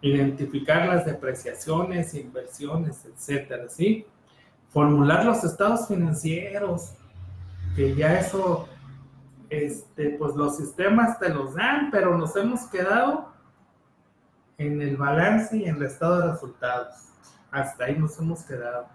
Identificar 0.00 0.88
las 0.88 1.06
depreciaciones, 1.06 2.14
inversiones, 2.14 3.04
etcétera, 3.04 3.68
¿sí? 3.68 4.04
Formular 4.70 5.24
los 5.24 5.44
estados 5.44 5.86
financieros, 5.86 6.94
que 7.76 7.94
ya 7.94 8.18
eso 8.18 8.68
este, 9.48 10.10
pues 10.18 10.34
los 10.34 10.56
sistemas 10.56 11.18
te 11.18 11.28
los 11.28 11.54
dan, 11.54 11.90
pero 11.90 12.18
nos 12.18 12.34
hemos 12.36 12.62
quedado 12.62 13.31
en 14.58 14.80
el 14.80 14.96
balance 14.96 15.56
y 15.56 15.64
en 15.64 15.76
el 15.76 15.84
estado 15.84 16.20
de 16.20 16.32
resultados. 16.32 16.94
Hasta 17.50 17.84
ahí 17.84 17.96
nos 17.96 18.18
hemos 18.18 18.42
quedado. 18.44 18.86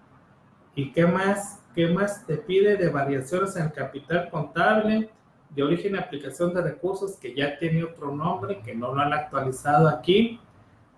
¿Y 0.75 0.91
qué 0.91 1.05
más? 1.05 1.61
¿Qué 1.75 1.87
más 1.87 2.25
te 2.25 2.37
pide 2.37 2.77
de 2.77 2.89
variaciones 2.89 3.55
en 3.55 3.65
el 3.65 3.71
capital 3.71 4.29
contable, 4.29 5.09
de 5.49 5.63
origen 5.63 5.95
y 5.95 5.97
aplicación 5.97 6.53
de 6.53 6.61
recursos, 6.61 7.17
que 7.17 7.35
ya 7.35 7.57
tiene 7.57 7.83
otro 7.83 8.15
nombre, 8.15 8.61
que 8.61 8.75
no 8.75 8.93
lo 8.93 9.01
han 9.01 9.13
actualizado 9.13 9.87
aquí? 9.87 10.39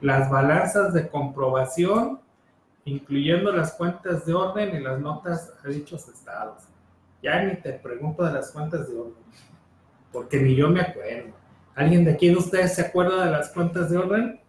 Las 0.01 0.29
balanzas 0.29 0.93
de 0.93 1.09
comprobación, 1.09 2.19
incluyendo 2.85 3.51
las 3.51 3.73
cuentas 3.73 4.25
de 4.25 4.33
orden 4.33 4.75
y 4.75 4.79
las 4.79 4.99
notas 4.99 5.53
a 5.63 5.67
dichos 5.67 6.07
estados. 6.07 6.63
Ya 7.21 7.43
ni 7.43 7.55
te 7.57 7.73
pregunto 7.73 8.23
de 8.23 8.31
las 8.31 8.51
cuentas 8.51 8.87
de 8.89 8.97
orden 8.97 9.29
porque 10.11 10.39
ni 10.39 10.55
yo 10.55 10.69
me 10.69 10.81
acuerdo. 10.81 11.33
¿Alguien 11.75 12.03
de 12.03 12.11
aquí 12.11 12.29
de 12.29 12.35
ustedes 12.35 12.75
se 12.75 12.81
acuerda 12.81 13.25
de 13.25 13.31
las 13.31 13.49
cuentas 13.49 13.89
de 13.89 13.97
orden? 13.97 14.39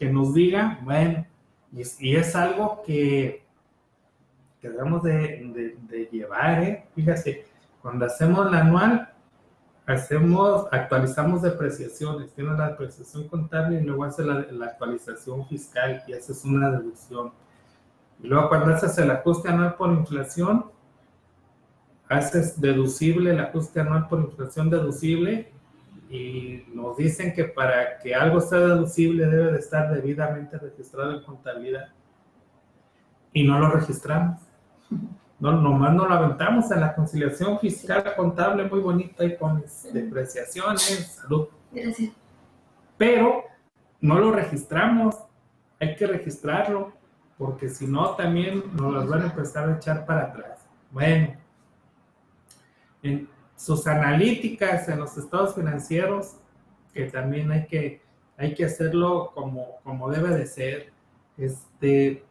Que 0.00 0.10
nos 0.10 0.34
diga, 0.34 0.80
bueno, 0.82 1.24
y 1.72 2.16
es, 2.16 2.34
algo 2.34 2.82
que, 2.84 3.44
que 4.60 4.70
debemos 4.70 5.04
de, 5.04 6.08
llevar, 6.10 6.62
¿eh? 6.64 6.88
Fíjate, 6.96 7.46
cuando 7.80 8.06
hacemos 8.06 8.50
la 8.50 8.62
anual, 8.62 9.12
hacemos, 9.86 10.66
actualizamos 10.72 11.42
depreciaciones, 11.42 12.32
tienes 12.32 12.58
la 12.58 12.70
depreciación 12.70 13.28
contable 13.28 13.80
y 13.80 13.84
luego 13.84 14.04
haces 14.04 14.26
la, 14.26 14.46
la, 14.50 14.66
actualización 14.66 15.46
fiscal 15.46 16.02
y 16.08 16.12
haces 16.12 16.44
una 16.44 16.70
deducción. 16.70 17.32
Y 18.20 18.26
luego 18.26 18.48
cuando 18.48 18.74
haces 18.74 18.98
el 18.98 19.10
ajuste 19.12 19.48
anual 19.48 19.76
por 19.76 19.90
inflación, 19.90 20.64
haces 22.08 22.60
deducible 22.60 23.30
el 23.30 23.40
ajuste 23.40 23.80
anual 23.80 24.08
por 24.08 24.20
inflación 24.20 24.70
deducible 24.70 25.52
y 26.10 26.64
nos 26.74 26.96
dicen 26.96 27.32
que 27.32 27.44
para 27.44 27.98
que 27.98 28.12
algo 28.14 28.40
sea 28.40 28.58
deducible 28.58 29.26
debe 29.26 29.52
de 29.52 29.58
estar 29.60 29.94
debidamente 29.94 30.58
registrado 30.58 31.12
en 31.12 31.22
contabilidad 31.22 31.88
y 33.32 33.44
no 33.44 33.60
lo 33.60 33.70
registramos. 33.70 34.40
No, 35.38 35.52
nomás 35.52 35.94
no 35.94 36.06
lo 36.06 36.14
aventamos 36.14 36.70
en 36.72 36.80
la 36.80 36.94
conciliación 36.96 37.60
fiscal 37.60 38.02
contable 38.16 38.64
muy 38.64 38.80
bonita 38.80 39.24
y 39.24 39.36
con 39.36 39.64
depreciaciones, 39.92 41.20
salud. 41.22 41.46
Gracias. 41.70 42.12
Pero 42.98 43.44
no 44.00 44.18
lo 44.18 44.32
registramos, 44.32 45.16
hay 45.78 45.94
que 45.94 46.08
registrarlo, 46.08 46.92
porque 47.38 47.68
si 47.68 47.86
no 47.86 48.16
también 48.16 48.64
nos 48.74 48.92
las 48.92 49.08
van 49.08 49.22
a 49.22 49.26
empezar 49.26 49.68
a 49.68 49.76
echar 49.76 50.04
para 50.04 50.24
atrás. 50.24 50.66
Bueno, 50.90 51.36
en 53.02 53.29
sus 53.60 53.86
analíticas 53.86 54.88
en 54.88 55.00
los 55.00 55.18
estados 55.18 55.54
financieros, 55.54 56.36
que 56.94 57.04
también 57.04 57.52
hay 57.52 57.66
que, 57.66 58.00
hay 58.38 58.54
que 58.54 58.64
hacerlo 58.64 59.32
como, 59.34 59.76
como 59.84 60.10
debe 60.10 60.30
de 60.30 60.46
ser. 60.46 60.92
Este, 61.36 62.24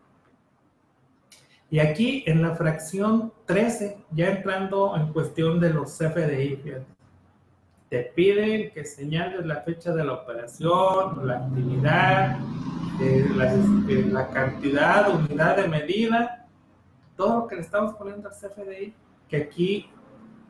y 1.69 1.77
aquí 1.77 2.23
en 2.25 2.41
la 2.41 2.55
fracción 2.55 3.31
13, 3.45 3.97
ya 4.09 4.29
entrando 4.29 4.95
en 4.95 5.13
cuestión 5.13 5.59
de 5.59 5.71
los 5.71 5.95
CFDI, 5.99 6.63
te 7.89 8.03
piden 8.15 8.71
que 8.71 8.83
señales 8.83 9.45
la 9.45 9.61
fecha 9.61 9.93
de 9.93 10.03
la 10.03 10.13
operación, 10.13 11.27
la 11.27 11.45
actividad, 11.45 12.39
eh, 13.01 13.29
la, 13.35 13.53
este, 13.53 14.01
la, 14.05 14.27
cantidad, 14.29 15.13
unidad 15.13 15.57
de 15.57 15.67
medida, 15.67 16.47
todo 17.15 17.41
lo 17.41 17.47
que 17.47 17.55
le 17.55 17.61
estamos 17.61 17.93
poniendo 17.93 18.29
al 18.29 18.35
CFDI, 18.35 18.95
que 19.27 19.37
aquí 19.37 19.91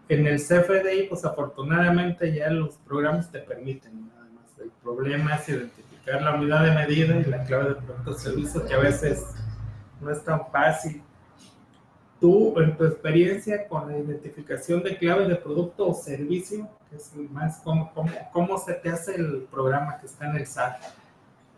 en 0.10 0.26
el 0.26 0.40
CFDI, 0.40 1.08
pues 1.08 1.24
afortunadamente 1.24 2.34
ya 2.34 2.50
los 2.50 2.76
programas 2.78 3.32
te 3.32 3.40
permiten 3.40 4.08
nada 4.08 4.28
más. 4.34 4.60
El 4.60 4.72
problema 4.82 5.36
es 5.36 5.48
identificar 5.50 6.22
la 6.24 6.34
unidad 6.34 6.64
de 6.64 6.72
medida 6.72 7.16
y 7.16 7.26
la 7.26 7.44
clave 7.44 7.70
de 7.70 7.76
producto 7.76 8.14
servicio, 8.14 8.66
que 8.66 8.74
a 8.74 8.80
veces 8.80 9.24
no 10.02 10.10
es 10.12 10.24
tan 10.24 10.48
fácil. 10.52 11.04
Tú, 12.20 12.60
en 12.60 12.76
tu 12.76 12.86
experiencia 12.86 13.68
con 13.68 13.90
la 13.90 13.98
identificación 13.98 14.84
de 14.84 14.98
clave 14.98 15.28
de 15.28 15.36
producto 15.36 15.88
o 15.88 15.94
servicio, 15.94 16.68
que 16.90 16.96
es 16.96 17.14
más 17.32 17.62
cómo, 17.64 17.94
cómo, 18.34 18.58
se 18.58 18.74
te 18.74 18.90
hace 18.90 19.16
el 19.16 19.48
programa 19.50 20.00
que 20.00 20.08
está 20.08 20.30
en 20.30 20.38
el 20.38 20.48
SAT, 20.48 20.82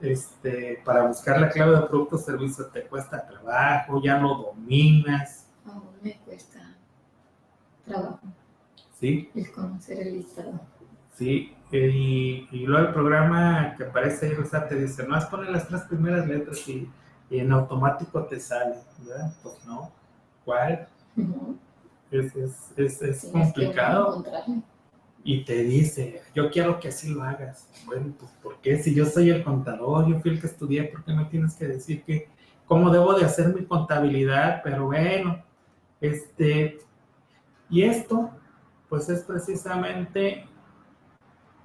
este, 0.01 0.81
para 0.83 1.07
buscar 1.07 1.39
la 1.39 1.49
clave 1.49 1.79
de 1.79 1.87
producto 1.87 2.17
o 2.17 2.19
servicio, 2.19 2.65
¿te 2.65 2.83
cuesta 2.83 3.25
trabajo? 3.25 4.01
¿Ya 4.03 4.17
lo 4.17 4.35
dominas? 4.35 5.47
No, 5.65 5.85
me 6.01 6.17
cuesta 6.17 6.75
trabajo. 7.85 8.19
¿Sí? 9.01 9.29
El 9.35 9.51
conocer 9.51 9.99
el 9.99 10.13
listado. 10.13 10.61
Sí, 11.17 11.53
y, 11.71 12.65
luego 12.65 12.87
el 12.87 12.93
programa 12.93 13.75
que 13.75 13.83
aparece 13.83 14.27
ahí, 14.27 14.67
te 14.69 14.75
dice, 14.75 15.05
no, 15.07 15.17
poner 15.29 15.49
las 15.49 15.67
tres 15.67 15.81
primeras 15.81 16.27
letras 16.27 16.67
y, 16.69 16.89
en 17.29 17.51
automático 17.51 18.25
te 18.25 18.39
sale, 18.39 18.75
¿verdad? 18.99 19.33
Pues 19.41 19.55
no, 19.65 19.89
¿cuál? 20.43 20.87
Es, 22.11 22.35
es, 22.35 23.01
es, 23.01 23.25
complicado. 23.31 24.21
y 25.23 25.45
te 25.45 25.63
dice, 25.63 26.21
yo 26.35 26.51
quiero 26.51 26.77
que 26.77 26.89
así 26.89 27.07
lo 27.07 27.23
hagas. 27.23 27.69
Bueno, 27.85 28.13
pues 28.19 28.31
¿por 28.43 28.57
qué? 28.59 28.83
Si 28.83 28.93
yo 28.93 29.05
soy 29.05 29.29
el 29.29 29.45
contador, 29.45 30.09
yo 30.09 30.19
fui 30.19 30.31
el 30.31 30.41
que 30.41 30.47
estudié, 30.47 30.83
¿por 30.83 31.05
qué 31.05 31.13
me 31.13 31.23
tienes 31.25 31.55
que 31.55 31.67
decir 31.67 32.03
que 32.03 32.27
cómo 32.65 32.89
debo 32.89 33.13
de 33.13 33.23
hacer 33.23 33.53
mi 33.53 33.63
contabilidad? 33.63 34.59
Pero 34.61 34.87
bueno, 34.87 35.41
este, 36.01 36.79
y 37.69 37.83
esto 37.83 38.29
pues 38.91 39.07
es 39.07 39.23
precisamente 39.23 40.45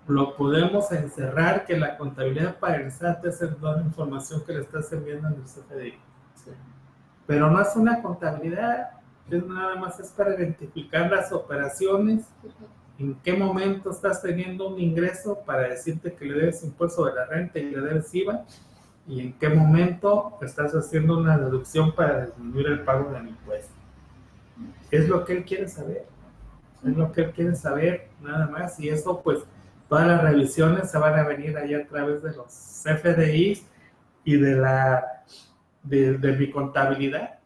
lo 0.06 0.36
podemos 0.36 0.92
encerrar 0.92 1.64
que 1.64 1.76
la 1.76 1.98
contabilidad 1.98 2.60
para 2.60 2.76
el 2.76 2.92
SAT 2.92 3.24
es 3.24 3.40
toda 3.60 3.78
la 3.78 3.82
información 3.82 4.44
que 4.46 4.52
le 4.52 4.60
estás 4.60 4.92
enviando 4.92 5.26
en 5.26 5.34
el 5.34 5.42
CFDI. 5.42 5.94
Pero 7.26 7.50
no 7.50 7.60
es 7.60 7.74
una 7.74 8.00
contabilidad, 8.00 8.90
es 9.28 9.44
nada 9.44 9.74
más 9.74 9.98
es 9.98 10.10
para 10.10 10.36
identificar 10.36 11.10
las 11.10 11.32
operaciones, 11.32 12.26
en 12.96 13.16
qué 13.16 13.32
momento 13.32 13.90
estás 13.90 14.22
teniendo 14.22 14.68
un 14.68 14.78
ingreso 14.78 15.40
para 15.44 15.62
decirte 15.62 16.14
que 16.14 16.26
le 16.26 16.34
debes 16.34 16.62
impuesto 16.62 17.06
de 17.06 17.14
la 17.14 17.24
renta 17.24 17.58
y 17.58 17.72
le 17.72 17.80
debes 17.80 18.14
IVA, 18.14 18.44
y 19.08 19.20
en 19.20 19.32
qué 19.32 19.48
momento 19.48 20.38
estás 20.42 20.76
haciendo 20.76 21.18
una 21.18 21.36
deducción 21.36 21.92
para 21.92 22.26
disminuir 22.26 22.68
el 22.68 22.84
pago 22.84 23.10
del 23.10 23.26
impuesto. 23.26 23.74
Es 24.92 25.08
lo 25.08 25.24
que 25.24 25.32
él 25.32 25.44
quiere 25.44 25.66
saber 25.66 26.14
es 26.84 26.96
lo 26.96 27.12
que 27.12 27.22
él 27.22 27.32
quiere 27.32 27.54
saber, 27.54 28.08
nada 28.20 28.46
más. 28.46 28.78
Y 28.80 28.88
eso, 28.88 29.20
pues, 29.22 29.40
todas 29.88 30.06
las 30.06 30.22
revisiones 30.22 30.90
se 30.90 30.98
van 30.98 31.18
a 31.18 31.24
venir 31.24 31.56
ahí 31.56 31.74
a 31.74 31.86
través 31.86 32.22
de 32.22 32.32
los 32.34 32.46
CFDIs 32.82 33.66
y 34.24 34.36
de 34.36 34.56
la 34.56 35.24
de, 35.82 36.36
mi 36.38 36.50
contabilidad. 36.50 37.38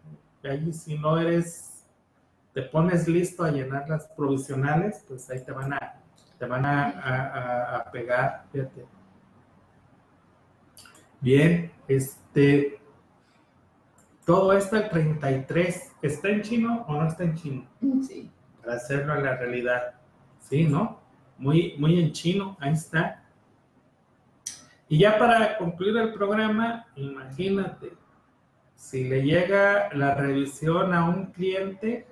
Ahí, 0.42 0.72
si 0.72 0.98
no 0.98 1.18
eres, 1.18 1.84
te 2.54 2.62
pones 2.62 3.06
listo 3.06 3.44
a 3.44 3.50
llenar 3.50 3.88
las 3.88 4.08
provisionales, 4.08 5.04
pues 5.06 5.28
ahí 5.30 5.44
te 5.44 5.52
van 5.52 5.74
a, 5.74 6.00
te 6.38 6.46
van 6.46 6.64
a, 6.64 7.76
a 7.76 7.90
pegar, 7.90 8.44
fíjate. 8.50 8.86
Bien, 11.20 11.70
este, 11.86 12.80
todo 14.24 14.54
esto 14.54 14.76
el 14.76 14.88
33, 14.88 15.92
¿está 16.00 16.28
en 16.30 16.40
chino 16.40 16.84
o 16.88 16.94
no 16.94 17.06
está 17.06 17.24
en 17.24 17.34
chino? 17.34 17.66
Sí 18.06 18.30
hacerlo 18.74 19.12
a 19.12 19.18
la 19.18 19.36
realidad. 19.36 19.94
Sí, 20.40 20.64
¿no? 20.64 21.00
Muy, 21.38 21.74
muy 21.78 22.00
en 22.00 22.12
chino, 22.12 22.56
ahí 22.60 22.72
está. 22.72 23.22
Y 24.88 24.98
ya 24.98 25.18
para 25.18 25.56
concluir 25.56 25.96
el 25.96 26.12
programa, 26.12 26.86
imagínate, 26.96 27.92
si 28.74 29.04
le 29.04 29.22
llega 29.22 29.88
la 29.94 30.14
revisión 30.14 30.92
a 30.92 31.08
un 31.08 31.26
cliente, 31.26 32.06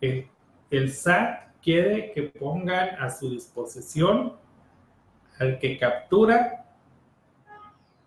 el, 0.00 0.28
el 0.70 0.92
SAT 0.92 1.60
quiere 1.62 2.12
que 2.12 2.22
pongan 2.22 2.90
a 3.00 3.10
su 3.10 3.30
disposición 3.30 4.34
al 5.40 5.58
que 5.58 5.76
captura 5.76 6.64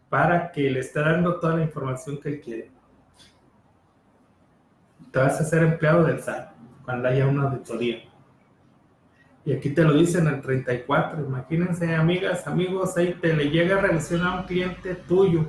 para 0.10 0.52
que 0.52 0.70
le 0.70 0.80
esté 0.80 1.00
dando 1.00 1.40
toda 1.40 1.58
la 1.58 1.64
información 1.64 2.20
que 2.20 2.30
él 2.30 2.42
quiere. 2.42 2.72
Te 5.12 5.20
vas 5.20 5.40
a 5.42 5.44
ser 5.44 5.64
empleado 5.64 6.04
del 6.04 6.22
SAT 6.22 6.51
cuando 6.86 7.08
haya 7.08 7.28
una 7.28 7.44
auditoría. 7.44 8.04
Y 9.44 9.54
aquí 9.54 9.72
te 9.72 9.84
lo 9.84 9.94
dicen 9.94 10.28
en 10.28 10.36
el 10.36 10.42
34. 10.42 11.26
Imagínense, 11.26 11.96
amigas, 11.96 12.46
amigos, 12.48 12.96
ahí 12.98 13.14
te 13.16 13.34
le 13.34 13.50
llega 13.50 13.78
a 13.78 13.82
revisión 13.82 14.22
a 14.26 14.36
un 14.36 14.44
cliente 14.44 14.96
tuyo 14.96 15.46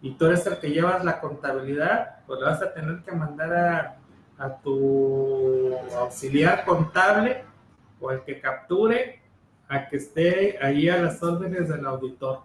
y 0.00 0.12
tú 0.12 0.26
eres 0.26 0.46
el 0.46 0.58
que 0.60 0.70
llevas 0.70 1.04
la 1.04 1.20
contabilidad, 1.20 2.24
pues 2.26 2.38
le 2.38 2.46
vas 2.46 2.62
a 2.62 2.72
tener 2.72 3.02
que 3.02 3.12
mandar 3.12 3.52
a, 3.52 3.96
a 4.38 4.56
tu 4.58 5.74
auxiliar 5.96 6.64
contable 6.64 7.44
o 8.00 8.12
el 8.12 8.22
que 8.22 8.40
capture 8.40 9.20
a 9.68 9.88
que 9.88 9.96
esté 9.96 10.58
ahí 10.62 10.88
a 10.88 11.02
las 11.02 11.22
órdenes 11.22 11.68
del 11.68 11.84
auditor 11.84 12.42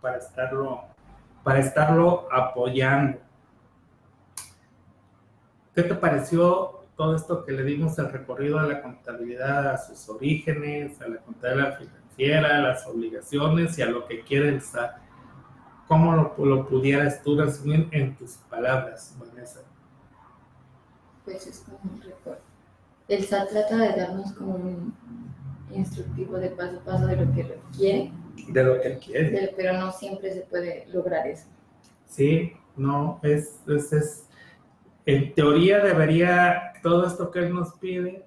para 0.00 0.18
estarlo, 0.18 0.84
para 1.42 1.58
estarlo 1.58 2.28
apoyando. 2.32 3.18
¿Qué 5.74 5.82
te 5.82 5.94
pareció 5.94 6.75
todo 6.96 7.14
esto 7.16 7.44
que 7.44 7.52
le 7.52 7.62
dimos 7.62 7.98
el 7.98 8.10
recorrido 8.10 8.58
a 8.58 8.64
la 8.64 8.82
contabilidad, 8.82 9.68
a 9.68 9.78
sus 9.78 10.08
orígenes, 10.08 11.00
a 11.00 11.08
la 11.08 11.18
contabilidad 11.18 11.78
financiera, 11.78 12.56
a 12.56 12.60
las 12.60 12.86
obligaciones 12.86 13.78
y 13.78 13.82
a 13.82 13.86
lo 13.86 14.06
que 14.06 14.22
quiere 14.22 14.48
el 14.48 14.62
SAT? 14.62 14.96
¿Cómo 15.86 16.14
lo, 16.14 16.44
lo 16.44 16.66
pudieras 16.66 17.22
tú 17.22 17.38
resumir 17.38 17.88
en 17.92 18.16
tus 18.16 18.32
palabras, 18.50 19.14
Vanessa? 19.18 19.60
Pues 21.24 21.46
es 21.46 21.60
como 21.60 21.78
un 21.84 22.00
recuerdo. 22.00 22.42
El 23.08 23.24
SAT 23.24 23.50
trata 23.50 23.76
de 23.76 24.00
darnos 24.00 24.32
como 24.32 24.54
un 24.54 24.94
instructivo 25.70 26.38
de 26.38 26.50
paso 26.50 26.78
a 26.78 26.84
paso 26.84 27.06
de 27.06 27.16
lo 27.16 27.32
que 27.32 27.42
requiere 27.42 28.10
de 28.48 28.64
lo 28.64 28.80
que 28.80 28.88
él 28.88 28.98
quiere. 28.98 29.54
Pero 29.56 29.74
no 29.74 29.92
siempre 29.92 30.32
se 30.32 30.40
puede 30.42 30.86
lograr 30.88 31.26
eso. 31.26 31.46
Sí, 32.06 32.52
no, 32.76 33.20
es, 33.22 33.60
es, 33.66 33.92
es, 33.92 34.26
en 35.06 35.34
teoría 35.34 35.82
debería 35.82 36.72
todo 36.86 37.04
esto 37.04 37.32
que 37.32 37.40
él 37.40 37.52
nos 37.52 37.72
pide, 37.72 38.24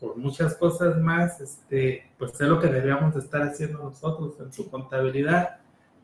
por 0.00 0.16
muchas 0.16 0.56
cosas 0.56 0.98
más, 0.98 1.40
este, 1.40 2.10
pues 2.18 2.32
es 2.32 2.48
lo 2.48 2.58
que 2.58 2.66
deberíamos 2.66 3.14
de 3.14 3.20
estar 3.20 3.42
haciendo 3.42 3.78
nosotros 3.78 4.34
en 4.40 4.52
su 4.52 4.68
contabilidad, 4.68 5.60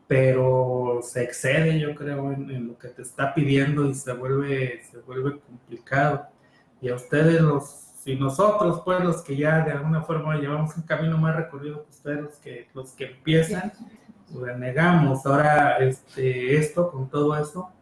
pero 0.07 1.01
se 1.03 1.21
excede, 1.23 1.77
yo 1.77 1.93
creo, 1.93 2.31
en, 2.31 2.49
en, 2.49 2.67
lo 2.69 2.79
que 2.79 2.87
te 2.87 3.01
está 3.01 3.33
pidiendo 3.33 3.85
y 3.85 3.95
se 3.95 4.13
vuelve, 4.13 4.81
se 4.89 4.99
vuelve 4.99 5.41
complicado. 5.41 6.27
Y 6.81 6.87
a 6.87 6.95
ustedes 6.95 7.41
los 7.41 7.65
si 8.01 8.15
nosotros, 8.15 8.81
pues 8.85 9.03
los 9.03 9.21
que 9.21 9.35
ya 9.35 9.65
de 9.65 9.73
alguna 9.73 10.03
forma 10.03 10.37
llevamos 10.37 10.77
un 10.77 10.83
camino 10.83 11.17
más 11.17 11.35
recorrido 11.35 11.83
que 11.83 11.89
ustedes, 11.89 12.21
los 12.21 12.35
que, 12.37 12.69
los 12.73 12.91
que 12.93 13.07
empiezan, 13.07 13.73
renegamos 14.33 15.25
ahora 15.25 15.79
este, 15.79 16.55
esto 16.55 16.89
con 16.89 17.09
todo 17.09 17.37
eso, 17.37 17.73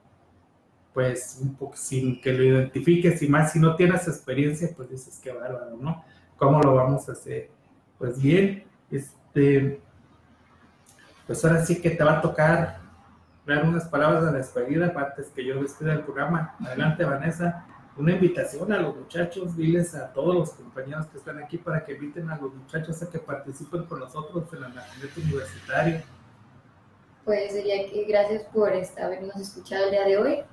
pues 0.97 1.37
un 1.39 1.53
poco 1.53 1.75
sin 1.75 2.19
que 2.19 2.33
lo 2.33 2.43
identifiques 2.43 3.21
y 3.21 3.27
más 3.27 3.51
si 3.51 3.59
no 3.59 3.75
tienes 3.75 4.07
experiencia, 4.07 4.67
pues 4.75 4.89
dices 4.89 5.19
que 5.23 5.31
bárbaro, 5.31 5.77
¿no? 5.79 6.03
¿Cómo 6.37 6.59
lo 6.59 6.73
vamos 6.73 7.07
a 7.07 7.11
hacer? 7.11 7.51
Pues 7.99 8.19
bien, 8.19 8.63
este, 8.89 9.79
pues 11.27 11.45
ahora 11.45 11.63
sí 11.63 11.79
que 11.79 11.91
te 11.91 12.03
va 12.03 12.17
a 12.17 12.21
tocar 12.23 12.79
dar 13.45 13.63
unas 13.63 13.87
palabras 13.87 14.25
de 14.25 14.39
despedida 14.39 14.91
antes 14.97 15.27
que 15.27 15.45
yo 15.45 15.61
despida 15.61 15.93
el 15.93 16.01
programa. 16.01 16.55
Adelante, 16.65 17.05
Vanessa 17.05 17.63
una 17.95 18.13
invitación 18.13 18.73
a 18.73 18.79
los 18.79 18.95
muchachos, 18.95 19.55
diles 19.55 19.93
a 19.93 20.11
todos 20.11 20.33
los 20.33 20.49
compañeros 20.53 21.05
que 21.11 21.19
están 21.19 21.37
aquí 21.37 21.59
para 21.59 21.85
que 21.85 21.91
inviten 21.91 22.27
a 22.31 22.37
los 22.37 22.55
muchachos 22.55 23.03
a 23.03 23.09
que 23.11 23.19
participen 23.19 23.83
con 23.83 23.99
nosotros 23.99 24.51
en 24.51 24.63
el 24.63 24.73
nacimiento 24.73 25.21
universitario. 25.21 26.01
Pues 27.23 27.51
sería 27.51 27.87
que 27.87 28.03
gracias 28.05 28.45
por 28.45 28.71
habernos 28.73 29.35
escuchado 29.35 29.85
el 29.85 29.91
día 29.91 30.05
de 30.05 30.17
hoy 30.17 30.43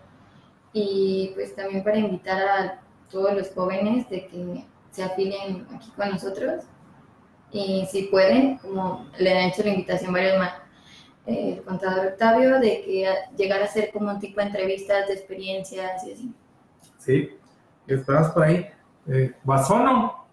y 0.74 1.30
pues 1.34 1.56
también 1.56 1.82
para 1.82 1.96
invitar 1.96 2.42
a 2.42 2.82
todos 3.10 3.32
los 3.32 3.50
jóvenes 3.52 4.10
de 4.10 4.26
que 4.26 4.66
se 4.90 5.02
afilien 5.02 5.66
aquí 5.72 5.90
con 5.96 6.10
nosotros 6.10 6.64
y 7.54 7.86
si 7.86 8.02
pueden, 8.04 8.58
como 8.58 9.06
le 9.16 9.32
han 9.32 9.48
hecho 9.48 9.62
la 9.62 9.70
invitación 9.70 10.12
varios 10.12 10.38
más, 10.38 10.54
el 11.24 11.62
contador 11.62 12.08
Octavio, 12.08 12.58
de 12.58 12.82
que 12.82 13.08
llegar 13.36 13.62
a 13.62 13.66
hacer 13.66 13.90
como 13.92 14.10
un 14.10 14.18
tipo 14.18 14.40
de 14.40 14.46
entrevistas 14.48 15.06
de 15.06 15.14
experiencias 15.14 16.04
y 16.04 16.12
así. 16.12 16.34
Sí, 16.98 17.30
esperamos 17.86 18.30
por 18.32 18.42
ahí. 18.42 18.66
Eh, 19.06 19.32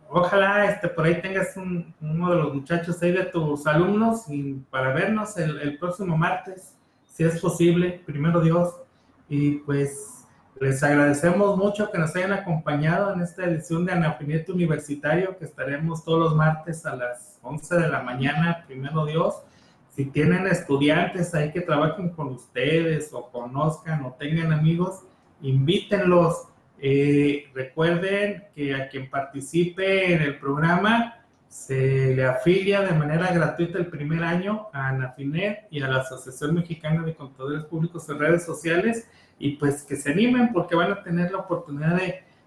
ojalá 0.09 0.65
este, 0.65 0.87
por 0.89 1.05
ahí 1.05 1.21
tengas 1.21 1.55
uno 1.55 2.29
de 2.31 2.35
los 2.35 2.55
muchachos 2.55 3.01
ahí 3.03 3.11
de 3.11 3.25
tus 3.25 3.67
alumnos 3.67 4.27
y 4.27 4.53
para 4.71 4.91
vernos 4.91 5.37
el, 5.37 5.77
próximo 5.77 6.17
martes, 6.17 6.75
si 7.05 7.23
es 7.23 7.39
posible, 7.39 8.01
primero 8.05 8.41
Dios. 8.41 8.81
Y 9.29 9.59
pues 9.59 10.20
les 10.61 10.83
agradecemos 10.83 11.57
mucho 11.57 11.89
que 11.91 11.97
nos 11.97 12.15
hayan 12.15 12.33
acompañado 12.33 13.13
en 13.13 13.21
esta 13.21 13.45
edición 13.45 13.83
de 13.83 13.93
Anafineto 13.93 14.53
Universitario, 14.53 15.35
que 15.39 15.45
estaremos 15.45 16.05
todos 16.05 16.19
los 16.19 16.35
martes 16.35 16.85
a 16.85 16.95
las 16.95 17.39
11 17.41 17.79
de 17.79 17.89
la 17.89 18.03
mañana, 18.03 18.63
primero 18.67 19.07
Dios. 19.07 19.41
Si 19.89 20.05
tienen 20.05 20.45
estudiantes 20.45 21.33
ahí 21.33 21.51
que 21.51 21.61
trabajen 21.61 22.09
con 22.09 22.27
ustedes 22.27 23.11
o 23.11 23.31
conozcan 23.31 24.05
o 24.05 24.13
tengan 24.13 24.53
amigos, 24.53 25.01
invítenlos 25.41 26.47
eh, 26.79 27.49
recuerden 27.55 28.43
que 28.55 28.75
a 28.75 28.87
quien 28.87 29.09
participe 29.09 30.13
en 30.13 30.21
el 30.21 30.37
programa 30.37 31.25
se 31.47 32.15
le 32.15 32.23
afilia 32.23 32.81
de 32.81 32.93
manera 32.93 33.33
gratuita 33.33 33.79
el 33.79 33.87
primer 33.87 34.23
año 34.23 34.67
a 34.73 34.89
ANAFINET 34.89 35.67
y 35.71 35.81
a 35.81 35.87
la 35.87 36.01
Asociación 36.01 36.53
Mexicana 36.53 37.03
de 37.03 37.15
Contadores 37.15 37.63
Públicos 37.65 38.07
en 38.09 38.19
redes 38.19 38.45
sociales 38.45 39.07
y 39.41 39.55
pues 39.55 39.83
que 39.83 39.95
se 39.95 40.11
animen 40.11 40.53
porque 40.53 40.75
van 40.75 40.91
a 40.91 41.03
tener 41.03 41.31
la 41.31 41.39
oportunidad 41.39 41.99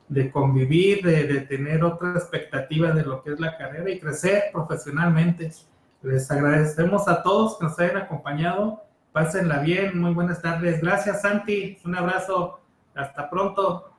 de, 0.08 0.30
convivir, 0.30 1.02
de, 1.02 1.24
de, 1.24 1.40
tener 1.40 1.82
otra 1.82 2.12
expectativa 2.12 2.92
de 2.92 3.02
lo 3.02 3.22
que 3.22 3.32
es 3.32 3.40
la 3.40 3.56
carrera 3.56 3.90
y 3.90 3.98
crecer 3.98 4.44
profesionalmente. 4.52 5.50
Les 6.02 6.30
agradecemos 6.30 7.08
a 7.08 7.22
todos 7.22 7.58
que 7.58 7.64
nos 7.64 7.78
hayan 7.80 7.96
acompañado. 7.96 8.84
Pásenla 9.12 9.58
bien, 9.58 9.98
muy 9.98 10.12
buenas 10.12 10.40
tardes. 10.40 10.80
Gracias 10.80 11.22
Santi, 11.22 11.78
un 11.84 11.96
abrazo. 11.96 12.60
Hasta 12.94 13.28
pronto. 13.28 13.93